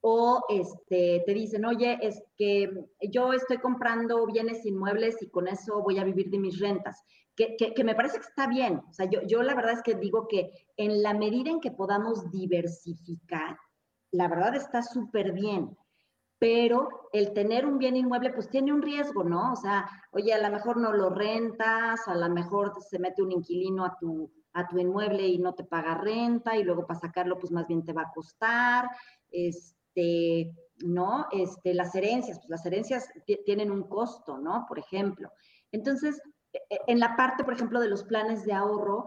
o 0.00 0.44
este, 0.48 1.22
te 1.26 1.34
dicen, 1.34 1.64
oye, 1.64 1.98
es 2.00 2.22
que 2.36 2.70
yo 3.10 3.32
estoy 3.32 3.58
comprando 3.58 4.24
bienes 4.26 4.64
inmuebles 4.64 5.20
y 5.22 5.28
con 5.28 5.48
eso 5.48 5.82
voy 5.82 5.98
a 5.98 6.04
vivir 6.04 6.30
de 6.30 6.38
mis 6.38 6.58
rentas, 6.60 7.02
que, 7.34 7.56
que, 7.56 7.84
me 7.84 7.94
parece 7.94 8.18
que 8.18 8.26
está 8.26 8.48
bien. 8.48 8.82
O 8.88 8.92
sea, 8.92 9.06
yo, 9.06 9.22
yo 9.22 9.42
la 9.42 9.54
verdad 9.54 9.74
es 9.74 9.82
que 9.82 9.94
digo 9.94 10.26
que 10.26 10.50
en 10.76 11.02
la 11.02 11.14
medida 11.14 11.50
en 11.50 11.60
que 11.60 11.70
podamos 11.70 12.30
diversificar, 12.30 13.56
la 14.10 14.28
verdad 14.28 14.54
está 14.54 14.82
súper 14.82 15.32
bien. 15.32 15.76
Pero 16.40 17.08
el 17.12 17.32
tener 17.32 17.66
un 17.66 17.78
bien 17.78 17.96
inmueble, 17.96 18.32
pues 18.32 18.48
tiene 18.48 18.72
un 18.72 18.82
riesgo, 18.82 19.24
¿no? 19.24 19.52
O 19.52 19.56
sea, 19.56 19.88
oye, 20.12 20.32
a 20.32 20.40
lo 20.40 20.54
mejor 20.54 20.76
no 20.76 20.92
lo 20.92 21.10
rentas, 21.10 22.06
a 22.06 22.14
lo 22.14 22.28
mejor 22.28 22.72
se 22.88 23.00
mete 23.00 23.22
un 23.22 23.32
inquilino 23.32 23.84
a 23.84 23.96
tu, 23.98 24.30
a 24.52 24.68
tu 24.68 24.78
inmueble 24.78 25.26
y 25.26 25.38
no 25.38 25.54
te 25.54 25.64
paga 25.64 25.96
renta, 25.96 26.56
y 26.56 26.62
luego 26.62 26.86
para 26.86 27.00
sacarlo, 27.00 27.38
pues 27.38 27.50
más 27.50 27.66
bien 27.66 27.84
te 27.84 27.92
va 27.92 28.02
a 28.02 28.12
costar. 28.12 28.88
Es, 29.30 29.74
este, 29.98 30.54
¿no? 30.84 31.26
Este, 31.32 31.74
las 31.74 31.94
herencias, 31.94 32.38
pues 32.38 32.50
las 32.50 32.64
herencias 32.66 33.08
tienen 33.44 33.70
un 33.70 33.84
costo, 33.84 34.38
¿no? 34.38 34.64
Por 34.68 34.78
ejemplo. 34.78 35.30
Entonces, 35.72 36.20
e, 36.52 36.58
e, 36.70 36.80
en 36.86 37.00
la 37.00 37.16
parte, 37.16 37.44
por 37.44 37.54
ejemplo, 37.54 37.80
de 37.80 37.88
los 37.88 38.04
planes 38.04 38.44
de 38.44 38.52
ahorro, 38.52 39.06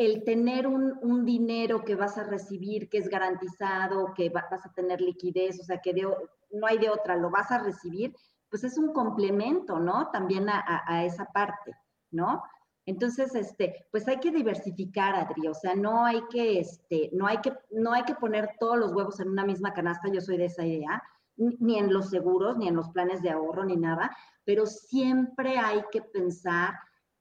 el 0.00 0.24
tener 0.24 0.66
un, 0.66 1.26
dinero 1.26 1.84
que 1.84 1.94
vas 1.94 2.16
a 2.16 2.24
recibir, 2.24 2.88
que 2.88 2.96
es 2.96 3.10
garantizado, 3.10 4.14
que 4.14 4.30
vas 4.30 4.64
a 4.64 4.72
tener 4.72 4.98
liquidez, 4.98 5.60
o 5.60 5.62
sea, 5.62 5.82
que 5.82 5.92
no 5.92 6.66
hay 6.66 6.78
de 6.78 6.88
otra, 6.88 7.16
lo 7.16 7.28
vas 7.28 7.50
a 7.50 7.58
recibir, 7.58 8.16
pues 8.48 8.64
es 8.64 8.78
un 8.78 8.94
complemento, 8.94 9.78
¿no? 9.78 10.10
También 10.10 10.48
a, 10.48 10.84
a 10.86 11.04
esa 11.04 11.26
parte, 11.26 11.76
¿no? 12.10 12.42
Entonces, 12.86 13.34
este, 13.34 13.88
pues 13.90 14.08
hay 14.08 14.16
que 14.20 14.30
diversificar, 14.30 15.14
Adri, 15.16 15.46
o 15.48 15.54
sea, 15.54 15.74
no 15.74 16.06
hay 16.06 16.22
que, 16.30 16.60
este, 16.60 17.10
no 17.12 17.26
hay 17.26 17.42
que, 17.42 17.52
no 17.70 17.92
hay 17.92 18.04
que 18.04 18.14
poner 18.14 18.52
todos 18.58 18.78
los 18.78 18.94
huevos 18.94 19.20
en 19.20 19.28
una 19.28 19.44
misma 19.44 19.74
canasta, 19.74 20.08
yo 20.10 20.22
soy 20.22 20.38
de 20.38 20.46
esa 20.46 20.64
idea, 20.64 21.02
ni 21.36 21.78
en 21.78 21.92
los 21.92 22.08
seguros, 22.08 22.56
ni 22.56 22.68
en 22.68 22.76
los 22.76 22.88
planes 22.88 23.20
de 23.20 23.32
ahorro, 23.32 23.66
ni 23.66 23.76
nada, 23.76 24.16
pero 24.44 24.64
siempre 24.64 25.58
hay 25.58 25.84
que 25.92 26.00
pensar 26.00 26.72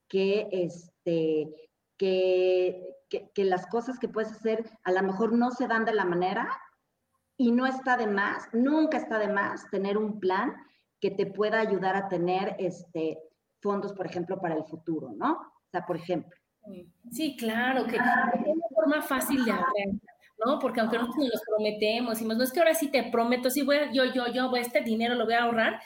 que, 0.07 0.47
este, 0.53 1.68
que, 1.99 2.95
que, 3.09 3.43
las 3.43 3.67
cosas 3.67 3.99
que 3.99 4.07
puedes 4.07 4.31
hacer 4.31 4.65
a 4.83 4.91
lo 4.91 5.03
mejor 5.03 5.33
no 5.33 5.51
se 5.51 5.67
dan 5.67 5.85
de 5.85 5.93
la 5.93 6.05
manera 6.05 6.49
y 7.37 7.51
no 7.51 7.67
está 7.67 7.97
de 7.97 8.07
más, 8.07 8.47
nunca 8.53 8.97
está 8.97 9.19
de 9.19 9.27
más 9.27 9.69
tener 9.69 9.97
un 9.97 10.19
plan 10.19 10.55
que 10.99 11.11
te 11.11 11.25
pueda 11.25 11.59
ayudar 11.59 11.95
a 11.95 12.07
tener 12.07 12.55
este, 12.57 13.19
fondos, 13.61 13.93
por 13.93 14.05
ejemplo, 14.05 14.39
para 14.39 14.55
el 14.55 14.63
futuro, 14.63 15.11
¿no? 15.15 15.33
O 15.33 15.69
sea, 15.71 15.85
por 15.85 15.97
ejemplo. 15.97 16.31
Sí, 17.11 17.35
claro, 17.37 17.85
que 17.85 17.95
es 17.95 18.01
una 18.01 18.67
forma 18.75 19.01
fácil 19.01 19.43
de 19.43 19.51
ahorrar, 19.51 19.73
¿no? 20.45 20.59
Porque 20.59 20.81
aunque 20.81 20.97
nosotros 20.97 21.29
nos 21.31 21.41
prometemos, 21.41 22.13
decimos, 22.13 22.37
no 22.37 22.43
es 22.43 22.51
que 22.51 22.59
ahora 22.59 22.73
sí 22.73 22.89
te 22.91 23.03
prometo, 23.11 23.49
sí 23.49 23.61
voy 23.63 23.77
a, 23.77 23.91
yo, 23.91 24.05
yo, 24.05 24.27
yo, 24.27 24.53
este 24.55 24.81
dinero 24.81 25.15
lo 25.15 25.25
voy 25.25 25.33
a 25.33 25.43
ahorrar, 25.43 25.81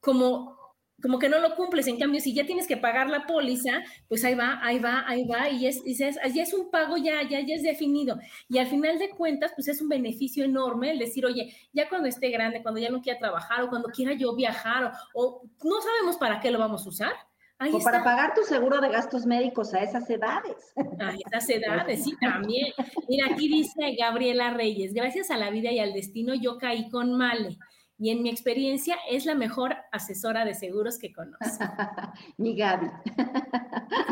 como, 0.00 0.55
como 1.02 1.18
que 1.18 1.28
no 1.28 1.38
lo 1.38 1.54
cumples. 1.56 1.86
En 1.86 1.98
cambio, 1.98 2.20
si 2.20 2.34
ya 2.34 2.46
tienes 2.46 2.66
que 2.66 2.76
pagar 2.76 3.08
la 3.08 3.26
póliza, 3.26 3.82
pues 4.08 4.24
ahí 4.24 4.34
va, 4.34 4.60
ahí 4.62 4.78
va, 4.78 5.04
ahí 5.06 5.26
va, 5.26 5.48
y 5.48 5.66
es, 5.66 5.82
y 5.84 6.02
es, 6.02 6.16
ya 6.34 6.42
es 6.42 6.54
un 6.54 6.70
pago 6.70 6.96
ya, 6.96 7.22
ya, 7.22 7.40
ya 7.40 7.54
es 7.54 7.62
definido. 7.62 8.18
Y 8.48 8.58
al 8.58 8.66
final 8.66 8.98
de 8.98 9.10
cuentas, 9.10 9.52
pues 9.54 9.68
es 9.68 9.80
un 9.80 9.88
beneficio 9.88 10.44
enorme 10.44 10.90
el 10.90 10.98
decir, 10.98 11.26
oye, 11.26 11.54
ya 11.72 11.88
cuando 11.88 12.08
esté 12.08 12.30
grande, 12.30 12.62
cuando 12.62 12.80
ya 12.80 12.90
no 12.90 13.00
quiera 13.00 13.18
trabajar 13.18 13.62
o 13.62 13.68
cuando 13.68 13.88
quiera 13.88 14.14
yo 14.14 14.34
viajar 14.34 14.92
o, 15.14 15.22
o 15.24 15.42
no 15.64 15.80
sabemos 15.80 16.16
para 16.16 16.40
qué 16.40 16.50
lo 16.50 16.58
vamos 16.58 16.86
a 16.86 16.88
usar 16.88 17.12
o 17.58 17.80
para 17.80 18.04
pagar 18.04 18.34
tu 18.34 18.42
seguro 18.42 18.80
de 18.80 18.90
gastos 18.90 19.24
médicos 19.24 19.72
a 19.72 19.82
esas 19.82 20.08
edades. 20.10 20.74
A 21.00 21.14
esas 21.14 21.48
edades, 21.48 22.04
sí, 22.04 22.14
también. 22.20 22.72
Mira, 23.08 23.28
aquí 23.30 23.48
dice 23.48 23.96
Gabriela 23.98 24.50
Reyes, 24.50 24.92
gracias 24.92 25.30
a 25.30 25.38
la 25.38 25.48
vida 25.50 25.72
y 25.72 25.78
al 25.78 25.94
destino 25.94 26.34
yo 26.34 26.58
caí 26.58 26.90
con 26.90 27.16
Male 27.16 27.56
y 27.98 28.10
en 28.10 28.22
mi 28.22 28.28
experiencia 28.28 28.96
es 29.10 29.24
la 29.24 29.34
mejor 29.34 29.76
asesora 29.90 30.44
de 30.44 30.54
seguros 30.54 30.98
que 30.98 31.12
conozco. 31.12 31.38
mi 32.36 32.56
Gaby. 32.56 32.88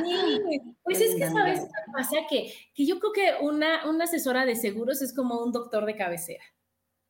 sí, 0.05 0.61
pues 0.83 1.01
es 1.01 1.17
que 1.17 1.29
sabes 1.29 1.61
qué 1.61 1.93
pasa, 1.93 2.17
que, 2.29 2.53
que 2.75 2.87
yo 2.87 2.99
creo 2.99 3.13
que 3.13 3.45
una, 3.45 3.89
una 3.89 4.05
asesora 4.05 4.47
de 4.47 4.57
seguros 4.57 5.03
es 5.03 5.15
como 5.15 5.39
un 5.43 5.53
doctor 5.53 5.85
de 5.85 5.97
cabecera. 5.97 6.45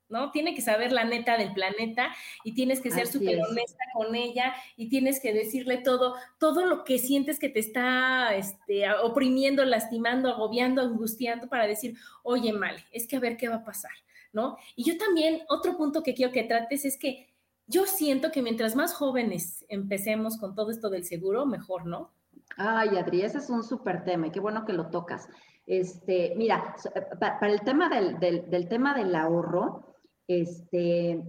¿no? 0.09 0.31
Tiene 0.31 0.55
que 0.55 0.63
saber 0.63 0.93
la 0.93 1.05
neta 1.05 1.37
del 1.37 1.53
planeta 1.53 2.15
y 2.45 2.55
tienes 2.55 2.81
que 2.81 2.91
ser 2.91 3.07
súper 3.07 3.41
honesta 3.43 3.85
con 3.95 4.15
ella 4.15 4.55
y 4.77 4.89
tienes 4.89 5.21
que 5.21 5.33
decirle 5.33 5.79
todo, 5.79 6.15
todo 6.39 6.67
lo 6.67 6.85
que 6.85 6.99
sientes 6.99 7.39
que 7.39 7.49
te 7.49 7.61
está 7.61 8.35
este, 8.35 8.91
oprimiendo, 9.03 9.65
lastimando, 9.65 10.29
agobiando, 10.29 10.83
angustiando 10.83 11.49
para 11.49 11.67
decir, 11.67 11.97
oye, 12.23 12.53
mal, 12.53 12.77
es 12.93 13.07
que 13.07 13.17
a 13.17 13.21
ver 13.21 13.37
qué 13.37 13.49
va 13.49 13.57
a 13.57 13.65
pasar, 13.65 13.93
¿no? 14.35 14.59
Y 14.77 14.85
yo 14.85 14.99
también, 14.99 15.43
otro 15.49 15.77
punto 15.77 16.03
que 16.03 16.15
quiero 16.15 16.33
que 16.33 16.45
trates 16.45 16.85
es 16.85 16.99
que 16.99 17.29
yo 17.67 17.87
siento 17.87 18.31
que 18.31 18.43
mientras 18.43 18.77
más 18.77 18.93
jóvenes 18.93 19.65
empecemos 19.69 20.37
con 20.37 20.55
todo 20.55 20.71
esto 20.71 20.91
del 20.91 21.05
seguro, 21.05 21.47
mejor, 21.47 21.87
¿no? 21.87 22.13
Ay, 22.57 22.99
Adri, 22.99 23.23
ese 23.23 23.39
es 23.39 23.49
un 23.49 23.65
súper 23.65 24.05
tema 24.05 24.27
y 24.27 24.31
qué 24.31 24.41
bueno 24.41 24.67
que 24.67 24.75
lo 24.75 24.91
tocas. 24.91 25.29
Este, 25.67 26.35
mira, 26.37 26.77
para 27.19 27.53
el 27.53 27.63
tema 27.63 27.89
del, 27.89 28.19
del 28.21 28.69
tema 28.69 28.95
del 28.95 29.15
ahorro, 29.15 29.95
este, 30.29 31.23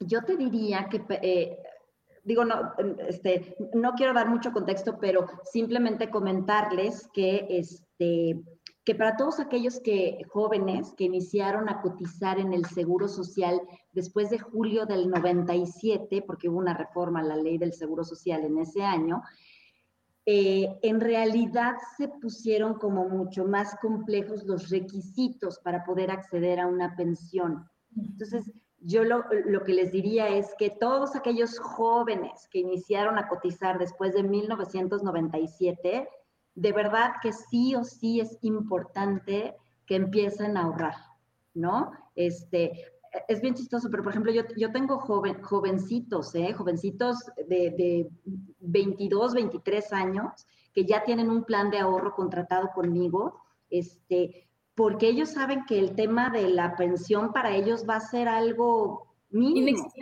yo 0.00 0.22
te 0.24 0.36
diría 0.36 0.88
que, 0.90 1.02
eh, 1.22 1.58
digo, 2.24 2.44
no, 2.44 2.72
este, 3.08 3.56
no 3.74 3.92
quiero 3.92 4.14
dar 4.14 4.28
mucho 4.28 4.52
contexto, 4.52 4.98
pero 4.98 5.26
simplemente 5.44 6.10
comentarles 6.10 7.08
que, 7.12 7.46
este, 7.48 8.42
que 8.84 8.94
para 8.94 9.16
todos 9.16 9.38
aquellos 9.38 9.80
que, 9.80 10.18
jóvenes 10.28 10.92
que 10.96 11.04
iniciaron 11.04 11.68
a 11.68 11.80
cotizar 11.80 12.38
en 12.38 12.52
el 12.52 12.64
Seguro 12.66 13.08
Social 13.08 13.60
después 13.92 14.30
de 14.30 14.38
julio 14.38 14.86
del 14.86 15.08
97, 15.08 16.22
porque 16.26 16.48
hubo 16.48 16.58
una 16.58 16.74
reforma 16.74 17.20
a 17.20 17.24
la 17.24 17.36
ley 17.36 17.58
del 17.58 17.72
Seguro 17.72 18.04
Social 18.04 18.44
en 18.44 18.58
ese 18.58 18.82
año, 18.82 19.22
eh, 20.24 20.78
en 20.82 21.00
realidad 21.00 21.74
se 21.96 22.08
pusieron 22.08 22.74
como 22.74 23.08
mucho 23.08 23.44
más 23.44 23.76
complejos 23.80 24.44
los 24.44 24.70
requisitos 24.70 25.58
para 25.58 25.84
poder 25.84 26.10
acceder 26.10 26.60
a 26.60 26.68
una 26.68 26.94
pensión. 26.94 27.68
Entonces, 27.96 28.52
yo 28.78 29.04
lo, 29.04 29.24
que 29.64 29.74
les 29.74 29.92
diría 29.92 30.28
es 30.28 30.54
que 30.58 30.70
todos 30.70 31.14
aquellos 31.14 31.58
jóvenes 31.58 32.48
que 32.50 32.58
iniciaron 32.58 33.18
a 33.18 33.28
cotizar 33.28 33.78
después 33.78 34.14
de 34.14 34.22
1997, 34.24 36.08
de 36.54 36.72
verdad 36.72 37.12
que 37.22 37.32
sí 37.32 37.74
o 37.74 37.84
sí 37.84 38.20
es 38.20 38.38
importante 38.42 39.54
que 39.86 39.96
empiecen 39.96 40.56
a 40.56 40.62
ahorrar, 40.62 40.96
¿no? 41.54 41.92
Este, 42.14 42.72
es 43.28 43.40
bien 43.40 43.54
chistoso, 43.54 43.88
pero 43.90 44.02
por 44.02 44.12
ejemplo, 44.12 44.32
yo, 44.32 44.42
yo 44.56 44.72
tengo 44.72 44.98
joven, 44.98 45.42
jovencitos, 45.42 46.34
¿eh? 46.34 46.52
jovencitos 46.52 47.18
de, 47.36 47.70
de 47.70 48.10
22, 48.60 49.34
23 49.34 49.92
años 49.92 50.46
que 50.72 50.84
ya 50.84 51.04
tienen 51.04 51.30
un 51.30 51.44
plan 51.44 51.70
de 51.70 51.78
ahorro 51.78 52.14
contratado 52.14 52.70
conmigo, 52.74 53.40
este, 53.70 54.48
porque 54.74 55.08
ellos 55.08 55.30
saben 55.30 55.64
que 55.66 55.78
el 55.78 55.94
tema 55.94 56.30
de 56.30 56.48
la 56.48 56.76
pensión 56.76 57.32
para 57.32 57.54
ellos 57.54 57.84
va 57.88 57.96
a 57.96 58.00
ser 58.00 58.28
algo 58.28 59.14
mínimo. 59.30 59.92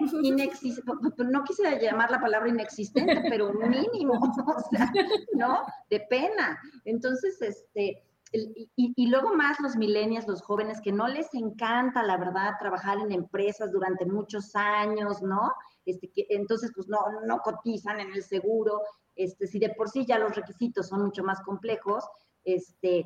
No 0.00 1.44
quise 1.44 1.80
llamar 1.80 2.10
la 2.10 2.20
palabra 2.20 2.48
inexistente, 2.48 3.22
pero 3.28 3.52
mínimo, 3.52 4.12
o 4.56 4.60
sea, 4.70 4.92
¿no? 5.34 5.62
De 5.90 6.00
pena. 6.08 6.60
Entonces, 6.84 7.40
este, 7.42 8.02
y, 8.32 9.06
luego 9.08 9.34
más 9.34 9.58
los 9.60 9.76
millennials, 9.76 10.26
los 10.26 10.42
jóvenes 10.42 10.80
que 10.80 10.92
no 10.92 11.08
les 11.08 11.32
encanta, 11.34 12.02
la 12.02 12.16
verdad, 12.16 12.52
trabajar 12.58 12.98
en 12.98 13.12
empresas 13.12 13.72
durante 13.72 14.04
muchos 14.04 14.54
años, 14.54 15.22
¿no? 15.22 15.52
Este, 15.86 16.10
entonces, 16.34 16.70
pues 16.74 16.88
no, 16.88 16.98
no 17.26 17.38
cotizan 17.38 18.00
en 18.00 18.12
el 18.12 18.22
seguro. 18.22 18.82
Este, 19.14 19.46
si 19.46 19.58
de 19.58 19.70
por 19.70 19.88
sí 19.88 20.04
ya 20.06 20.18
los 20.18 20.34
requisitos 20.34 20.88
son 20.88 21.04
mucho 21.04 21.24
más 21.24 21.40
complejos, 21.40 22.04
este, 22.44 23.04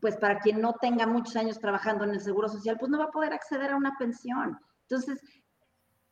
pues 0.00 0.16
para 0.16 0.38
quien 0.40 0.60
no 0.60 0.74
tenga 0.80 1.06
muchos 1.06 1.36
años 1.36 1.58
trabajando 1.58 2.04
en 2.04 2.10
el 2.10 2.20
seguro 2.20 2.48
social, 2.48 2.76
pues 2.78 2.90
no 2.90 2.98
va 2.98 3.04
a 3.04 3.10
poder 3.10 3.32
acceder 3.32 3.70
a 3.72 3.76
una 3.76 3.96
pensión. 3.98 4.58
Entonces, 4.88 5.20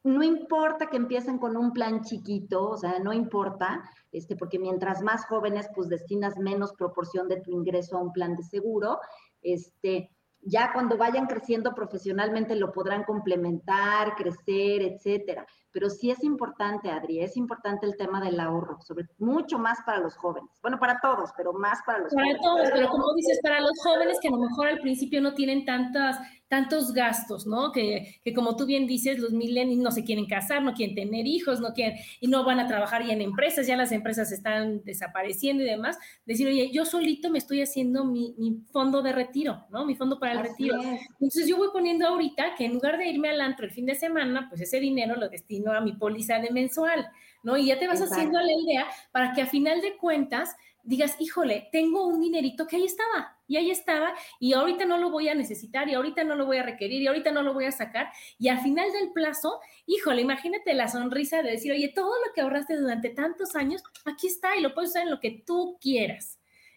no 0.05 0.22
importa 0.22 0.86
que 0.86 0.98
empiecen 0.98 1.38
con 1.38 1.57
un 1.57 1.72
plan 1.72 2.02
chiquito, 2.02 2.70
o 2.70 2.76
sea, 2.76 2.98
no 2.98 3.12
importa, 3.12 3.82
este, 4.12 4.36
porque 4.36 4.59
mientras 4.59 5.02
más 5.02 5.24
jóvenes, 5.26 5.68
pues 5.74 5.88
destinas 5.88 6.36
menos 6.38 6.74
proporción 6.74 7.26
de 7.26 7.40
tu 7.40 7.50
ingreso 7.52 7.96
a 7.96 8.02
un 8.02 8.12
plan 8.12 8.36
de 8.36 8.42
seguro, 8.42 9.00
este, 9.40 10.11
ya 10.42 10.72
cuando 10.74 10.98
vayan 10.98 11.26
creciendo 11.26 11.74
profesionalmente 11.74 12.55
lo 12.55 12.70
podrán 12.70 13.05
complementar, 13.05 14.14
crecer, 14.14 14.82
etcétera. 14.82 15.46
Pero 15.75 15.91
sí 15.91 16.11
es 16.11 16.22
importante, 16.22 16.89
Adri, 16.89 17.20
es 17.20 17.37
importante 17.37 17.85
el 17.85 17.97
tema 17.97 18.22
del 18.22 18.39
ahorro, 18.39 18.81
sobre 18.81 19.07
mucho 19.18 19.59
más 19.59 19.79
para 19.85 19.99
los 19.99 20.14
jóvenes. 20.16 20.49
Bueno, 20.62 20.79
para 20.79 21.01
todos, 21.01 21.31
pero 21.37 21.53
más 21.53 21.81
para 21.85 21.99
los 21.99 22.12
jóvenes. 22.12 22.39
Para 22.39 22.43
todos, 22.43 22.70
pero 22.72 22.89
como 22.89 23.12
dices, 23.14 23.41
para 23.43 23.61
los 23.61 23.72
jóvenes 23.83 24.18
que 24.22 24.29
a 24.29 24.31
lo 24.31 24.39
mejor 24.39 24.68
al 24.68 24.79
principio 24.79 25.20
no 25.20 25.35
tienen 25.35 25.64
tantas 25.64 26.18
tantos 26.49 26.93
gastos, 26.93 27.47
¿no? 27.47 27.72
Que, 27.72 28.20
que, 28.22 28.33
como 28.33 28.55
tú 28.55 28.64
bien 28.64 28.87
dices, 28.87 29.18
los 29.18 29.33
millennials 29.33 29.83
no 29.83 29.91
se 29.91 30.05
quieren 30.05 30.27
casar, 30.27 30.62
no 30.62 30.75
quieren 30.75 30.95
tener 30.95 31.27
hijos, 31.27 31.61
no 31.61 31.72
quieren, 31.72 31.99
y 32.20 32.29
no 32.29 32.45
van 32.45 32.61
a 32.61 32.68
trabajar 32.68 33.05
ya 33.05 33.12
en 33.12 33.22
empresas, 33.22 33.66
ya 33.66 33.77
las 33.77 33.91
empresas 33.91 34.31
están 34.31 34.85
desapareciendo 34.85 35.64
y 35.64 35.66
demás. 35.66 35.99
Decir, 36.27 36.47
oye, 36.47 36.70
yo 36.70 36.85
solito 36.85 37.31
me 37.31 37.39
estoy 37.39 37.62
haciendo 37.62 38.05
mi, 38.05 38.35
mi 38.39 38.62
fondo 38.70 39.03
de 39.03 39.12
retiro, 39.12 39.66
¿no? 39.70 39.85
Mi 39.85 39.97
fondo 39.97 40.20
para 40.20 40.33
el 40.33 40.39
retiro. 40.41 40.77
Entonces 40.81 41.49
yo 41.49 41.57
voy 41.57 41.68
poniendo 41.72 42.07
ahorita 42.07 42.55
que 42.57 42.66
en 42.66 42.75
lugar 42.75 42.99
de 42.99 43.09
irme 43.09 43.31
al 43.31 43.41
antro 43.41 43.66
el 43.66 43.72
fin 43.72 43.87
de 43.87 43.95
semana, 43.95 44.47
pues 44.49 44.61
ese 44.61 44.79
dinero 44.79 45.16
lo 45.16 45.29
destino 45.29 45.64
a 45.73 45.81
mi 45.81 45.93
póliza 45.93 46.39
de 46.39 46.51
mensual, 46.51 47.09
¿no? 47.43 47.57
Y 47.57 47.67
ya 47.67 47.79
te 47.79 47.87
vas 47.87 48.01
haciendo 48.01 48.41
la 48.41 48.53
idea 48.53 48.87
para 49.12 49.33
que 49.33 49.43
a 49.43 49.47
final 49.47 49.81
de 49.81 49.97
cuentas 49.97 50.57
digas, 50.85 51.17
híjole, 51.19 51.69
tengo 51.73 52.07
un 52.07 52.21
dinerito 52.21 52.67
que 52.67 52.77
ahí 52.77 52.85
estaba, 52.85 53.39
y 53.49 53.57
ahí 53.57 53.71
estaba, 53.71 54.15
y 54.39 54.53
ahorita 54.53 54.85
no 54.85 54.99
lo 54.99 55.11
voy 55.11 55.29
a 55.29 55.35
necesitar, 55.35 55.89
y 55.89 55.95
ahorita 55.95 56.25
no 56.25 56.37
lo 56.37 56.47
voy 56.47 56.59
a 56.59 56.62
requerir, 56.62 57.01
y 57.01 57.07
ahorita 57.07 57.33
no 57.33 57.43
lo 57.43 57.55
voy 57.55 57.65
a 57.65 57.73
sacar, 57.73 58.12
y 58.39 58.49
al 58.49 58.61
final 58.61 58.93
del 58.93 59.11
plazo, 59.12 59.61
híjole, 59.87 60.21
imagínate 60.21 60.75
la 60.75 60.89
sonrisa 60.89 61.43
de 61.43 61.53
decir, 61.53 61.73
oye, 61.73 61.89
todo 61.89 62.15
lo 62.27 62.33
que 62.35 62.43
ahorraste 62.43 62.77
durante 62.77 63.09
tantos 63.11 63.57
años, 63.57 63.83
aquí 64.05 64.27
está, 64.27 64.57
y 64.57 64.61
lo 64.61 64.75
puedes 64.75 64.91
usar 64.91 65.05
en 65.05 65.11
lo 65.11 65.21
que 65.21 65.43
tú 65.47 65.79
quieras. 65.81 66.34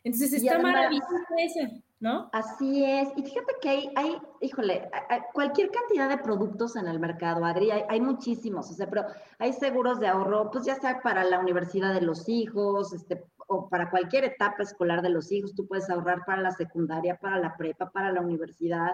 Entonces 0.07 0.41
está 0.41 0.57
maravilloso 0.59 1.15
ese, 1.37 1.83
¿no? 1.99 2.29
Así 2.31 2.85
es. 2.85 3.09
Y 3.17 3.23
fíjate 3.23 3.53
que 3.61 3.69
hay, 3.69 3.89
hay 3.97 4.17
híjole, 4.39 4.89
hay 5.09 5.19
cualquier 5.33 5.69
cantidad 5.69 6.07
de 6.07 6.17
productos 6.17 6.77
en 6.77 6.87
el 6.87 6.97
mercado, 6.97 7.43
Adri, 7.43 7.71
hay, 7.71 7.83
hay, 7.89 7.99
muchísimos, 7.99 8.71
o 8.71 8.73
sea, 8.73 8.89
pero 8.89 9.03
hay 9.37 9.51
seguros 9.51 9.99
de 9.99 10.07
ahorro, 10.07 10.49
pues 10.49 10.63
ya 10.63 10.75
sea 10.75 11.01
para 11.01 11.25
la 11.25 11.39
universidad 11.39 11.93
de 11.93 12.01
los 12.01 12.29
hijos, 12.29 12.93
este, 12.93 13.21
o 13.47 13.67
para 13.67 13.89
cualquier 13.89 14.23
etapa 14.23 14.63
escolar 14.63 15.01
de 15.01 15.09
los 15.09 15.29
hijos, 15.29 15.53
tú 15.53 15.67
puedes 15.67 15.89
ahorrar 15.89 16.23
para 16.25 16.41
la 16.41 16.51
secundaria, 16.51 17.17
para 17.17 17.37
la 17.39 17.57
prepa, 17.57 17.91
para 17.91 18.13
la 18.13 18.21
universidad. 18.21 18.93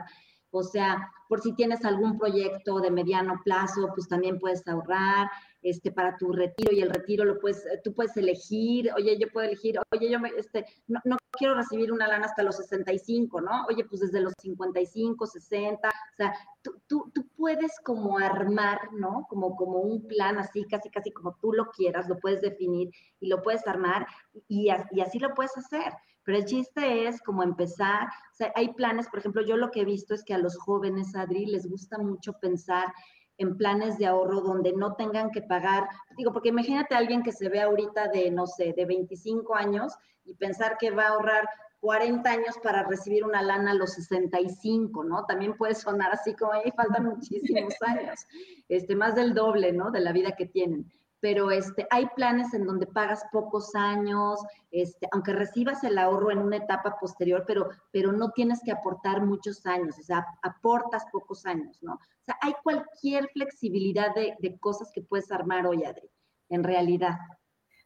O 0.49 0.63
sea, 0.63 1.11
por 1.29 1.41
si 1.41 1.53
tienes 1.53 1.85
algún 1.85 2.17
proyecto 2.17 2.79
de 2.79 2.89
mediano 2.89 3.39
plazo, 3.43 3.91
pues 3.93 4.07
también 4.07 4.39
puedes 4.39 4.67
ahorrar 4.67 5.29
este, 5.63 5.91
para 5.91 6.17
tu 6.17 6.31
retiro 6.31 6.71
y 6.73 6.81
el 6.81 6.89
retiro 6.89 7.25
lo 7.25 7.39
puedes, 7.39 7.65
tú 7.83 7.93
puedes 7.93 8.15
elegir, 8.17 8.91
oye, 8.95 9.17
yo 9.17 9.31
puedo 9.31 9.47
elegir, 9.47 9.79
oye, 9.91 10.09
yo 10.09 10.19
me, 10.19 10.29
este, 10.37 10.65
no, 10.87 10.99
no 11.05 11.17
quiero 11.31 11.55
recibir 11.55 11.91
una 11.91 12.07
lana 12.07 12.25
hasta 12.25 12.43
los 12.43 12.57
65, 12.57 13.41
¿no? 13.41 13.65
Oye, 13.69 13.85
pues 13.85 14.01
desde 14.01 14.21
los 14.21 14.33
55, 14.39 15.25
60, 15.25 15.87
o 15.87 15.91
sea, 16.15 16.33
tú, 16.61 16.81
tú, 16.87 17.11
tú 17.13 17.27
puedes 17.35 17.79
como 17.83 18.19
armar, 18.19 18.93
¿no? 18.93 19.25
Como, 19.29 19.55
como 19.55 19.79
un 19.79 20.07
plan 20.07 20.37
así, 20.37 20.65
casi, 20.65 20.89
casi 20.89 21.11
como 21.11 21.35
tú 21.41 21.53
lo 21.53 21.69
quieras, 21.71 22.07
lo 22.07 22.19
puedes 22.19 22.41
definir 22.41 22.91
y 23.19 23.27
lo 23.27 23.41
puedes 23.41 23.65
armar 23.67 24.05
y, 24.47 24.69
y 24.91 25.01
así 25.01 25.19
lo 25.19 25.33
puedes 25.33 25.57
hacer. 25.57 25.93
Pero 26.23 26.37
el 26.37 26.45
chiste 26.45 27.07
es 27.07 27.21
como 27.21 27.43
empezar, 27.43 28.07
o 28.07 28.35
sea, 28.35 28.51
hay 28.55 28.73
planes, 28.73 29.09
por 29.09 29.19
ejemplo, 29.19 29.45
yo 29.45 29.57
lo 29.57 29.71
que 29.71 29.81
he 29.81 29.85
visto 29.85 30.13
es 30.13 30.23
que 30.23 30.33
a 30.33 30.37
los 30.37 30.57
jóvenes, 30.57 31.15
Adri, 31.15 31.45
les 31.45 31.69
gusta 31.69 31.97
mucho 31.97 32.33
pensar 32.39 32.93
en 33.37 33.57
planes 33.57 33.97
de 33.97 34.05
ahorro 34.05 34.41
donde 34.41 34.73
no 34.73 34.95
tengan 34.95 35.31
que 35.31 35.41
pagar, 35.41 35.87
digo, 36.17 36.31
porque 36.31 36.49
imagínate 36.49 36.95
a 36.95 36.99
alguien 36.99 37.23
que 37.23 37.31
se 37.31 37.49
ve 37.49 37.61
ahorita 37.61 38.07
de, 38.09 38.31
no 38.31 38.45
sé, 38.47 38.73
de 38.75 38.85
25 38.85 39.55
años 39.55 39.93
y 40.25 40.35
pensar 40.35 40.77
que 40.77 40.91
va 40.91 41.05
a 41.05 41.09
ahorrar 41.09 41.47
40 41.81 42.29
años 42.29 42.55
para 42.63 42.83
recibir 42.83 43.25
una 43.25 43.41
lana 43.41 43.71
a 43.71 43.75
los 43.75 43.93
65, 43.93 45.03
¿no? 45.03 45.25
También 45.25 45.57
puede 45.57 45.75
sonar 45.75 46.13
así 46.13 46.33
como 46.33 46.53
ahí 46.53 46.71
faltan 46.71 47.05
muchísimos 47.17 47.73
años, 47.81 48.25
este, 48.69 48.95
más 48.95 49.15
del 49.15 49.33
doble, 49.33 49.73
¿no? 49.73 49.91
De 49.91 49.99
la 49.99 50.13
vida 50.13 50.31
que 50.31 50.45
tienen 50.45 50.89
pero 51.23 51.51
este, 51.51 51.87
hay 51.89 52.07
planes 52.17 52.53
en 52.53 52.65
donde 52.65 52.85
pagas 52.85 53.23
pocos 53.31 53.75
años, 53.75 54.41
este, 54.71 55.07
aunque 55.13 55.31
recibas 55.31 55.81
el 55.85 55.97
ahorro 55.97 56.31
en 56.31 56.39
una 56.39 56.57
etapa 56.57 56.97
posterior, 56.99 57.45
pero, 57.47 57.69
pero 57.93 58.11
no 58.11 58.31
tienes 58.31 58.59
que 58.61 58.73
aportar 58.73 59.25
muchos 59.25 59.65
años, 59.65 59.97
o 59.97 60.03
sea, 60.03 60.25
aportas 60.41 61.05
pocos 61.13 61.45
años, 61.45 61.81
¿no? 61.81 61.93
O 61.93 62.25
sea, 62.25 62.35
hay 62.41 62.51
cualquier 62.61 63.29
flexibilidad 63.29 64.13
de, 64.13 64.35
de 64.37 64.59
cosas 64.59 64.91
que 64.93 65.01
puedes 65.01 65.31
armar 65.31 65.65
hoy, 65.65 65.85
Adri, 65.85 66.09
en 66.49 66.61
realidad. 66.61 67.17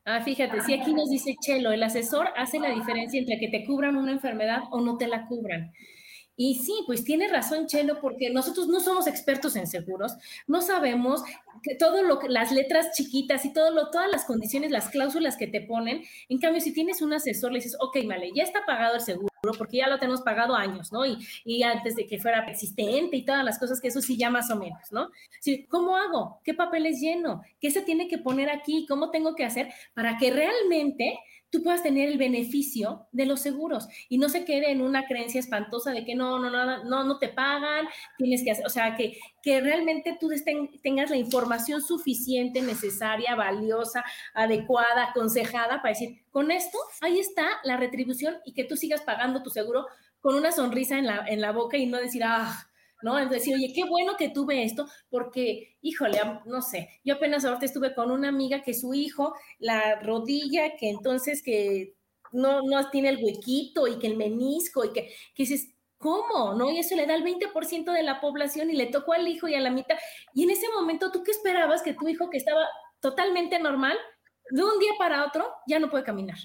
Ah, 0.03 0.21
fíjate, 0.21 0.59
si 0.61 0.73
aquí 0.73 0.95
nos 0.95 1.07
dice 1.07 1.35
Chelo, 1.39 1.71
el 1.71 1.83
asesor 1.83 2.29
hace 2.38 2.59
la 2.59 2.69
diferencia 2.69 3.19
entre 3.19 3.38
que 3.38 3.49
te 3.49 3.67
cubran 3.67 3.97
una 3.97 4.13
enfermedad 4.13 4.63
o 4.71 4.81
no 4.81 4.97
te 4.97 5.05
la 5.05 5.27
cubran. 5.27 5.71
Y 6.39 6.55
sí, 6.55 6.83
pues 6.85 7.03
tiene 7.03 7.27
razón 7.27 7.65
Chelo, 7.65 7.99
porque 7.99 8.29
nosotros 8.29 8.67
no 8.67 8.79
somos 8.79 9.07
expertos 9.07 9.55
en 9.55 9.65
seguros, 9.65 10.13
no 10.45 10.61
sabemos 10.61 11.23
que 11.63 11.73
todo 11.75 12.03
lo 12.03 12.19
que 12.19 12.29
las 12.29 12.51
letras 12.51 12.95
chiquitas 12.95 13.43
y 13.43 13.51
todo 13.51 13.71
lo, 13.71 13.89
todas 13.89 14.09
las 14.09 14.23
condiciones, 14.23 14.69
las 14.69 14.89
cláusulas 14.89 15.35
que 15.35 15.47
te 15.47 15.61
ponen. 15.61 16.03
En 16.29 16.38
cambio, 16.38 16.61
si 16.61 16.71
tienes 16.73 17.01
un 17.01 17.11
asesor, 17.13 17.51
le 17.51 17.57
dices, 17.57 17.75
ok, 17.79 17.97
vale, 18.07 18.31
ya 18.35 18.43
está 18.43 18.63
pagado 18.65 18.95
el 18.95 19.01
seguro, 19.01 19.27
porque 19.57 19.77
ya 19.77 19.88
lo 19.88 19.97
tenemos 19.97 20.21
pagado 20.21 20.55
años, 20.55 20.91
¿no? 20.91 21.07
Y, 21.07 21.17
y 21.43 21.63
antes 21.63 21.95
de 21.95 22.05
que 22.05 22.19
fuera 22.19 22.45
persistente 22.45 23.17
y 23.17 23.25
todas 23.25 23.43
las 23.43 23.57
cosas, 23.57 23.81
que 23.81 23.88
eso 23.88 24.01
sí 24.01 24.15
ya 24.15 24.29
más 24.29 24.51
o 24.51 24.57
menos, 24.57 24.91
¿no? 24.91 25.09
Sí, 25.41 25.65
¿Cómo 25.69 25.95
hago? 25.97 26.39
¿Qué 26.43 26.53
papeles 26.53 27.01
lleno? 27.01 27.41
¿Qué 27.59 27.71
se 27.71 27.81
tiene 27.81 28.07
que 28.07 28.19
poner 28.19 28.49
aquí? 28.49 28.85
¿Cómo 28.88 29.09
tengo 29.09 29.35
que 29.35 29.45
hacer 29.45 29.69
para 29.95 30.17
que 30.17 30.31
realmente 30.31 31.19
tú 31.49 31.63
puedas 31.63 31.83
tener 31.83 32.09
el 32.09 32.17
beneficio 32.17 33.07
de 33.11 33.25
los 33.25 33.41
seguros 33.41 33.87
y 34.09 34.17
no 34.17 34.29
se 34.29 34.45
quede 34.45 34.71
en 34.71 34.81
una 34.81 35.05
creencia 35.05 35.39
espantosa 35.39 35.91
de 35.91 36.05
que 36.05 36.15
no, 36.15 36.39
no, 36.39 36.49
no, 36.49 36.83
no, 36.83 37.03
no 37.03 37.19
te 37.19 37.29
pagan, 37.29 37.87
tienes 38.17 38.43
que 38.43 38.51
hacer, 38.51 38.65
o 38.65 38.69
sea, 38.69 38.95
que, 38.95 39.17
que 39.41 39.61
realmente 39.61 40.17
tú 40.19 40.29
tengas 40.83 41.09
la 41.09 41.17
información 41.17 41.81
suficiente, 41.81 42.61
necesaria, 42.61 43.35
valiosa, 43.35 44.03
adecuada, 44.33 45.09
aconsejada 45.09 45.81
para 45.81 45.93
decir, 45.93 46.21
con 46.31 46.51
esto, 46.51 46.77
ahí 47.01 47.19
está 47.19 47.47
la 47.63 47.77
retribución 47.77 48.37
y 48.45 48.53
que 48.53 48.63
tú 48.63 48.75
sigas 48.75 49.01
pagando 49.01 49.43
tu 49.43 49.49
seguro 49.49 49.87
con 50.19 50.35
una 50.35 50.51
sonrisa 50.51 50.97
en 50.97 51.07
la, 51.07 51.25
en 51.27 51.41
la 51.41 51.51
boca 51.51 51.77
y 51.77 51.85
no 51.85 51.97
decir, 51.97 52.23
ah, 52.25 52.67
¿no? 53.01 53.17
Es 53.19 53.29
decir, 53.29 53.55
oye, 53.55 53.71
qué 53.73 53.83
bueno 53.85 54.15
que 54.17 54.29
tuve 54.29 54.63
esto, 54.63 54.87
porque, 55.09 55.77
híjole, 55.81 56.19
no 56.45 56.61
sé, 56.61 56.89
yo 57.03 57.15
apenas 57.15 57.45
ahorita 57.45 57.65
estuve 57.65 57.93
con 57.93 58.11
una 58.11 58.29
amiga 58.29 58.61
que 58.61 58.73
su 58.73 58.93
hijo, 58.93 59.33
la 59.59 59.99
rodilla, 59.99 60.75
que 60.75 60.89
entonces 60.89 61.43
que 61.43 61.95
no, 62.31 62.61
no 62.61 62.89
tiene 62.89 63.09
el 63.09 63.23
huequito 63.23 63.87
y 63.87 63.99
que 63.99 64.07
el 64.07 64.17
menisco 64.17 64.83
y 64.83 64.91
que, 64.91 65.09
que 65.33 65.43
dices, 65.43 65.69
¿cómo? 65.97 66.53
¿No? 66.53 66.71
Y 66.71 66.79
eso 66.79 66.95
le 66.95 67.05
da 67.05 67.15
al 67.15 67.23
20% 67.23 67.91
de 67.91 68.03
la 68.03 68.19
población 68.19 68.69
y 68.69 68.73
le 68.73 68.87
tocó 68.87 69.13
al 69.13 69.27
hijo 69.27 69.47
y 69.47 69.55
a 69.55 69.59
la 69.61 69.71
mitad. 69.71 69.97
Y 70.33 70.43
en 70.43 70.51
ese 70.51 70.67
momento, 70.69 71.11
¿tú 71.11 71.23
qué 71.23 71.31
esperabas 71.31 71.81
que 71.81 71.93
tu 71.93 72.07
hijo 72.07 72.29
que 72.29 72.37
estaba 72.37 72.65
totalmente 72.99 73.59
normal, 73.59 73.97
de 74.49 74.63
un 74.63 74.79
día 74.79 74.91
para 74.97 75.25
otro, 75.25 75.47
ya 75.67 75.79
no 75.79 75.89
puede 75.89 76.03
caminar? 76.03 76.37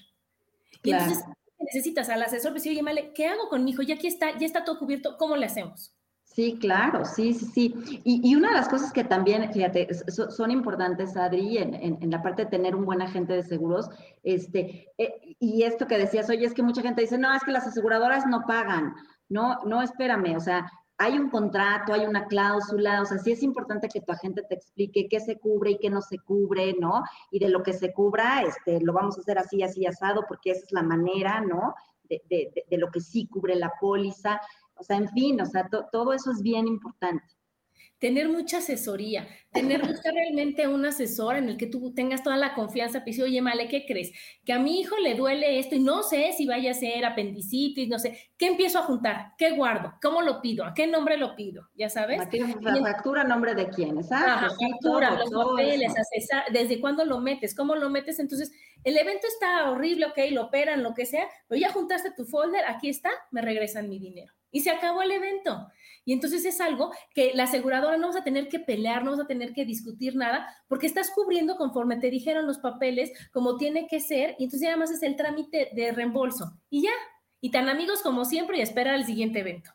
Y 0.82 0.92
entonces 0.92 1.24
necesitas 1.58 2.08
al 2.08 2.22
asesor, 2.22 2.52
pues, 2.52 2.66
oye, 2.66 2.82
Male, 2.82 3.12
¿qué 3.14 3.26
hago 3.26 3.48
con 3.48 3.64
mi 3.64 3.70
hijo? 3.70 3.82
Ya 3.82 3.94
aquí 3.94 4.06
está, 4.06 4.36
ya 4.36 4.46
está 4.46 4.64
todo 4.64 4.78
cubierto, 4.78 5.16
¿cómo 5.16 5.36
le 5.36 5.46
hacemos? 5.46 5.94
Sí, 6.34 6.58
claro, 6.58 7.04
sí, 7.04 7.34
sí, 7.34 7.44
sí. 7.44 8.00
Y, 8.04 8.34
una 8.34 8.48
de 8.48 8.54
las 8.54 8.68
cosas 8.68 8.90
que 8.90 9.04
también, 9.04 9.52
fíjate, 9.52 9.88
son 10.08 10.50
importantes, 10.50 11.14
Adri, 11.14 11.58
en, 11.58 12.10
la 12.10 12.22
parte 12.22 12.44
de 12.44 12.50
tener 12.50 12.74
un 12.74 12.86
buen 12.86 13.02
agente 13.02 13.34
de 13.34 13.42
seguros, 13.42 13.90
este, 14.22 14.88
eh, 14.96 15.36
y 15.38 15.64
esto 15.64 15.86
que 15.86 15.98
decías, 15.98 16.30
oye, 16.30 16.46
es 16.46 16.54
que 16.54 16.62
mucha 16.62 16.80
gente 16.80 17.02
dice, 17.02 17.18
no, 17.18 17.34
es 17.34 17.42
que 17.42 17.52
las 17.52 17.66
aseguradoras 17.66 18.26
no 18.26 18.44
pagan. 18.46 18.94
No, 19.28 19.58
no, 19.66 19.82
espérame, 19.82 20.34
o 20.36 20.40
sea, 20.40 20.70
hay 20.96 21.18
un 21.18 21.28
contrato, 21.28 21.92
hay 21.92 22.06
una 22.06 22.26
cláusula, 22.26 23.02
o 23.02 23.04
sea, 23.04 23.18
sí 23.18 23.32
es 23.32 23.42
importante 23.42 23.88
que 23.88 24.00
tu 24.00 24.12
agente 24.12 24.42
te 24.48 24.54
explique 24.54 25.08
qué 25.10 25.20
se 25.20 25.38
cubre 25.38 25.72
y 25.72 25.78
qué 25.78 25.90
no 25.90 26.00
se 26.00 26.18
cubre, 26.18 26.74
¿no? 26.80 27.02
Y 27.30 27.40
de 27.40 27.50
lo 27.50 27.62
que 27.62 27.74
se 27.74 27.92
cubra, 27.92 28.42
este, 28.42 28.80
lo 28.80 28.94
vamos 28.94 29.18
a 29.18 29.20
hacer 29.20 29.38
así, 29.38 29.62
así 29.62 29.84
asado, 29.84 30.24
porque 30.26 30.52
esa 30.52 30.64
es 30.64 30.72
la 30.72 30.82
manera, 30.82 31.42
¿no? 31.42 31.74
De, 32.08 32.22
de, 32.30 32.64
de 32.70 32.78
lo 32.78 32.90
que 32.90 33.00
sí 33.00 33.26
cubre 33.26 33.54
la 33.54 33.72
póliza. 33.80 34.40
O 34.74 34.82
sea, 34.82 34.96
en 34.96 35.08
fin, 35.10 35.40
o 35.40 35.46
sea, 35.46 35.68
todo 35.92 36.12
eso 36.12 36.30
es 36.32 36.42
bien 36.42 36.66
importante 36.66 37.24
tener 38.02 38.28
mucha 38.28 38.58
asesoría, 38.58 39.28
tener 39.52 39.80
realmente 39.80 40.66
un 40.66 40.84
asesor 40.84 41.36
en 41.36 41.48
el 41.48 41.56
que 41.56 41.68
tú 41.68 41.94
tengas 41.94 42.24
toda 42.24 42.36
la 42.36 42.52
confianza, 42.52 43.04
pues 43.04 43.20
oye, 43.20 43.40
Male, 43.40 43.68
¿qué 43.68 43.86
crees? 43.86 44.10
Que 44.44 44.52
a 44.52 44.58
mi 44.58 44.80
hijo 44.80 44.96
le 44.98 45.14
duele 45.14 45.60
esto 45.60 45.76
y 45.76 45.78
no 45.78 46.02
sé 46.02 46.32
si 46.36 46.44
vaya 46.44 46.72
a 46.72 46.74
ser 46.74 47.04
apendicitis, 47.04 47.88
no 47.88 48.00
sé, 48.00 48.18
¿qué 48.36 48.48
empiezo 48.48 48.80
a 48.80 48.82
juntar? 48.82 49.34
¿Qué 49.38 49.52
guardo? 49.52 49.94
¿Cómo 50.02 50.20
lo 50.20 50.42
pido? 50.42 50.64
¿A 50.64 50.74
qué 50.74 50.88
nombre 50.88 51.16
lo 51.16 51.36
pido? 51.36 51.68
¿Ya 51.76 51.88
sabes? 51.88 52.18
La 52.18 52.76
factura, 52.82 53.22
nombre 53.22 53.54
de 53.54 53.68
quién, 53.68 53.96
Ajá, 54.10 54.48
factura, 54.50 55.16
los 55.20 55.30
papeles, 55.30 55.94
desde 56.52 56.80
cuándo 56.80 57.04
lo 57.04 57.20
metes, 57.20 57.54
cómo 57.54 57.76
lo 57.76 57.88
metes, 57.88 58.18
entonces 58.18 58.50
el 58.82 58.98
evento 58.98 59.28
está 59.28 59.70
horrible, 59.70 60.06
ok, 60.06 60.18
lo 60.32 60.46
operan, 60.46 60.82
lo 60.82 60.92
que 60.92 61.06
sea, 61.06 61.28
pero 61.46 61.60
ya 61.60 61.70
juntaste 61.70 62.10
tu 62.16 62.24
folder, 62.24 62.64
aquí 62.66 62.88
está, 62.88 63.10
me 63.30 63.42
regresan 63.42 63.88
mi 63.88 64.00
dinero. 64.00 64.32
Y 64.52 64.60
se 64.60 64.70
acabó 64.70 65.02
el 65.02 65.10
evento. 65.10 65.66
Y 66.04 66.12
entonces 66.12 66.44
es 66.44 66.60
algo 66.60 66.92
que 67.14 67.32
la 67.34 67.44
aseguradora 67.44 67.96
no 67.96 68.08
vas 68.08 68.16
a 68.16 68.24
tener 68.24 68.48
que 68.48 68.60
pelear, 68.60 69.04
no 69.04 69.12
vas 69.12 69.20
a 69.20 69.26
tener 69.26 69.52
que 69.52 69.64
discutir 69.64 70.14
nada, 70.14 70.46
porque 70.68 70.86
estás 70.86 71.10
cubriendo 71.10 71.56
conforme 71.56 71.96
te 71.96 72.10
dijeron 72.10 72.46
los 72.46 72.58
papeles, 72.58 73.12
como 73.32 73.56
tiene 73.56 73.86
que 73.88 74.00
ser, 74.00 74.36
y 74.38 74.44
entonces 74.44 74.68
además 74.68 74.90
es 74.90 75.02
el 75.02 75.16
trámite 75.16 75.70
de 75.74 75.92
reembolso. 75.92 76.52
Y 76.70 76.82
ya, 76.82 76.92
y 77.40 77.50
tan 77.50 77.68
amigos 77.68 78.02
como 78.02 78.24
siempre 78.24 78.58
y 78.58 78.62
espera 78.62 78.94
el 78.94 79.04
siguiente 79.04 79.40
evento. 79.40 79.70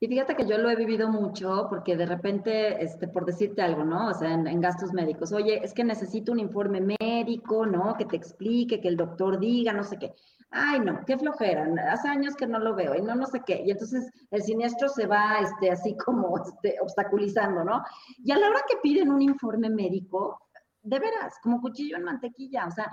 Y 0.00 0.06
fíjate 0.06 0.36
que 0.36 0.46
yo 0.46 0.58
lo 0.58 0.70
he 0.70 0.76
vivido 0.76 1.08
mucho 1.08 1.66
porque 1.68 1.96
de 1.96 2.06
repente, 2.06 2.82
este, 2.82 3.08
por 3.08 3.24
decirte 3.24 3.62
algo, 3.62 3.84
¿no? 3.84 4.08
O 4.08 4.14
sea, 4.14 4.32
en, 4.32 4.60
gastos 4.60 4.92
médicos, 4.92 5.32
oye, 5.32 5.60
es 5.64 5.74
que 5.74 5.82
necesito 5.82 6.30
un 6.30 6.38
informe 6.38 6.80
médico, 7.00 7.66
¿no? 7.66 7.96
Que 7.96 8.04
te 8.04 8.16
explique, 8.16 8.80
que 8.80 8.88
el 8.88 8.96
doctor 8.96 9.40
diga, 9.40 9.72
no 9.72 9.82
sé 9.82 9.98
qué. 9.98 10.14
Ay, 10.50 10.80
no, 10.80 11.00
qué 11.04 11.18
flojera, 11.18 11.68
hace 11.90 12.08
años 12.08 12.34
que 12.36 12.46
no 12.46 12.58
lo 12.58 12.74
veo 12.74 12.94
y 12.94 13.02
no, 13.02 13.14
no 13.16 13.26
sé 13.26 13.42
qué. 13.44 13.60
Y 13.66 13.72
entonces 13.72 14.08
el 14.30 14.42
siniestro 14.42 14.88
se 14.88 15.06
va, 15.06 15.40
este, 15.40 15.70
así 15.70 15.96
como, 15.96 16.38
este, 16.38 16.76
obstaculizando, 16.80 17.64
¿no? 17.64 17.82
Y 18.18 18.30
a 18.30 18.38
la 18.38 18.48
hora 18.48 18.60
que 18.68 18.76
piden 18.80 19.10
un 19.10 19.20
informe 19.20 19.68
médico, 19.68 20.40
de 20.82 21.00
veras, 21.00 21.34
como 21.42 21.60
cuchillo 21.60 21.96
en 21.96 22.04
mantequilla, 22.04 22.66
o 22.66 22.70
sea, 22.70 22.90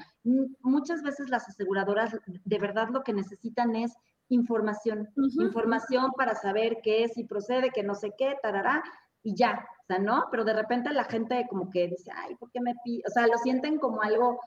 muchas 0.61 1.01
veces 1.01 1.29
las 1.29 1.47
aseguradoras 1.47 2.17
de 2.25 2.59
verdad 2.59 2.89
lo 2.89 3.03
que 3.03 3.13
necesitan 3.13 3.75
es 3.75 3.95
información, 4.29 5.09
información 5.15 6.11
para 6.17 6.35
saber 6.35 6.77
qué, 6.83 7.07
si 7.07 7.23
procede, 7.23 7.71
que 7.71 7.83
no 7.83 7.95
sé 7.95 8.13
qué, 8.17 8.35
tarará, 8.41 8.83
y 9.21 9.35
ya, 9.35 9.65
o 9.81 9.85
sea, 9.87 9.99
¿no? 9.99 10.25
Pero 10.31 10.43
de 10.43 10.53
repente 10.53 10.93
la 10.93 11.03
gente 11.05 11.47
como 11.49 11.69
que 11.69 11.87
dice, 11.87 12.11
ay, 12.15 12.35
¿por 12.35 12.51
qué 12.51 12.61
me 12.61 12.75
pide? 12.83 13.03
O 13.07 13.11
sea, 13.11 13.27
lo 13.27 13.37
sienten 13.37 13.79
como 13.79 14.01
algo 14.01 14.39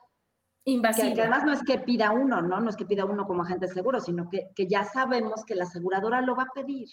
invasivo. 0.63 1.15
Que, 1.15 1.21
además 1.21 1.43
no 1.45 1.51
es 1.51 1.63
que 1.63 1.79
pida 1.79 2.11
uno, 2.11 2.41
¿no? 2.41 2.59
No 2.59 2.69
es 2.69 2.75
que 2.75 2.85
pida 2.85 3.05
uno 3.05 3.27
como 3.27 3.43
agente 3.43 3.67
seguro, 3.67 3.99
sino 3.99 4.29
que, 4.29 4.49
que 4.55 4.67
ya 4.67 4.83
sabemos 4.85 5.43
que 5.45 5.55
la 5.55 5.65
aseguradora 5.65 6.21
lo 6.21 6.35
va 6.35 6.43
a 6.43 6.53
pedir. 6.53 6.89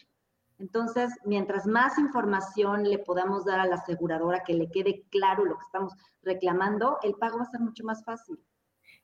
Entonces, 0.58 1.12
mientras 1.24 1.66
más 1.66 1.98
información 1.98 2.84
le 2.84 2.98
podamos 2.98 3.44
dar 3.44 3.60
a 3.60 3.66
la 3.66 3.76
aseguradora, 3.76 4.42
que 4.42 4.54
le 4.54 4.70
quede 4.70 5.04
claro 5.10 5.44
lo 5.44 5.56
que 5.58 5.64
estamos 5.64 5.94
reclamando, 6.22 6.98
el 7.02 7.14
pago 7.14 7.38
va 7.38 7.44
a 7.44 7.50
ser 7.50 7.60
mucho 7.60 7.84
más 7.84 8.04
fácil. 8.04 8.38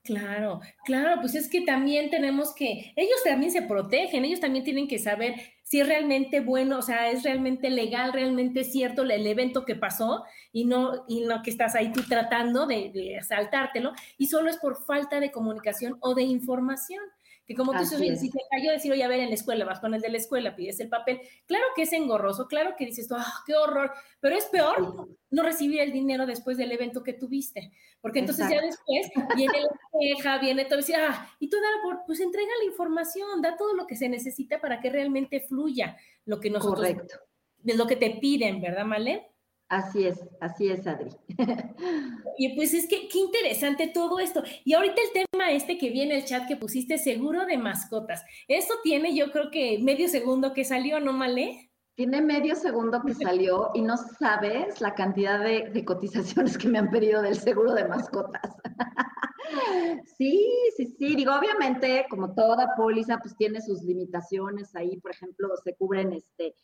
Claro, 0.05 0.61
claro, 0.85 1.21
pues 1.21 1.37
es 1.37 1.49
que 1.49 1.61
también 1.61 2.11
tenemos 2.11 2.53
que, 2.57 2.93
ellos 2.97 3.23
también 3.23 3.53
se 3.53 3.63
protegen, 3.63 4.25
ellos 4.25 4.41
también 4.41 4.65
tienen 4.65 4.89
que 4.89 4.99
saber 4.99 5.37
si 5.63 5.79
es 5.79 5.87
realmente 5.87 6.41
bueno, 6.41 6.79
o 6.79 6.83
sea, 6.83 7.13
es 7.13 7.23
realmente 7.23 7.71
legal, 7.71 8.13
realmente 8.13 8.65
cierto 8.65 9.03
el 9.03 9.25
evento 9.29 9.65
que 9.65 9.77
pasó 9.77 10.25
y 10.53 10.65
no, 10.65 11.05
y 11.07 11.21
no 11.21 11.41
que 11.43 11.51
estás 11.51 11.77
ahí 11.77 11.93
tú 11.93 12.03
tratando 12.03 12.67
de, 12.67 12.91
de 12.93 13.21
saltártelo 13.23 13.93
y 14.19 14.27
solo 14.27 14.51
es 14.51 14.57
por 14.57 14.85
falta 14.85 15.21
de 15.21 15.31
comunicación 15.31 15.97
o 16.01 16.17
de 16.17 16.23
información. 16.23 17.05
Que 17.53 17.57
como 17.57 17.73
tú 17.73 17.81
dices, 17.81 18.19
si 18.19 18.31
te 18.31 18.39
cayó 18.51 18.71
decir, 18.71 18.91
oye, 18.91 19.05
a 19.05 19.09
ver, 19.09 19.21
en 19.21 19.29
la 19.29 19.35
escuela, 19.35 19.67
vas 19.67 19.79
con 19.79 19.93
el 19.93 20.01
de 20.01 20.09
la 20.09 20.17
escuela, 20.17 20.57
pides 20.57 20.81
el 20.81 20.89
papel. 20.89 21.21
Claro 21.45 21.67
que 21.77 21.83
es 21.83 21.93
engorroso, 21.93 22.49
claro 22.49 22.77
que 22.79 22.87
dices, 22.87 23.09
ah, 23.11 23.43
qué 23.45 23.55
horror, 23.55 23.93
pero 24.21 24.35
es 24.35 24.47
peor 24.47 25.07
no 25.29 25.43
recibir 25.43 25.81
el 25.81 25.93
dinero 25.93 26.25
después 26.25 26.57
del 26.57 26.73
evento 26.73 27.03
que 27.03 27.13
tuviste. 27.13 27.71
Porque 28.01 28.21
entonces 28.21 28.49
ya 28.49 28.59
después 28.63 29.11
viene 29.37 29.61
la 29.61 29.69
queja, 30.01 30.39
viene 30.39 30.65
todo, 30.65 30.81
y, 30.81 30.93
ah, 30.95 31.31
y 31.39 31.51
tú 31.51 31.59
da, 31.59 32.03
pues 32.07 32.21
entrega 32.21 32.51
la 32.61 32.71
información, 32.71 33.43
da 33.43 33.55
todo 33.55 33.75
lo 33.75 33.87
que 33.87 33.97
se 33.97 34.09
necesita 34.09 34.59
para 34.59 34.81
que 34.81 34.89
realmente 34.89 35.41
fluya 35.41 35.99
lo 36.25 36.41
que 36.41 36.49
nosotros, 36.49 36.79
Correcto. 36.79 37.17
de 37.59 37.75
lo 37.75 37.87
que 37.87 37.97
te 37.97 38.13
piden, 38.13 38.63
¿verdad, 38.63 38.87
Male? 38.87 39.32
Así 39.73 40.07
es, 40.07 40.21
así 40.39 40.69
es, 40.69 40.87
Adri. 40.87 41.11
Y 42.39 42.55
pues 42.55 42.75
es 42.75 42.87
que 42.87 43.09
qué 43.09 43.19
interesante 43.19 43.87
todo 43.89 44.19
esto. 44.19 44.43
Y 44.65 44.75
ahorita 44.75 45.01
el 45.01 45.27
tema 45.27 45.51
este 45.51 45.79
que 45.79 45.91
viene 45.91 46.17
el 46.17 46.25
chat 46.25 46.47
que 46.47 46.57
pusiste, 46.57 46.99
seguro 46.99 47.47
de 47.47 47.57
mascotas. 47.57 48.23
Eso 48.49 48.75
tiene 48.83 49.15
yo 49.15 49.31
creo 49.31 49.51
que 49.51 49.79
medio 49.83 50.09
segundo 50.09 50.53
que 50.53 50.65
salió, 50.65 51.01
¿no, 51.01 51.13
Malé? 51.15 51.71
Tiene 51.95 52.21
medio 52.21 52.55
segundo 52.55 53.03
que 53.03 53.15
salió 53.15 53.71
y 53.75 53.81
no 53.83 53.97
sabes 53.97 54.81
la 54.81 54.95
cantidad 54.95 55.43
de, 55.43 55.71
de 55.71 55.85
cotizaciones 55.85 56.59
que 56.59 56.69
me 56.69 56.79
han 56.79 56.91
pedido 56.91 57.23
del 57.23 57.39
seguro 57.39 57.73
de 57.73 57.89
mascotas. 57.89 58.55
Sí, 60.17 60.49
sí, 60.77 60.87
sí. 60.99 61.17
Digo, 61.17 61.33
obviamente, 61.35 62.07
como 62.09 62.33
toda 62.35 62.75
póliza, 62.77 63.19
pues 63.19 63.37
tiene 63.37 63.61
sus 63.61 63.83
limitaciones 63.83 64.75
ahí. 64.75 64.99
Por 64.99 65.11
ejemplo, 65.11 65.49
se 65.63 65.75
cubren 65.75 66.13
este, 66.13 66.55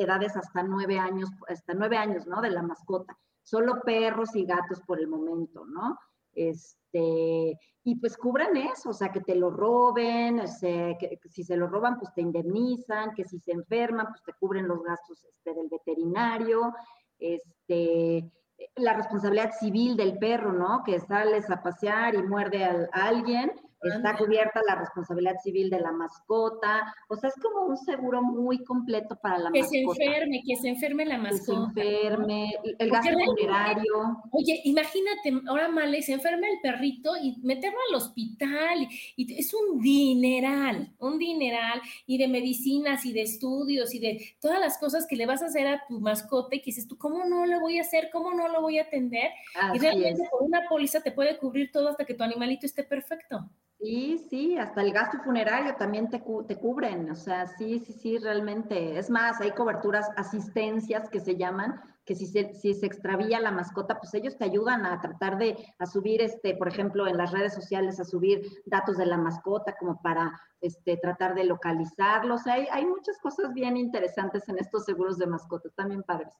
edades 0.00 0.36
hasta 0.36 0.62
nueve 0.62 0.98
años, 0.98 1.30
hasta 1.48 1.74
nueve 1.74 1.96
años, 1.96 2.26
¿no? 2.26 2.40
De 2.40 2.50
la 2.50 2.62
mascota. 2.62 3.16
Solo 3.42 3.80
perros 3.82 4.34
y 4.34 4.44
gatos 4.44 4.80
por 4.86 5.00
el 5.00 5.08
momento, 5.08 5.64
¿no? 5.66 5.98
Este, 6.34 7.58
y 7.84 7.96
pues 7.96 8.16
cubren 8.16 8.56
eso, 8.56 8.90
o 8.90 8.92
sea, 8.92 9.10
que 9.10 9.20
te 9.20 9.34
lo 9.34 9.50
roben, 9.50 10.40
que, 10.60 11.18
si 11.28 11.42
se 11.42 11.56
lo 11.56 11.66
roban, 11.66 11.98
pues 11.98 12.14
te 12.14 12.22
indemnizan, 12.22 13.12
que 13.14 13.24
si 13.24 13.38
se 13.38 13.52
enferman, 13.52 14.06
pues 14.08 14.22
te 14.22 14.32
cubren 14.34 14.68
los 14.68 14.82
gastos 14.82 15.24
este, 15.24 15.52
del 15.52 15.68
veterinario, 15.68 16.72
este, 17.18 18.30
la 18.76 18.94
responsabilidad 18.94 19.52
civil 19.58 19.96
del 19.96 20.18
perro, 20.18 20.52
¿no? 20.52 20.82
Que 20.84 21.00
sales 21.00 21.50
a 21.50 21.62
pasear 21.62 22.14
y 22.14 22.22
muerde 22.22 22.64
a 22.64 22.88
alguien, 22.92 23.52
está 23.88 24.16
cubierta 24.16 24.60
la 24.66 24.76
responsabilidad 24.76 25.36
civil 25.42 25.70
de 25.70 25.80
la 25.80 25.92
mascota, 25.92 26.94
o 27.08 27.16
sea, 27.16 27.30
es 27.30 27.36
como 27.36 27.66
un 27.66 27.76
seguro 27.76 28.22
muy 28.22 28.62
completo 28.64 29.18
para 29.20 29.38
la 29.38 29.50
mascota. 29.50 29.68
Que 29.68 29.68
se 29.68 29.80
enferme, 29.80 30.42
que 30.46 30.56
se 30.56 30.68
enferme 30.68 31.04
la 31.04 31.18
mascota. 31.18 31.72
Que 31.74 31.82
se 31.82 32.02
enferme, 32.06 32.54
el 32.78 32.90
gasto 32.90 33.18
funerario. 33.24 34.22
Oye, 34.30 34.60
imagínate, 34.64 35.42
ahora 35.48 35.68
Male, 35.68 36.02
se 36.02 36.12
enferma 36.12 36.46
el 36.48 36.60
perrito 36.62 37.16
y 37.16 37.36
meterlo 37.42 37.78
al 37.88 37.96
hospital, 37.96 38.88
y, 39.16 39.38
es 39.38 39.52
un 39.54 39.80
dineral, 39.80 40.92
un 40.98 41.18
dineral, 41.18 41.80
y 42.06 42.18
de 42.18 42.28
medicinas 42.28 43.04
y 43.04 43.12
de 43.12 43.22
estudios 43.22 43.94
y 43.94 43.98
de 43.98 44.36
todas 44.40 44.60
las 44.60 44.78
cosas 44.78 45.06
que 45.06 45.16
le 45.16 45.26
vas 45.26 45.42
a 45.42 45.46
hacer 45.46 45.66
a 45.66 45.84
tu 45.86 46.00
mascota 46.00 46.56
y 46.56 46.60
que 46.60 46.66
dices 46.66 46.86
tú, 46.86 46.96
¿cómo 46.98 47.24
no 47.24 47.46
lo 47.46 47.60
voy 47.60 47.78
a 47.78 47.82
hacer? 47.82 48.10
¿Cómo 48.12 48.32
no 48.34 48.48
lo 48.48 48.60
voy 48.60 48.78
a 48.78 48.82
atender? 48.82 49.30
y 49.74 49.78
realmente 49.78 50.22
con 50.30 50.46
una 50.46 50.68
póliza 50.68 51.00
te 51.00 51.12
puede 51.12 51.38
cubrir 51.38 51.70
todo 51.70 51.88
hasta 51.88 52.04
que 52.04 52.14
tu 52.14 52.22
animalito 52.22 52.66
esté 52.66 52.84
perfecto. 52.84 53.48
Sí, 53.82 54.24
sí, 54.30 54.56
hasta 54.56 54.80
el 54.80 54.92
gasto 54.92 55.18
funerario 55.24 55.74
también 55.74 56.08
te, 56.08 56.22
te, 56.46 56.56
cubren, 56.56 57.10
o 57.10 57.16
sea, 57.16 57.48
sí, 57.48 57.80
sí, 57.80 57.92
sí, 57.92 58.16
realmente. 58.18 58.96
Es 58.96 59.10
más, 59.10 59.40
hay 59.40 59.50
coberturas, 59.50 60.08
asistencias 60.16 61.08
que 61.10 61.18
se 61.18 61.36
llaman, 61.36 61.80
que 62.04 62.14
si 62.14 62.26
se, 62.26 62.54
si 62.54 62.74
se 62.74 62.86
extravía 62.86 63.40
la 63.40 63.52
mascota, 63.52 63.98
pues 63.98 64.12
ellos 64.14 64.36
te 64.36 64.44
ayudan 64.44 64.84
a 64.86 65.00
tratar 65.00 65.38
de, 65.38 65.56
a 65.78 65.86
subir, 65.86 66.20
este, 66.20 66.54
por 66.54 66.68
ejemplo, 66.68 67.06
en 67.06 67.16
las 67.16 67.30
redes 67.30 67.54
sociales, 67.54 68.00
a 68.00 68.04
subir 68.04 68.62
datos 68.66 68.96
de 68.96 69.06
la 69.06 69.16
mascota 69.16 69.76
como 69.78 70.00
para 70.02 70.32
este, 70.60 70.96
tratar 70.96 71.34
de 71.34 71.44
localizarlos. 71.44 72.40
O 72.40 72.44
sea, 72.44 72.54
hay, 72.54 72.66
hay 72.72 72.86
muchas 72.86 73.18
cosas 73.18 73.52
bien 73.54 73.76
interesantes 73.76 74.48
en 74.48 74.58
estos 74.58 74.84
seguros 74.84 75.18
de 75.18 75.26
mascotas, 75.26 75.72
también 75.74 76.02
padres. 76.02 76.32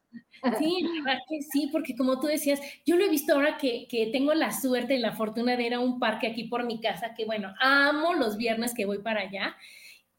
Sí, 0.58 0.84
que 1.28 1.42
sí, 1.42 1.68
porque 1.70 1.96
como 1.96 2.18
tú 2.18 2.26
decías, 2.26 2.60
yo 2.84 2.96
lo 2.96 3.04
he 3.04 3.10
visto 3.10 3.34
ahora 3.34 3.56
que, 3.56 3.86
que 3.88 4.08
tengo 4.12 4.34
la 4.34 4.52
suerte 4.52 4.94
y 4.94 4.98
la 4.98 5.12
fortuna 5.12 5.56
de 5.56 5.62
ir 5.62 5.74
a 5.74 5.80
un 5.80 6.00
parque 6.00 6.26
aquí 6.26 6.44
por 6.44 6.64
mi 6.64 6.80
casa, 6.80 7.14
que 7.14 7.24
bueno, 7.24 7.54
amo 7.60 8.14
los 8.14 8.36
viernes 8.36 8.74
que 8.74 8.86
voy 8.86 8.98
para 8.98 9.20
allá, 9.20 9.56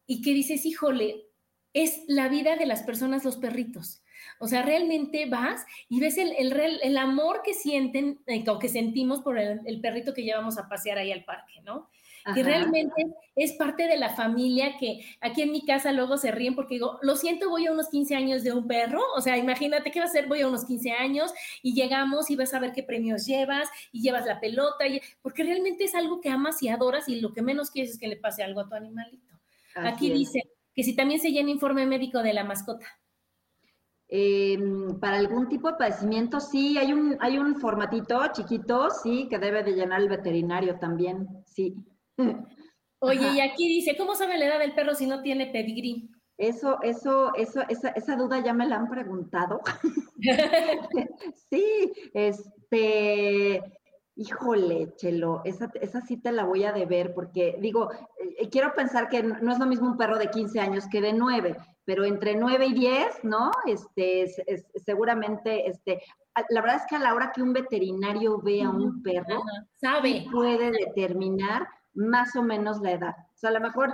y 0.05 0.21
que 0.21 0.33
dices, 0.33 0.65
híjole, 0.65 1.25
es 1.73 2.03
la 2.07 2.29
vida 2.29 2.55
de 2.55 2.65
las 2.65 2.83
personas 2.83 3.25
los 3.25 3.37
perritos. 3.37 4.02
O 4.39 4.47
sea, 4.47 4.61
realmente 4.61 5.25
vas 5.25 5.65
y 5.89 5.99
ves 5.99 6.17
el, 6.17 6.33
el, 6.37 6.97
amor 6.97 7.41
que 7.43 7.53
sienten 7.53 8.19
eh, 8.27 8.43
o 8.49 8.59
que 8.59 8.69
sentimos 8.69 9.21
por 9.21 9.37
el, 9.37 9.81
perrito 9.81 10.13
que 10.13 10.23
llevamos 10.23 10.57
a 10.57 10.67
pasear 10.67 10.97
ahí 10.97 11.11
al 11.11 11.23
parque, 11.23 11.61
¿no? 11.61 11.89
Que 12.33 12.41
realmente 12.41 13.07
es 13.35 13.51
parte 13.53 13.85
de 13.85 13.97
la 13.97 14.15
familia 14.15 14.77
que 14.77 15.01
aquí 15.19 15.41
en 15.41 15.51
mi 15.51 15.65
casa 15.65 15.91
luego 15.91 16.15
se 16.15 16.31
ríen 16.31 16.55
porque 16.55 16.75
digo, 16.75 16.97
lo 17.01 17.17
siento, 17.17 17.49
voy 17.49 17.65
a 17.65 17.73
unos 17.73 17.89
15 17.89 18.15
años 18.15 18.43
de 18.43 18.53
un 18.53 18.65
perro, 18.65 19.01
o 19.17 19.19
sea, 19.19 19.37
imagínate 19.37 19.91
qué 19.91 19.99
va 19.99 20.05
a 20.05 20.09
ser, 20.09 20.27
voy 20.27 20.39
a 20.39 20.47
unos 20.47 20.63
15 20.63 20.91
años 20.91 21.33
y 21.61 21.73
llegamos 21.73 22.31
y 22.31 22.37
vas 22.37 22.53
a 22.53 22.59
ver 22.59 22.71
qué 22.71 22.81
premios 22.81 23.25
llevas 23.25 23.67
y 23.91 24.01
llevas 24.01 24.25
la 24.25 24.39
pelota, 24.39 24.87
y, 24.87 25.01
porque 25.21 25.43
realmente 25.43 25.83
es 25.83 25.95
algo 25.95 26.21
que 26.21 26.29
amas 26.29 26.63
y 26.63 26.69
adoras 26.69 27.09
y 27.09 27.19
lo 27.19 27.33
que 27.33 27.41
menos 27.41 27.71
quieres 27.71 27.91
es 27.91 27.99
que 27.99 28.07
le 28.07 28.15
pase 28.15 28.41
algo 28.41 28.61
a 28.61 28.69
tu 28.69 28.75
animalito. 28.75 29.33
aquí 29.75 30.09
dice 30.09 30.43
que 30.73 30.83
si 30.83 30.95
también 30.95 31.19
se 31.19 31.31
llena 31.31 31.49
informe 31.49 31.85
médico 31.85 32.23
de 32.23 32.33
la 32.33 32.43
mascota. 32.43 32.85
Em, 34.15 34.99
para 34.99 35.17
algún 35.17 35.49
tipo 35.49 35.71
de 35.71 35.75
padecimiento, 35.75 36.39
sí, 36.39 36.77
hay 36.77 36.93
un, 36.93 37.17
hay 37.19 37.39
un 37.39 37.55
formatito 37.55 38.21
chiquito, 38.31 38.91
sí, 38.91 39.27
que 39.27 39.39
debe 39.39 39.63
de 39.63 39.71
llenar 39.73 40.01
el 40.01 40.07
veterinario 40.07 40.77
también, 40.77 41.27
sí. 41.47 41.75
Oye, 42.99 43.31
y 43.33 43.41
aquí 43.41 43.67
dice, 43.67 43.97
¿cómo 43.97 44.13
sabe 44.13 44.37
la 44.37 44.45
edad 44.45 44.59
del 44.59 44.75
perro 44.75 44.93
si 44.93 45.07
no 45.07 45.23
tiene 45.23 45.47
pedigrí? 45.47 46.11
Eso, 46.37 46.77
eso, 46.83 47.33
eso, 47.33 47.63
esa, 47.67 47.89
esa 47.89 48.15
duda 48.15 48.39
ya 48.43 48.53
me 48.53 48.67
la 48.67 48.75
han 48.75 48.87
preguntado. 48.87 49.61
sí, 51.49 51.91
este, 52.13 53.63
híjole, 54.15 54.93
Chelo, 54.95 55.41
esa, 55.43 55.71
esa 55.81 56.01
sí 56.01 56.17
te 56.17 56.31
la 56.31 56.45
voy 56.45 56.65
a 56.65 56.71
deber, 56.71 57.15
porque 57.15 57.57
digo, 57.59 57.89
eh, 58.37 58.47
quiero 58.51 58.75
pensar 58.75 59.09
que 59.09 59.23
no 59.23 59.51
es 59.51 59.57
lo 59.57 59.65
mismo 59.65 59.87
un 59.87 59.97
perro 59.97 60.19
de 60.19 60.29
15 60.29 60.59
años 60.59 60.87
que 60.87 61.01
de 61.01 61.13
9, 61.13 61.57
pero 61.85 62.05
entre 62.05 62.35
9 62.35 62.65
y 62.67 62.73
10, 62.73 63.23
¿no? 63.23 63.51
Este, 63.65 64.27
seguramente, 64.75 65.67
este, 65.67 66.01
la 66.49 66.61
verdad 66.61 66.77
es 66.77 66.85
que 66.89 66.95
a 66.95 66.99
la 66.99 67.13
hora 67.13 67.31
que 67.33 67.41
un 67.41 67.53
veterinario 67.53 68.39
ve 68.41 68.61
a 68.61 68.69
un 68.69 69.01
perro, 69.03 69.43
sabe, 69.73 70.25
puede 70.31 70.71
determinar 70.71 71.67
más 71.93 72.35
o 72.35 72.43
menos 72.43 72.79
la 72.81 72.91
edad. 72.91 73.15
O 73.17 73.37
sea, 73.37 73.49
a 73.49 73.53
lo 73.53 73.61
mejor 73.61 73.93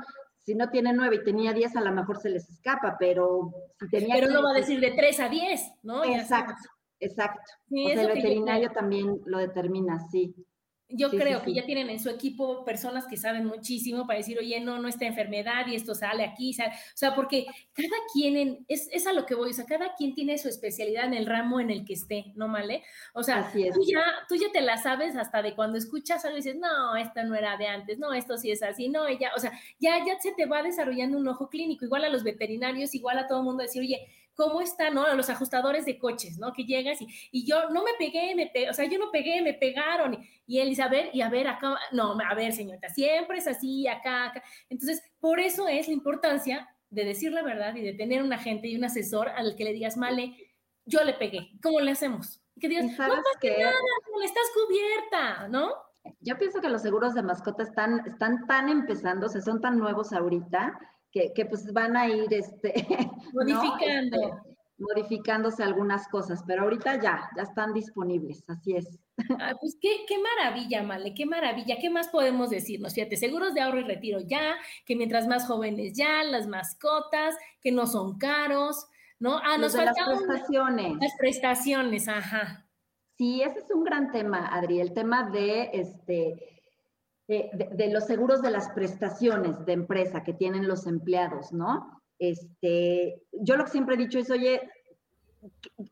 si 0.49 0.55
no 0.55 0.69
tiene 0.69 0.93
9 0.93 1.17
y 1.17 1.23
tenía 1.23 1.53
10, 1.53 1.75
a 1.75 1.81
lo 1.81 1.91
mejor 1.91 2.17
se 2.17 2.29
les 2.29 2.49
escapa, 2.49 2.97
pero 2.99 3.51
si 3.79 3.87
tenía 3.89 4.15
Pero 4.15 4.31
no 4.31 4.43
va 4.43 4.51
a 4.51 4.55
decir 4.55 4.79
de 4.79 4.91
3 4.91 5.19
a 5.19 5.29
10, 5.29 5.73
¿no? 5.83 6.03
Exacto, 6.03 6.69
exacto. 6.99 7.51
o 7.69 7.89
sea, 7.93 8.01
el 8.01 8.07
veterinario 8.07 8.71
también 8.71 9.21
lo 9.25 9.37
determina, 9.37 9.99
sí. 10.09 10.33
Yo 10.91 11.11
creo 11.11 11.43
que 11.43 11.53
ya 11.53 11.65
tienen 11.65 11.89
en 11.89 11.99
su 11.99 12.09
equipo 12.09 12.65
personas 12.65 13.05
que 13.05 13.15
saben 13.15 13.45
muchísimo 13.45 14.07
para 14.07 14.17
decir, 14.17 14.39
oye, 14.39 14.59
no, 14.59 14.79
no 14.79 14.87
esta 14.87 15.05
enfermedad 15.05 15.67
y 15.67 15.75
esto 15.75 15.93
sale 15.93 16.23
aquí, 16.23 16.51
o 16.51 16.73
sea, 16.95 17.15
porque 17.15 17.45
cada 17.73 17.95
quien, 18.11 18.65
es, 18.67 18.89
es, 18.91 19.05
a 19.05 19.13
lo 19.13 19.25
que 19.25 19.35
voy, 19.35 19.51
o 19.51 19.53
sea, 19.53 19.65
cada 19.65 19.93
quien 19.95 20.15
tiene 20.15 20.37
su 20.37 20.49
especialidad 20.49 21.05
en 21.05 21.13
el 21.13 21.27
ramo 21.27 21.59
en 21.59 21.69
el 21.69 21.85
que 21.85 21.93
esté, 21.93 22.31
¿no, 22.35 22.47
Male? 22.47 22.83
O 23.13 23.21
sea, 23.21 23.51
tú, 23.51 23.81
ya, 23.87 24.01
tú 24.27 24.35
ya 24.35 24.51
te 24.51 24.61
la 24.61 24.77
sabes 24.77 25.15
hasta 25.15 25.43
de 25.43 25.53
cuando 25.53 25.77
escuchas 25.77 26.25
algo 26.25 26.37
y 26.37 26.41
dices, 26.41 26.57
no, 26.57 26.95
esta 26.95 27.23
no 27.23 27.35
era 27.35 27.55
de 27.57 27.67
antes, 27.67 27.99
no, 27.99 28.11
esto 28.13 28.37
sí 28.37 28.49
es 28.49 28.63
así, 28.63 28.89
no, 28.89 29.07
ella, 29.07 29.31
o 29.35 29.39
sea, 29.39 29.51
ya, 29.79 30.03
ya 30.05 30.19
se 30.19 30.31
te 30.31 30.47
va 30.47 30.63
desarrollando 30.63 31.17
un 31.17 31.27
ojo 31.27 31.49
clínico, 31.49 31.85
igual 31.85 32.03
a 32.03 32.09
los 32.09 32.23
veterinarios, 32.23 32.95
igual 32.95 33.19
a 33.19 33.27
todo 33.27 33.39
el 33.39 33.45
mundo 33.45 33.61
decir, 33.61 33.81
oye, 33.81 34.07
cómo 34.39 34.61
están, 34.61 34.93
¿no? 34.93 35.13
Los 35.15 35.29
ajustadores 35.29 35.85
de 35.85 35.99
coches, 35.99 36.37
¿no? 36.37 36.53
Que 36.53 36.63
llegas 36.63 37.01
y, 37.01 37.07
y 37.29 37.45
yo 37.45 37.69
no 37.71 37.83
me 37.83 37.91
pegué, 37.99 38.33
me 38.35 38.69
o 38.69 38.73
sea, 38.73 38.85
yo 38.85 38.97
no 38.97 39.11
pegué, 39.11 39.41
me 39.41 39.53
pegaron. 39.53 40.17
Y, 40.47 40.59
él 40.59 40.69
dice, 40.69 40.81
a 40.81 40.87
ver, 40.87 41.09
y 41.11 41.19
a 41.19 41.29
ver, 41.29 41.49
acá, 41.49 41.77
no, 41.91 42.17
a 42.17 42.35
ver, 42.35 42.53
señorita, 42.53 42.87
siempre 42.87 43.39
es 43.39 43.47
así, 43.47 43.85
acá, 43.85 44.27
acá. 44.27 44.43
Entonces, 44.69 45.03
por 45.19 45.41
eso 45.41 45.67
es 45.67 45.89
la 45.89 45.93
importancia 45.93 46.69
de 46.89 47.03
decir 47.03 47.33
la 47.33 47.43
verdad 47.43 47.75
y 47.75 47.81
de 47.81 47.91
tener 47.91 48.23
un 48.23 48.31
agente 48.31 48.69
y 48.69 48.77
un 48.77 48.85
asesor 48.85 49.27
al 49.27 49.57
que 49.57 49.65
le 49.65 49.73
digas, 49.73 49.97
Male, 49.97 50.33
yo 50.85 51.03
le 51.03 51.15
pegué, 51.15 51.49
¿cómo 51.61 51.81
le 51.81 51.91
hacemos? 51.91 52.41
Y 52.55 52.61
que 52.61 52.69
digas, 52.69 52.85
no 52.85 52.95
pasa 52.95 53.11
nada, 53.11 53.73
no, 54.13 54.21
estás 54.23 54.45
cubierta, 54.53 55.49
¿no? 55.49 55.73
Yo 56.21 56.37
pienso 56.37 56.61
que 56.61 56.69
los 56.69 56.81
seguros 56.81 57.13
de 57.13 57.23
mascota 57.23 57.63
están, 57.63 58.07
están 58.07 58.47
tan 58.47 58.69
sea, 59.29 59.41
son 59.41 59.59
tan 59.59 59.77
nuevos 59.77 60.13
ahorita, 60.13 60.79
que, 61.11 61.45
pues 61.45 61.71
van 61.73 61.97
a 61.97 62.07
ir 62.07 62.27
este, 62.31 62.73
modificando. 63.33 64.17
Este, 64.17 64.49
modificándose 64.79 65.61
algunas 65.61 66.07
cosas, 66.07 66.43
pero 66.47 66.63
ahorita 66.63 67.01
ya, 67.01 67.29
ya 67.35 67.43
están 67.43 67.73
disponibles, 67.73 68.43
así 68.47 68.75
es. 68.75 68.99
Ah, 69.41 69.53
pues 69.59 69.77
qué, 69.81 70.05
qué 70.07 70.15
maravilla, 70.17 70.81
Male, 70.81 71.13
qué 71.13 71.25
maravilla. 71.25 71.75
¿Qué 71.79 71.89
más 71.89 72.07
podemos 72.07 72.49
decirnos? 72.49 72.93
Fíjate, 72.93 73.17
seguros 73.17 73.53
de 73.53 73.59
ahorro 73.59 73.81
y 73.81 73.83
retiro 73.83 74.21
ya, 74.21 74.55
que 74.85 74.95
mientras 74.95 75.27
más 75.27 75.45
jóvenes 75.45 75.91
ya, 75.93 76.23
las 76.23 76.47
mascotas, 76.47 77.35
que 77.61 77.73
no 77.73 77.85
son 77.85 78.17
caros, 78.17 78.87
¿no? 79.19 79.37
Ah, 79.39 79.57
nos 79.57 79.75
faltan 79.75 80.09
las 80.09 80.23
prestaciones. 80.23 80.93
las 81.01 81.11
prestaciones, 81.19 82.07
ajá. 82.07 82.65
Sí, 83.17 83.41
ese 83.41 83.59
es 83.59 83.69
un 83.71 83.83
gran 83.83 84.11
tema, 84.13 84.47
Adri, 84.47 84.79
el 84.79 84.93
tema 84.93 85.29
de 85.29 85.69
este 85.73 86.58
de, 87.29 87.89
los 87.91 88.05
seguros 88.05 88.41
de 88.41 88.49
las 88.49 88.69
prestaciones 88.69 89.63
de 89.65 89.73
empresa 89.73 90.23
que 90.23 90.33
tienen 90.33 90.67
los 90.67 90.87
empleados, 90.87 91.53
¿no? 91.53 92.01
Este, 92.17 93.21
yo 93.31 93.55
lo 93.55 93.65
que 93.65 93.71
siempre 93.71 93.95
he 93.95 93.99
dicho 93.99 94.17
es, 94.17 94.31
oye, 94.31 94.67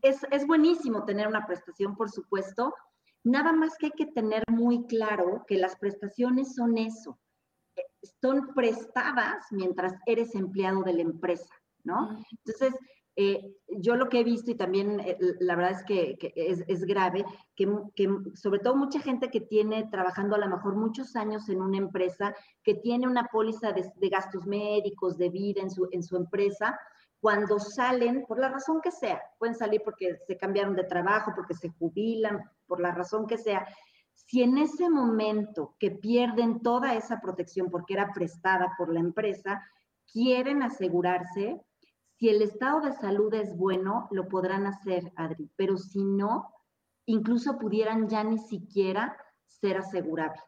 es, 0.01 0.25
es 0.31 0.47
buenísimo 0.47 1.05
tener 1.05 1.27
una 1.27 1.45
prestación, 1.45 1.95
por 1.95 2.09
supuesto, 2.09 2.73
nada 3.23 3.53
más 3.53 3.77
que 3.77 3.87
hay 3.87 3.91
que 3.91 4.07
tener 4.07 4.43
muy 4.51 4.87
claro 4.87 5.45
que 5.47 5.57
las 5.57 5.75
prestaciones 5.77 6.55
son 6.55 6.77
eso, 6.79 7.19
son 8.19 8.55
prestadas 8.55 9.45
mientras 9.51 9.93
eres 10.07 10.33
empleado 10.33 10.81
de 10.81 10.93
la 10.93 11.01
empresa, 11.03 11.53
¿no? 11.83 12.17
Entonces, 12.31 12.73
eh, 13.19 13.51
yo 13.67 13.95
lo 13.95 14.09
que 14.09 14.19
he 14.19 14.23
visto 14.23 14.51
y 14.51 14.55
también 14.55 14.99
eh, 14.99 15.17
la 15.39 15.55
verdad 15.55 15.71
es 15.71 15.83
que, 15.83 16.17
es, 16.35 16.85
grave, 16.85 17.25
que, 17.55 17.67
sobre 18.35 18.59
todo 18.59 18.75
mucha 18.75 18.99
gente 18.99 19.31
que 19.31 19.41
tiene 19.41 19.89
trabajando 19.89 20.35
a 20.35 20.39
lo 20.39 20.47
mejor 20.47 20.75
muchos 20.75 21.15
años 21.15 21.49
en 21.49 21.59
una 21.59 21.77
empresa, 21.77 22.35
que 22.63 22.75
tiene 22.75 23.07
una 23.07 23.23
póliza 23.25 23.71
de, 23.71 24.09
gastos 24.09 24.45
médicos, 24.45 25.17
de 25.17 25.29
vida 25.29 25.63
en 25.63 25.71
su, 25.71 25.87
en 25.91 26.03
su 26.03 26.15
empresa, 26.15 26.79
cuando 27.19 27.57
salen, 27.57 28.23
por 28.27 28.39
la 28.39 28.49
razón 28.49 28.81
que 28.81 28.91
sea, 28.91 29.19
pueden 29.39 29.55
salir 29.55 29.81
porque 29.83 30.19
se 30.27 30.37
cambiaron 30.37 30.75
de 30.75 30.83
trabajo, 30.83 31.31
porque 31.35 31.55
se 31.55 31.69
jubilan, 31.69 32.39
por 32.67 32.79
la 32.79 32.91
razón 32.91 33.25
que 33.25 33.39
sea, 33.39 33.67
si 34.13 34.43
en 34.43 34.59
ese 34.59 34.91
momento 34.91 35.75
que 35.79 35.89
pierden 35.89 36.61
toda 36.61 36.93
esa 36.93 37.19
protección 37.19 37.71
porque 37.71 37.95
era 37.95 38.13
prestada 38.13 38.75
por 38.77 38.93
la 38.93 38.99
empresa, 38.99 39.59
quieren 40.11 40.61
asegurarse 40.61 41.59
si 42.17 42.29
el 42.29 42.41
estado 42.41 42.81
de 42.81 42.93
salud 42.93 43.33
es 43.33 43.55
bueno, 43.55 44.07
lo 44.11 44.27
podrán 44.27 44.65
hacer, 44.65 45.11
Adri, 45.15 45.49
pero 45.55 45.77
si 45.77 46.03
no, 46.03 46.51
incluso 47.05 47.59
pudieran 47.59 48.09
ya 48.09 48.23
ni 48.23 48.39
siquiera 48.39 49.15
ser 49.45 49.77
asegurables. 49.77 50.43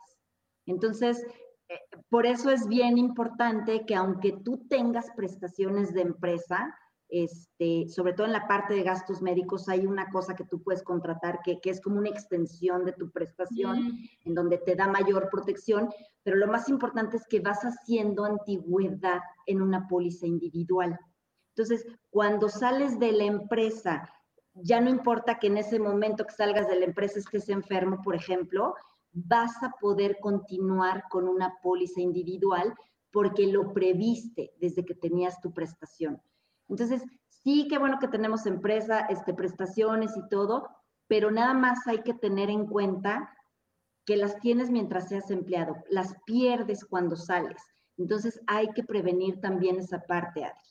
Entonces, 0.66 1.24
eh, 1.68 1.80
por 2.10 2.26
eso 2.26 2.50
es 2.50 2.68
bien 2.68 2.98
importante 2.98 3.86
que 3.86 3.96
aunque 3.96 4.32
tú 4.32 4.66
tengas 4.68 5.12
prestaciones 5.16 5.94
de 5.94 6.02
empresa, 6.02 6.76
este, 7.08 7.88
sobre 7.90 8.14
todo 8.14 8.28
en 8.28 8.34
la 8.34 8.48
parte 8.48 8.74
de 8.74 8.84
gastos 8.84 9.22
médicos, 9.22 9.68
hay 9.68 9.86
una 9.86 10.10
cosa 10.12 10.36
que 10.36 10.46
tú 10.46 10.62
puedes 10.62 10.84
contratar 10.84 11.40
que, 11.44 11.60
es 11.64 11.82
como 11.82 11.98
una 11.98 12.10
extensión 12.10 12.86
de 12.86 12.94
tu 12.94 13.12
prestación, 13.12 13.84
mm. 13.84 13.98
en 14.26 14.34
donde 14.36 14.58
te 14.60 14.76
da 14.76 14.88
mayor 14.88 15.30
protección, 15.32 15.90
pero 16.24 16.38
lo 16.38 16.48
más 16.48 16.70
importante 16.70 17.18
es 17.18 17.28
que 17.28 17.40
vas 17.40 17.62
haciendo 17.62 18.26
antigüedad 18.26 19.22
en 19.48 19.62
una 19.62 19.88
póliza 19.88 20.28
individual. 20.28 21.00
Entonces, 21.60 21.86
cuando 22.10 22.48
sales 22.48 23.00
de 23.00 23.12
la 23.12 23.26
empresa, 23.26 24.10
ya 24.54 24.80
no 24.80 24.90
importa 24.90 25.40
que 25.40 25.48
en 25.48 25.58
ese 25.58 25.78
momento 25.78 26.26
que 26.26 26.32
salgas 26.32 26.70
de 26.70 26.80
la 26.80 26.86
empresa 26.86 27.20
estés 27.20 27.50
enfermo, 27.50 28.02
por 28.02 28.16
ejemplo, 28.16 28.76
vas 29.12 29.62
a 29.62 29.72
poder 29.72 30.20
continuar 30.22 31.04
con 31.10 31.28
una 31.28 31.58
póliza 31.62 32.00
individual 32.00 32.74
porque 33.12 33.48
lo 33.48 33.74
previste 33.74 34.54
desde 34.62 34.86
que 34.86 34.96
tenías 34.96 35.42
tu 35.42 35.54
prestación. 35.54 36.22
Entonces, 36.70 37.04
sí, 37.28 37.68
qué 37.70 37.78
bueno 37.78 38.00
que 38.00 38.08
tenemos 38.08 38.46
empresa, 38.46 39.02
este, 39.10 39.34
prestaciones 39.34 40.16
y 40.16 40.30
todo, 40.30 40.70
pero 41.08 41.30
nada 41.30 41.54
más 41.54 41.86
hay 41.88 42.04
que 42.04 42.14
tener 42.14 42.50
en 42.50 42.68
cuenta 42.68 43.36
que 44.06 44.16
las 44.16 44.40
tienes 44.40 44.72
mientras 44.72 45.10
seas 45.10 45.30
empleado, 45.30 45.76
las 45.90 46.16
pierdes 46.26 46.86
cuando 46.86 47.18
sales. 47.18 47.62
Entonces, 47.98 48.40
hay 48.48 48.70
que 48.70 48.84
prevenir 48.84 49.42
también 49.42 49.78
esa 49.78 50.00
parte, 50.00 50.46
Adri. 50.46 50.69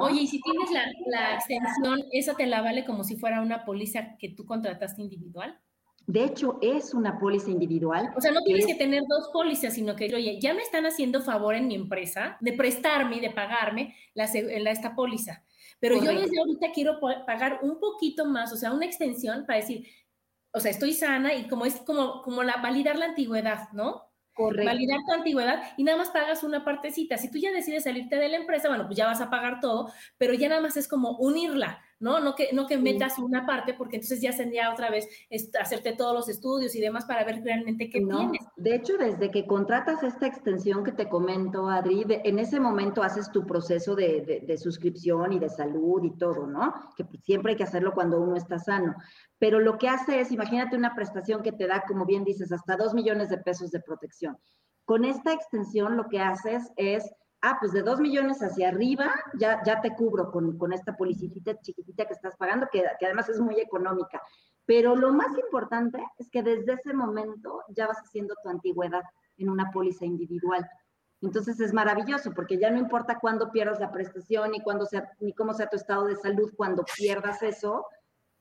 Oye, 0.00 0.22
y 0.22 0.26
si 0.26 0.40
tienes 0.40 0.70
la, 1.06 1.34
extensión, 1.34 2.00
¿esa 2.12 2.34
te 2.34 2.46
la 2.46 2.60
vale 2.62 2.84
como 2.84 3.04
si 3.04 3.16
fuera 3.16 3.40
una 3.40 3.64
póliza 3.64 4.16
que 4.18 4.30
tú 4.30 4.44
contrataste 4.44 5.02
individual? 5.02 5.60
De 6.06 6.24
hecho, 6.24 6.58
es 6.62 6.94
una 6.94 7.18
póliza 7.18 7.50
individual. 7.50 8.12
O 8.16 8.20
sea, 8.20 8.30
no 8.30 8.42
tienes 8.42 8.66
que 8.66 8.74
tener 8.74 9.02
dos 9.08 9.30
pólizas, 9.32 9.74
sino 9.74 9.96
que, 9.96 10.14
oye, 10.14 10.38
ya 10.40 10.54
me 10.54 10.62
están 10.62 10.86
haciendo 10.86 11.20
favor 11.20 11.54
en 11.56 11.66
mi 11.66 11.74
empresa 11.74 12.36
de 12.40 12.52
prestarme 12.52 13.16
y 13.16 13.20
de 13.20 13.30
pagarme 13.30 13.96
la, 14.14 14.24
esta 14.24 14.94
póliza. 14.94 15.44
Pero 15.80 15.96
yo 15.96 16.12
desde 16.12 16.38
ahorita 16.38 16.68
quiero 16.72 17.00
pagar 17.26 17.60
un 17.62 17.78
poquito 17.80 18.24
más, 18.24 18.52
o 18.52 18.56
sea, 18.56 18.72
una 18.72 18.86
extensión 18.86 19.44
para 19.46 19.58
decir, 19.58 19.86
o 20.52 20.60
sea, 20.60 20.70
estoy 20.70 20.92
sana 20.92 21.34
y 21.34 21.48
como 21.48 21.66
es 21.66 21.76
como, 21.76 22.22
como 22.22 22.42
la, 22.42 22.56
validar 22.56 22.96
la 22.96 23.06
antigüedad, 23.06 23.68
¿no? 23.72 24.04
Validar 24.36 25.00
tu 25.06 25.12
antigüedad 25.12 25.62
y 25.76 25.84
nada 25.84 25.98
más 25.98 26.10
pagas 26.10 26.42
una 26.42 26.64
partecita. 26.64 27.18
Si 27.18 27.30
tú 27.30 27.38
ya 27.38 27.50
decides 27.52 27.84
salirte 27.84 28.16
de 28.16 28.28
la 28.28 28.36
empresa, 28.36 28.68
bueno, 28.68 28.86
pues 28.86 28.96
ya 28.96 29.06
vas 29.06 29.20
a 29.20 29.30
pagar 29.30 29.60
todo, 29.60 29.92
pero 30.18 30.34
ya 30.34 30.48
nada 30.48 30.60
más 30.60 30.76
es 30.76 30.88
como 30.88 31.16
unirla, 31.18 31.82
¿no? 31.98 32.20
No 32.20 32.34
que, 32.34 32.52
no 32.52 32.66
que 32.66 32.76
metas 32.76 33.18
una 33.18 33.46
parte, 33.46 33.74
porque 33.74 33.96
entonces 33.96 34.20
ya 34.20 34.36
tendría 34.36 34.72
otra 34.72 34.90
vez 34.90 35.08
hacerte 35.58 35.94
todos 35.94 36.14
los 36.14 36.28
estudios 36.28 36.74
y 36.74 36.80
demás 36.80 37.06
para 37.06 37.24
ver 37.24 37.42
realmente 37.42 37.88
qué 37.88 38.00
tienes. 38.00 38.46
De 38.56 38.74
hecho, 38.74 38.96
desde 38.98 39.30
que 39.30 39.46
contratas 39.46 40.02
esta 40.02 40.26
extensión 40.26 40.84
que 40.84 40.92
te 40.92 41.08
comento, 41.08 41.68
Adri, 41.68 42.04
en 42.08 42.38
ese 42.38 42.60
momento 42.60 43.02
haces 43.02 43.30
tu 43.30 43.46
proceso 43.46 43.94
de, 43.94 44.42
de, 44.46 44.58
suscripción 44.58 45.32
y 45.32 45.38
de 45.38 45.48
salud 45.48 46.02
y 46.04 46.16
todo, 46.16 46.46
¿no? 46.46 46.74
Que 46.96 47.04
pues 47.04 47.22
siempre 47.24 47.52
hay 47.52 47.56
que 47.56 47.64
hacerlo 47.64 47.92
cuando 47.92 48.20
uno 48.20 48.36
está 48.36 48.58
sano. 48.58 48.94
Pero 49.38 49.60
lo 49.60 49.78
que 49.78 49.88
hace 49.88 50.20
es, 50.20 50.32
imagínate 50.32 50.76
una 50.76 50.94
prestación 50.94 51.42
que 51.42 51.52
te 51.52 51.66
da, 51.66 51.84
como 51.86 52.04
bien 52.04 52.24
dices, 52.24 52.52
hasta 52.52 52.76
dos 52.76 52.94
millones 52.94 53.28
de 53.28 53.38
pesos 53.38 53.70
de 53.70 53.80
protección. 53.80 54.38
Con 54.84 55.04
esta 55.04 55.32
extensión 55.32 55.96
lo 55.96 56.08
que 56.08 56.20
haces 56.20 56.70
es 56.76 57.10
ah, 57.42 57.56
pues 57.60 57.72
de 57.72 57.82
dos 57.82 58.00
millones 58.00 58.42
hacia 58.42 58.68
arriba, 58.68 59.14
ya, 59.38 59.62
ya 59.64 59.80
te 59.80 59.94
cubro 59.94 60.30
con, 60.30 60.56
con 60.58 60.72
esta 60.72 60.96
policitita 60.96 61.58
chiquitita 61.60 62.06
que 62.06 62.14
estás 62.14 62.36
pagando, 62.36 62.66
que, 62.70 62.84
que 62.98 63.06
además 63.06 63.28
es 63.28 63.40
muy 63.40 63.60
económica. 63.60 64.20
Pero 64.64 64.96
lo 64.96 65.12
más 65.12 65.36
importante 65.38 65.98
es 66.18 66.28
que 66.30 66.42
desde 66.42 66.74
ese 66.74 66.92
momento 66.92 67.62
ya 67.68 67.86
vas 67.86 67.98
haciendo 67.98 68.34
tu 68.42 68.48
antigüedad 68.48 69.02
en 69.36 69.48
una 69.48 69.70
póliza 69.70 70.04
individual. 70.04 70.68
Entonces 71.22 71.60
es 71.60 71.72
maravilloso 71.72 72.32
porque 72.34 72.58
ya 72.58 72.70
no 72.70 72.78
importa 72.78 73.18
cuándo 73.20 73.50
pierdas 73.50 73.80
la 73.80 73.90
prestación 73.90 74.50
ni, 74.50 74.60
cuándo 74.60 74.84
sea, 74.84 75.10
ni 75.20 75.32
cómo 75.32 75.54
sea 75.54 75.68
tu 75.68 75.76
estado 75.76 76.06
de 76.06 76.16
salud 76.16 76.52
cuando 76.56 76.84
pierdas 76.96 77.42
eso, 77.42 77.86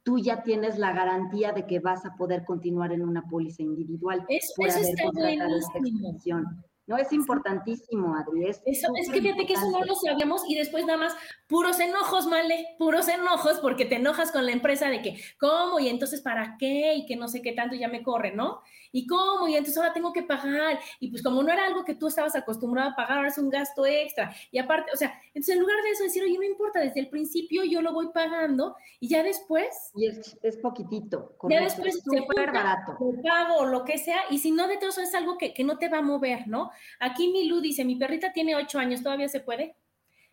tú 0.04 0.20
ya 0.20 0.44
tienes 0.44 0.78
la 0.78 0.94
garantía 0.94 1.52
de 1.52 1.66
que 1.66 1.80
vas 1.80 2.06
a 2.06 2.16
poder 2.16 2.44
continuar 2.44 2.92
en 2.92 3.02
una 3.02 3.24
póliza 3.24 3.64
individual. 3.64 4.26
Eso, 4.28 4.54
eso 4.60 4.80
está 4.80 5.04
buenísimo. 5.12 6.44
No, 6.88 6.98
es 6.98 7.12
importantísimo, 7.12 8.16
Adri. 8.16 8.46
Es, 8.48 8.62
eso, 8.66 8.88
es 8.96 9.10
que 9.10 9.20
fíjate 9.20 9.48
que 9.48 9.54
eso 9.54 9.72
no 9.72 9.84
lo 9.84 9.96
sabíamos 9.96 10.44
y 10.48 10.56
después 10.56 10.86
nada 10.86 11.00
más 11.00 11.16
puros 11.48 11.80
enojos, 11.80 12.28
Male, 12.28 12.76
puros 12.78 13.08
enojos 13.08 13.60
porque 13.60 13.86
te 13.86 13.96
enojas 13.96 14.32
con 14.32 14.46
la 14.46 14.52
empresa 14.52 14.90
de 14.90 15.02
que, 15.02 15.20
¿cómo? 15.40 15.80
Y 15.80 15.90
entonces, 15.90 16.22
¿para 16.22 16.58
qué? 16.60 16.94
Y 16.94 17.08
que 17.08 17.16
no 17.16 17.28
sé 17.28 17.42
qué 17.42 17.54
tanto 17.54 17.76
ya 17.76 17.88
me 17.88 18.04
corre, 18.04 18.36
¿no? 18.36 18.62
¿Y 18.96 19.06
cómo? 19.08 19.46
Y 19.50 19.56
entonces 19.56 19.76
ahora 19.76 19.92
tengo 19.92 20.14
que 20.14 20.24
pagar. 20.24 20.80
Y 21.02 21.10
pues 21.10 21.22
como 21.22 21.44
no 21.44 21.52
era 21.52 21.66
algo 21.66 21.84
que 21.84 21.96
tú 21.96 22.08
estabas 22.08 22.34
acostumbrado 22.34 22.92
a 22.92 22.96
pagar, 22.96 23.18
ahora 23.18 23.28
es 23.28 23.38
un 23.38 23.50
gasto 23.50 23.86
extra. 23.86 24.34
Y 24.52 24.58
aparte, 24.58 24.90
o 24.94 24.96
sea, 24.96 25.22
entonces 25.28 25.54
en 25.54 25.60
lugar 25.60 25.76
de 25.84 25.90
eso 25.90 26.04
decir, 26.06 26.24
oye, 26.24 26.38
no 26.38 26.46
importa, 26.46 26.80
desde 26.80 27.02
el 27.02 27.10
principio 27.10 27.66
yo 27.66 27.82
lo 27.82 27.92
voy 27.92 28.08
pagando 28.14 28.74
y 29.02 29.10
ya 29.10 29.22
después... 29.22 29.68
Y 29.96 30.08
es, 30.08 30.40
es 30.42 30.56
poquitito. 30.60 31.36
Ya 31.50 31.62
después 31.62 31.98
es 31.98 32.04
súper 32.06 32.54
barato. 32.54 32.96
Lo 32.98 33.22
pago 33.22 33.56
o 33.58 33.66
lo 33.66 33.84
que 33.84 33.98
sea. 33.98 34.22
Y 34.30 34.38
si 34.38 34.52
no, 34.52 34.66
de 34.70 34.78
todo 34.78 34.92
eso 34.92 35.02
es 35.02 35.14
algo 35.14 35.38
que, 35.38 35.54
que 35.54 35.66
no 35.66 35.78
te 35.78 35.90
va 35.90 35.98
a 35.98 36.02
mover, 36.02 36.48
¿no? 36.48 36.72
Aquí 37.02 37.28
mi 37.34 37.50
Lu 37.50 37.60
dice, 37.60 37.84
mi 37.84 37.98
perrita 37.98 38.32
tiene 38.32 38.56
ocho 38.56 38.80
años, 38.80 39.04
¿todavía 39.04 39.28
se 39.28 39.42
puede? 39.42 39.76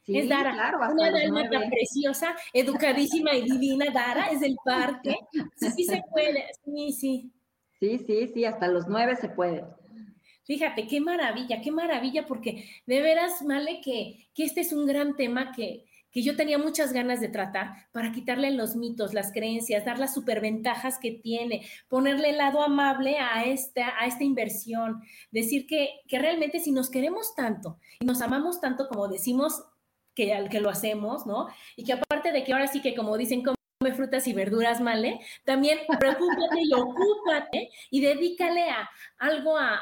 Sí, 0.02 0.16
es 0.16 0.28
Dara, 0.28 0.52
claro, 0.52 0.78
una 0.92 1.10
dálmata 1.10 1.68
preciosa, 1.68 2.36
educadísima 2.52 3.34
y 3.34 3.42
divina, 3.42 3.86
Dara, 3.92 4.26
es 4.26 4.38
del 4.40 4.54
parque. 4.64 5.16
Sí, 5.56 5.70
sí 5.70 5.84
se 5.84 6.02
puede, 6.12 6.44
sí, 6.64 6.92
sí. 6.92 7.32
Sí, 7.82 7.98
sí, 7.98 8.30
sí, 8.32 8.44
hasta 8.44 8.68
los 8.68 8.86
nueve 8.86 9.16
se 9.16 9.28
puede. 9.28 9.64
Fíjate, 10.44 10.86
qué 10.86 11.00
maravilla, 11.00 11.60
qué 11.60 11.72
maravilla, 11.72 12.28
porque 12.28 12.68
de 12.86 13.02
veras, 13.02 13.42
Male, 13.42 13.80
que, 13.84 14.28
que 14.36 14.44
este 14.44 14.60
es 14.60 14.72
un 14.72 14.86
gran 14.86 15.16
tema 15.16 15.50
que, 15.50 15.84
que 16.12 16.22
yo 16.22 16.36
tenía 16.36 16.58
muchas 16.58 16.92
ganas 16.92 17.20
de 17.20 17.26
tratar 17.26 17.88
para 17.90 18.12
quitarle 18.12 18.52
los 18.52 18.76
mitos, 18.76 19.14
las 19.14 19.32
creencias, 19.32 19.84
dar 19.84 19.98
las 19.98 20.14
superventajas 20.14 21.00
que 21.00 21.10
tiene, 21.10 21.66
ponerle 21.88 22.30
el 22.30 22.36
lado 22.36 22.62
amable 22.62 23.16
a 23.18 23.46
esta, 23.46 24.00
a 24.00 24.06
esta 24.06 24.22
inversión, 24.22 25.02
decir 25.32 25.66
que, 25.66 25.88
que 26.06 26.20
realmente 26.20 26.60
si 26.60 26.70
nos 26.70 26.88
queremos 26.88 27.34
tanto 27.34 27.80
y 27.98 28.06
nos 28.06 28.22
amamos 28.22 28.60
tanto 28.60 28.86
como 28.86 29.08
decimos 29.08 29.64
que, 30.14 30.46
que 30.52 30.60
lo 30.60 30.70
hacemos, 30.70 31.26
¿no? 31.26 31.48
Y 31.76 31.82
que 31.82 31.94
aparte 31.94 32.30
de 32.30 32.44
que 32.44 32.52
ahora 32.52 32.68
sí 32.68 32.80
que 32.80 32.94
como 32.94 33.18
dicen, 33.18 33.42
frutas 33.90 34.28
y 34.28 34.32
verduras, 34.32 34.82
¿vale? 34.82 35.18
También 35.44 35.80
preocúpate 35.98 36.62
y 36.62 36.72
ocúpate 36.72 37.70
y 37.90 38.00
dedícale 38.00 38.70
a 38.70 38.88
algo 39.18 39.58
a, 39.58 39.80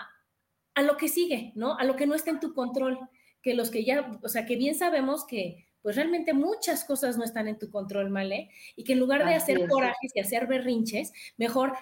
a 0.74 0.82
lo 0.82 0.96
que 0.96 1.08
sigue, 1.08 1.52
¿no? 1.54 1.76
A 1.76 1.84
lo 1.84 1.96
que 1.96 2.06
no 2.06 2.14
está 2.14 2.30
en 2.30 2.40
tu 2.40 2.54
control, 2.54 2.98
que 3.42 3.52
los 3.52 3.70
que 3.70 3.84
ya, 3.84 4.18
o 4.22 4.28
sea, 4.28 4.46
que 4.46 4.56
bien 4.56 4.74
sabemos 4.74 5.26
que 5.26 5.66
pues 5.82 5.96
realmente 5.96 6.34
muchas 6.34 6.84
cosas 6.84 7.16
no 7.16 7.24
están 7.24 7.48
en 7.48 7.58
tu 7.58 7.70
control, 7.70 8.10
¿vale? 8.10 8.50
Y 8.76 8.84
que 8.84 8.94
en 8.94 8.98
lugar 8.98 9.26
de 9.26 9.34
hacer 9.34 9.66
corajes 9.68 10.12
y 10.14 10.20
hacer 10.20 10.46
berrinches, 10.46 11.12
mejor 11.36 11.72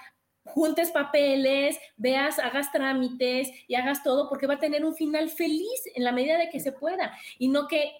juntes 0.45 0.91
papeles, 0.91 1.79
veas, 1.97 2.39
hagas 2.39 2.73
trámites 2.73 3.51
y 3.67 3.75
hagas 3.75 4.03
todo 4.03 4.29
porque 4.29 4.47
va 4.47 4.55
a 4.55 4.61
tener 4.61 4.85
un 4.85 4.95
final 4.95 5.29
feliz 5.31 5.83
en 5.95 6.05
la 6.05 6.13
medida 6.13 6.39
de 6.39 6.49
que 6.49 6.61
se 6.61 6.73
pueda 6.73 7.13
y 7.39 7.49
no 7.49 7.69
que 7.69 7.93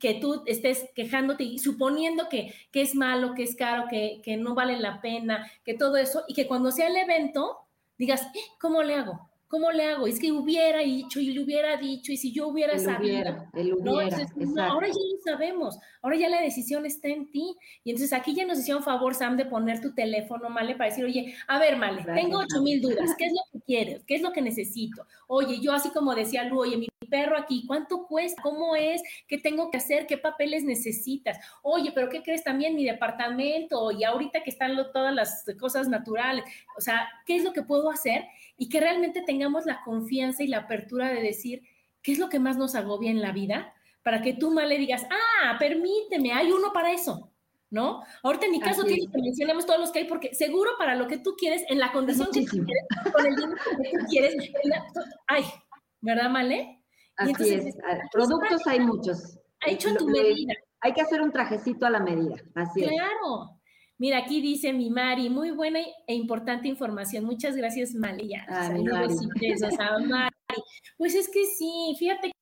que 0.00 0.14
tú 0.14 0.42
estés 0.46 0.88
quejándote 0.94 1.44
y 1.44 1.58
suponiendo 1.58 2.28
que, 2.28 2.52
que 2.72 2.82
es 2.82 2.94
malo, 2.94 3.34
que 3.34 3.44
es 3.44 3.54
caro, 3.54 3.84
que, 3.88 4.20
que, 4.24 4.36
no 4.36 4.54
vale 4.54 4.80
la 4.80 5.00
pena, 5.00 5.48
que 5.64 5.74
todo 5.74 5.96
eso, 5.96 6.24
y 6.26 6.34
que 6.34 6.46
cuando 6.46 6.72
sea 6.72 6.88
el 6.88 6.96
evento 6.96 7.58
digas, 7.98 8.22
eh, 8.34 8.40
¿cómo 8.58 8.82
le 8.82 8.94
hago? 8.94 9.30
¿Cómo 9.50 9.72
le 9.72 9.84
hago? 9.84 10.06
Es 10.06 10.20
que 10.20 10.30
hubiera 10.30 10.78
dicho 10.78 11.18
y 11.18 11.32
le 11.32 11.42
hubiera 11.42 11.76
dicho 11.76 12.12
y 12.12 12.16
si 12.16 12.32
yo 12.32 12.46
hubiera 12.46 12.78
sabido. 12.78 13.48
¿no? 13.82 13.98
ahora 14.62 14.86
ya 14.86 14.94
lo 14.94 15.18
sabemos, 15.24 15.76
ahora 16.02 16.16
ya 16.16 16.28
la 16.28 16.40
decisión 16.40 16.86
está 16.86 17.08
en 17.08 17.32
ti. 17.32 17.56
Y 17.82 17.90
entonces 17.90 18.12
aquí 18.12 18.32
ya 18.32 18.46
nos 18.46 18.60
hicieron 18.60 18.84
favor, 18.84 19.12
Sam, 19.12 19.36
de 19.36 19.46
poner 19.46 19.80
tu 19.80 19.92
teléfono, 19.92 20.48
Male, 20.50 20.76
para 20.76 20.90
decir, 20.90 21.04
oye, 21.04 21.34
a 21.48 21.58
ver, 21.58 21.76
Male, 21.76 22.04
tengo 22.14 22.38
ocho 22.38 22.62
mil 22.62 22.80
dudas, 22.80 23.10
¿qué 23.18 23.24
es 23.26 23.32
lo 23.32 23.40
que 23.52 23.64
quieres? 23.64 24.04
¿Qué 24.04 24.14
es 24.14 24.22
lo 24.22 24.32
que 24.32 24.40
necesito? 24.40 25.04
Oye, 25.26 25.58
yo 25.60 25.72
así 25.72 25.90
como 25.90 26.14
decía 26.14 26.44
Lu, 26.44 26.60
oye, 26.60 26.76
mi 26.76 26.86
perro 27.10 27.36
aquí, 27.36 27.64
¿cuánto 27.66 28.06
cuesta? 28.06 28.40
¿Cómo 28.40 28.76
es? 28.76 29.02
¿Qué 29.28 29.36
tengo 29.36 29.70
que 29.70 29.78
hacer? 29.78 30.06
¿Qué 30.06 30.16
papeles 30.16 30.64
necesitas? 30.64 31.38
Oye, 31.62 31.92
pero 31.94 32.08
¿qué 32.08 32.22
crees 32.22 32.44
también? 32.44 32.74
Mi 32.74 32.84
departamento 32.84 33.90
y 33.90 34.04
ahorita 34.04 34.42
que 34.42 34.50
están 34.50 34.76
todas 34.92 35.14
las 35.14 35.44
cosas 35.58 35.88
naturales. 35.88 36.44
O 36.78 36.80
sea, 36.80 37.08
¿qué 37.26 37.36
es 37.36 37.44
lo 37.44 37.52
que 37.52 37.62
puedo 37.62 37.90
hacer? 37.90 38.24
Y 38.56 38.68
que 38.68 38.80
realmente 38.80 39.22
tengamos 39.22 39.66
la 39.66 39.82
confianza 39.84 40.42
y 40.42 40.46
la 40.46 40.58
apertura 40.58 41.08
de 41.08 41.20
decir, 41.20 41.62
¿qué 42.02 42.12
es 42.12 42.18
lo 42.18 42.28
que 42.28 42.38
más 42.38 42.56
nos 42.56 42.74
agobia 42.74 43.10
en 43.10 43.20
la 43.20 43.32
vida? 43.32 43.74
Para 44.02 44.22
que 44.22 44.32
tú 44.32 44.50
mal 44.50 44.68
le 44.68 44.78
digas, 44.78 45.06
ah, 45.10 45.56
permíteme, 45.58 46.32
hay 46.32 46.52
uno 46.52 46.72
para 46.72 46.92
eso. 46.92 47.30
¿no? 47.70 48.02
Ahorita 48.22 48.46
en 48.46 48.52
mi 48.52 48.60
caso 48.60 48.82
tienes 48.84 49.08
que 49.10 49.22
mencionamos 49.22 49.64
todos 49.64 49.78
los 49.78 49.92
que 49.92 50.00
hay, 50.00 50.04
porque 50.06 50.34
seguro 50.34 50.72
para 50.76 50.96
lo 50.96 51.06
que 51.06 51.18
tú 51.18 51.36
quieres, 51.38 51.62
en 51.68 51.78
la 51.78 51.92
condición 51.92 52.28
que 52.32 52.44
tú 52.44 52.64
quieres, 52.64 52.84
con 53.12 53.26
el 53.26 53.36
dinero 53.36 53.54
que 53.80 53.98
tú 53.98 54.06
quieres, 54.08 54.52
ay, 55.28 55.44
¿verdad, 56.00 56.30
Male? 56.30 56.79
Así 57.20 57.50
es. 57.50 57.76
Ah, 57.86 57.98
productos 58.12 58.66
hay 58.66 58.80
muchos. 58.80 59.38
Ha 59.66 59.70
hecho 59.70 59.94
tu 59.96 60.08
medida. 60.08 60.54
Hay 60.80 60.94
que 60.94 61.02
hacer 61.02 61.20
un 61.20 61.30
trajecito 61.30 61.84
a 61.84 61.90
la 61.90 62.00
medida. 62.00 62.36
Así 62.54 62.82
es. 62.82 62.88
Claro. 62.88 63.60
Mira, 63.98 64.18
aquí 64.18 64.40
dice 64.40 64.72
mi 64.72 64.88
Mari, 64.88 65.28
muy 65.28 65.50
buena 65.50 65.80
e 66.06 66.14
importante 66.14 66.68
información. 66.68 67.24
Muchas 67.24 67.54
gracias, 67.54 67.94
Mali. 67.94 68.32
Ah, 68.48 68.70
Mari. 68.70 68.84
Mari. 70.08 70.34
Pues 70.96 71.14
es 71.14 71.28
que 71.28 71.44
sí, 71.44 71.94
fíjate 71.98 72.32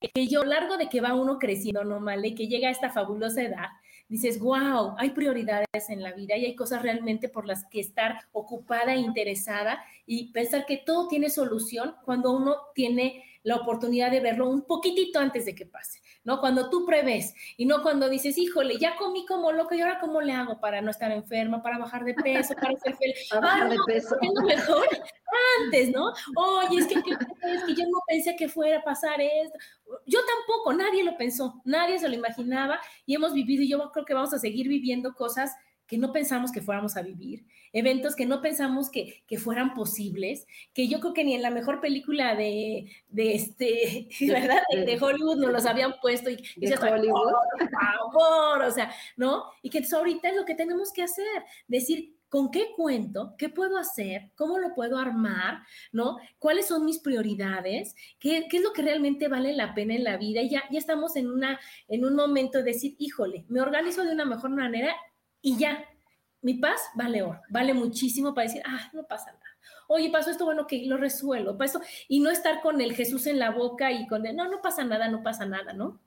que 0.00 0.26
yo, 0.26 0.44
largo 0.44 0.78
de 0.78 0.88
que 0.88 1.02
va 1.02 1.14
uno 1.14 1.38
creciendo, 1.38 1.84
¿no, 1.84 2.00
Male? 2.00 2.34
Que 2.34 2.48
llega 2.48 2.68
a 2.68 2.70
esta 2.72 2.90
fabulosa 2.90 3.42
edad, 3.42 3.68
dices, 4.08 4.38
wow, 4.38 4.94
hay 4.96 5.10
prioridades 5.10 5.90
en 5.90 6.02
la 6.02 6.12
vida 6.12 6.36
y 6.36 6.46
hay 6.46 6.54
cosas 6.54 6.82
realmente 6.82 7.28
por 7.28 7.46
las 7.46 7.66
que 7.66 7.80
estar 7.80 8.20
ocupada 8.32 8.94
e 8.94 8.98
interesada 8.98 9.84
y 10.06 10.32
pensar 10.32 10.64
que 10.64 10.78
todo 10.78 11.08
tiene 11.08 11.28
solución 11.28 11.96
cuando 12.04 12.32
uno 12.32 12.56
tiene 12.74 13.24
la 13.46 13.54
oportunidad 13.54 14.10
de 14.10 14.18
verlo 14.18 14.48
un 14.48 14.62
poquitito 14.62 15.20
antes 15.20 15.44
de 15.44 15.54
que 15.54 15.66
pase, 15.66 16.00
¿no? 16.24 16.40
Cuando 16.40 16.68
tú 16.68 16.84
prevés 16.84 17.32
y 17.56 17.64
no 17.64 17.80
cuando 17.80 18.08
dices, 18.08 18.36
híjole, 18.38 18.76
ya 18.76 18.96
comí 18.96 19.24
como 19.24 19.52
loco 19.52 19.72
y 19.72 19.80
ahora 19.80 20.00
cómo 20.00 20.20
le 20.20 20.32
hago 20.32 20.58
para 20.58 20.82
no 20.82 20.90
estar 20.90 21.12
enferma, 21.12 21.62
para 21.62 21.78
bajar 21.78 22.04
de 22.04 22.14
peso, 22.14 22.54
para 22.56 22.76
ser 22.76 22.96
feliz. 22.96 23.28
Para 23.30 23.40
bajar 23.42 23.70
de 23.70 23.76
peso. 23.86 24.16
mejor 24.44 24.88
antes, 25.62 25.92
¿no? 25.92 26.12
Oye, 26.34 26.80
es 26.80 26.88
que, 26.88 26.94
es 26.98 27.64
que 27.64 27.74
yo 27.76 27.84
no 27.84 28.00
pensé 28.08 28.34
que 28.34 28.48
fuera 28.48 28.78
a 28.78 28.82
pasar 28.82 29.20
esto. 29.20 29.56
Yo 30.06 30.18
tampoco, 30.26 30.72
nadie 30.72 31.04
lo 31.04 31.16
pensó, 31.16 31.62
nadie 31.64 32.00
se 32.00 32.08
lo 32.08 32.16
imaginaba 32.16 32.80
y 33.06 33.14
hemos 33.14 33.32
vivido 33.32 33.62
y 33.62 33.68
yo 33.68 33.92
creo 33.92 34.04
que 34.04 34.14
vamos 34.14 34.34
a 34.34 34.40
seguir 34.40 34.66
viviendo 34.66 35.14
cosas 35.14 35.54
que 35.86 35.98
no 35.98 36.12
pensamos 36.12 36.52
que 36.52 36.60
fuéramos 36.60 36.96
a 36.96 37.02
vivir, 37.02 37.44
eventos 37.72 38.16
que 38.16 38.26
no 38.26 38.40
pensamos 38.40 38.90
que, 38.90 39.22
que 39.26 39.38
fueran 39.38 39.74
posibles, 39.74 40.46
que 40.74 40.88
yo 40.88 41.00
creo 41.00 41.14
que 41.14 41.24
ni 41.24 41.34
en 41.34 41.42
la 41.42 41.50
mejor 41.50 41.80
película 41.80 42.34
de, 42.34 42.90
de 43.08 43.34
este, 43.34 44.08
¿verdad? 44.26 44.62
De, 44.70 44.98
Hollywood 45.00 45.38
nos 45.38 45.52
los 45.52 45.66
habían 45.66 45.94
puesto 46.00 46.30
y, 46.30 46.42
y 46.56 46.72
Hollywood. 46.72 47.32
por 47.58 47.70
favor, 47.70 48.62
o 48.62 48.70
sea, 48.70 48.92
¿no? 49.16 49.44
Y 49.62 49.70
que 49.70 49.84
ahorita 49.92 50.30
es 50.30 50.36
lo 50.36 50.44
que 50.44 50.54
tenemos 50.54 50.92
que 50.92 51.02
hacer, 51.02 51.24
decir, 51.68 52.16
¿Con 52.28 52.50
qué 52.50 52.72
cuento? 52.74 53.34
¿Qué 53.38 53.48
puedo 53.48 53.78
hacer? 53.78 54.32
¿Cómo 54.34 54.58
lo 54.58 54.74
puedo 54.74 54.98
armar? 54.98 55.62
¿No? 55.92 56.18
¿Cuáles 56.38 56.66
son 56.66 56.84
mis 56.84 56.98
prioridades? 56.98 57.94
¿Qué, 58.18 58.46
qué 58.50 58.56
es 58.56 58.62
lo 58.64 58.72
que 58.72 58.82
realmente 58.82 59.28
vale 59.28 59.54
la 59.54 59.74
pena 59.74 59.94
en 59.94 60.02
la 60.02 60.16
vida? 60.16 60.42
Y 60.42 60.50
ya, 60.50 60.64
ya 60.70 60.78
estamos 60.78 61.14
en, 61.14 61.30
una, 61.30 61.60
en 61.86 62.04
un 62.04 62.16
momento 62.16 62.58
de 62.58 62.64
decir, 62.64 62.96
híjole, 62.98 63.44
me 63.48 63.60
organizo 63.60 64.02
de 64.02 64.12
una 64.12 64.24
mejor 64.24 64.50
manera 64.50 64.94
y 65.46 65.56
ya, 65.56 65.78
mi 66.42 66.54
paz 66.54 66.80
vale 66.96 67.22
oro, 67.22 67.40
vale 67.50 67.72
muchísimo 67.72 68.34
para 68.34 68.48
decir, 68.48 68.62
ah, 68.66 68.90
no 68.92 69.06
pasa 69.06 69.30
nada. 69.30 69.44
Oye, 69.86 70.10
pasó 70.10 70.32
esto, 70.32 70.44
bueno, 70.44 70.66
que 70.66 70.84
lo 70.86 70.96
resuelvo, 70.96 71.56
pasó, 71.56 71.80
y 72.08 72.18
no 72.18 72.30
estar 72.30 72.60
con 72.62 72.80
el 72.80 72.94
Jesús 72.94 73.28
en 73.28 73.38
la 73.38 73.52
boca 73.52 73.92
y 73.92 74.08
con 74.08 74.26
el, 74.26 74.34
no, 74.34 74.48
no 74.50 74.60
pasa 74.60 74.82
nada, 74.82 75.06
no 75.06 75.22
pasa 75.22 75.46
nada, 75.46 75.72
¿no? 75.72 76.00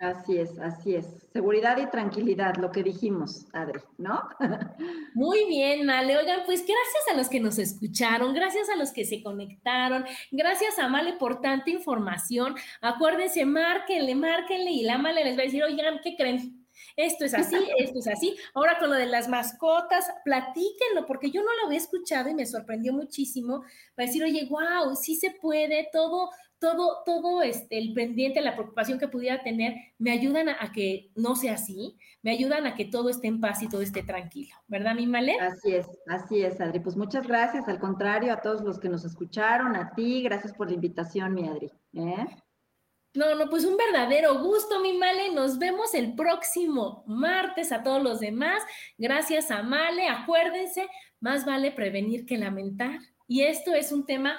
Así 0.00 0.38
es, 0.38 0.58
así 0.58 0.96
es. 0.96 1.06
Seguridad 1.32 1.76
y 1.78 1.88
tranquilidad, 1.88 2.56
lo 2.56 2.72
que 2.72 2.82
dijimos, 2.82 3.46
Adri, 3.52 3.78
¿no? 3.96 4.22
Muy 5.14 5.44
bien, 5.46 5.86
Male. 5.86 6.18
Oigan, 6.18 6.40
pues 6.46 6.62
gracias 6.62 7.04
a 7.12 7.16
los 7.16 7.28
que 7.28 7.38
nos 7.38 7.58
escucharon, 7.58 8.34
gracias 8.34 8.68
a 8.70 8.76
los 8.76 8.90
que 8.90 9.04
se 9.04 9.22
conectaron, 9.22 10.04
gracias 10.32 10.80
a 10.80 10.88
Male 10.88 11.12
por 11.12 11.40
tanta 11.40 11.70
información. 11.70 12.56
Acuérdense, 12.80 13.44
márquenle, 13.44 14.16
márquenle 14.16 14.72
y 14.72 14.82
la 14.82 14.98
Male 14.98 15.22
les 15.22 15.36
va 15.36 15.42
a 15.42 15.44
decir, 15.44 15.62
oigan, 15.62 16.00
¿qué 16.02 16.16
creen? 16.16 16.59
Esto 17.06 17.24
es 17.24 17.34
así, 17.34 17.56
esto 17.78 17.98
es 17.98 18.06
así. 18.06 18.36
Ahora 18.54 18.78
con 18.78 18.90
lo 18.90 18.96
de 18.96 19.06
las 19.06 19.28
mascotas, 19.28 20.06
platíquenlo, 20.24 21.06
porque 21.06 21.30
yo 21.30 21.42
no 21.42 21.54
lo 21.56 21.66
había 21.66 21.78
escuchado 21.78 22.28
y 22.28 22.34
me 22.34 22.46
sorprendió 22.46 22.92
muchísimo 22.92 23.62
para 23.94 24.06
decir, 24.06 24.22
oye, 24.22 24.46
wow, 24.50 24.94
sí 24.94 25.16
se 25.16 25.30
puede, 25.30 25.88
todo, 25.92 26.30
todo, 26.58 26.98
todo 27.04 27.42
este, 27.42 27.78
el 27.78 27.94
pendiente, 27.94 28.40
la 28.42 28.54
preocupación 28.54 28.98
que 28.98 29.08
pudiera 29.08 29.42
tener, 29.42 29.74
me 29.98 30.10
ayudan 30.10 30.48
a, 30.48 30.72
que 30.72 31.10
no 31.16 31.34
sea 31.34 31.54
así, 31.54 31.96
me 32.22 32.30
ayudan 32.30 32.66
a 32.66 32.74
que 32.74 32.84
todo 32.84 33.08
esté 33.08 33.28
en 33.28 33.40
paz 33.40 33.62
y 33.62 33.68
todo 33.68 33.80
esté 33.80 34.02
tranquilo, 34.02 34.54
¿verdad, 34.68 34.94
mi 34.94 35.06
Male? 35.06 35.36
Así 35.40 35.74
es, 35.74 35.86
así 36.06 36.42
es, 36.42 36.60
Adri. 36.60 36.80
Pues 36.80 36.96
muchas 36.96 37.26
gracias, 37.26 37.66
al 37.66 37.80
contrario, 37.80 38.32
a 38.32 38.42
todos 38.42 38.60
los 38.60 38.78
que 38.78 38.90
nos 38.90 39.04
escucharon, 39.04 39.74
a 39.74 39.94
ti, 39.94 40.22
gracias 40.22 40.52
por 40.52 40.68
la 40.68 40.74
invitación, 40.74 41.34
mi 41.34 41.48
Adri. 41.48 41.72
¿eh? 41.94 42.26
No, 43.12 43.34
no, 43.34 43.48
pues 43.48 43.64
un 43.64 43.76
verdadero 43.76 44.38
gusto, 44.38 44.80
mi 44.80 44.92
Male. 44.92 45.30
Nos 45.32 45.58
vemos 45.58 45.94
el 45.94 46.14
próximo 46.14 47.02
martes 47.06 47.72
a 47.72 47.82
todos 47.82 48.02
los 48.02 48.20
demás. 48.20 48.62
Gracias 48.98 49.50
a 49.50 49.62
Male. 49.62 50.08
Acuérdense, 50.08 50.88
más 51.18 51.44
vale 51.44 51.72
prevenir 51.72 52.24
que 52.24 52.38
lamentar. 52.38 53.00
Y 53.26 53.42
esto 53.42 53.74
es 53.74 53.90
un 53.90 54.06
tema 54.06 54.38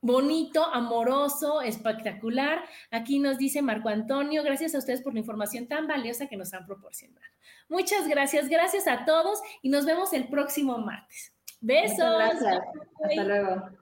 bonito, 0.00 0.64
amoroso, 0.66 1.62
espectacular. 1.62 2.62
Aquí 2.90 3.20
nos 3.20 3.38
dice 3.38 3.62
Marco 3.62 3.88
Antonio, 3.88 4.42
gracias 4.42 4.74
a 4.74 4.78
ustedes 4.78 5.00
por 5.00 5.14
la 5.14 5.20
información 5.20 5.68
tan 5.68 5.86
valiosa 5.86 6.26
que 6.26 6.36
nos 6.36 6.52
han 6.52 6.66
proporcionado. 6.66 7.24
Muchas 7.68 8.08
gracias, 8.08 8.48
gracias 8.48 8.86
a 8.88 9.04
todos 9.04 9.40
y 9.62 9.70
nos 9.70 9.86
vemos 9.86 10.12
el 10.12 10.28
próximo 10.28 10.76
martes. 10.78 11.32
Besos. 11.60 11.98
gracias. 11.98 12.60
Hasta 13.04 13.24
luego. 13.24 13.81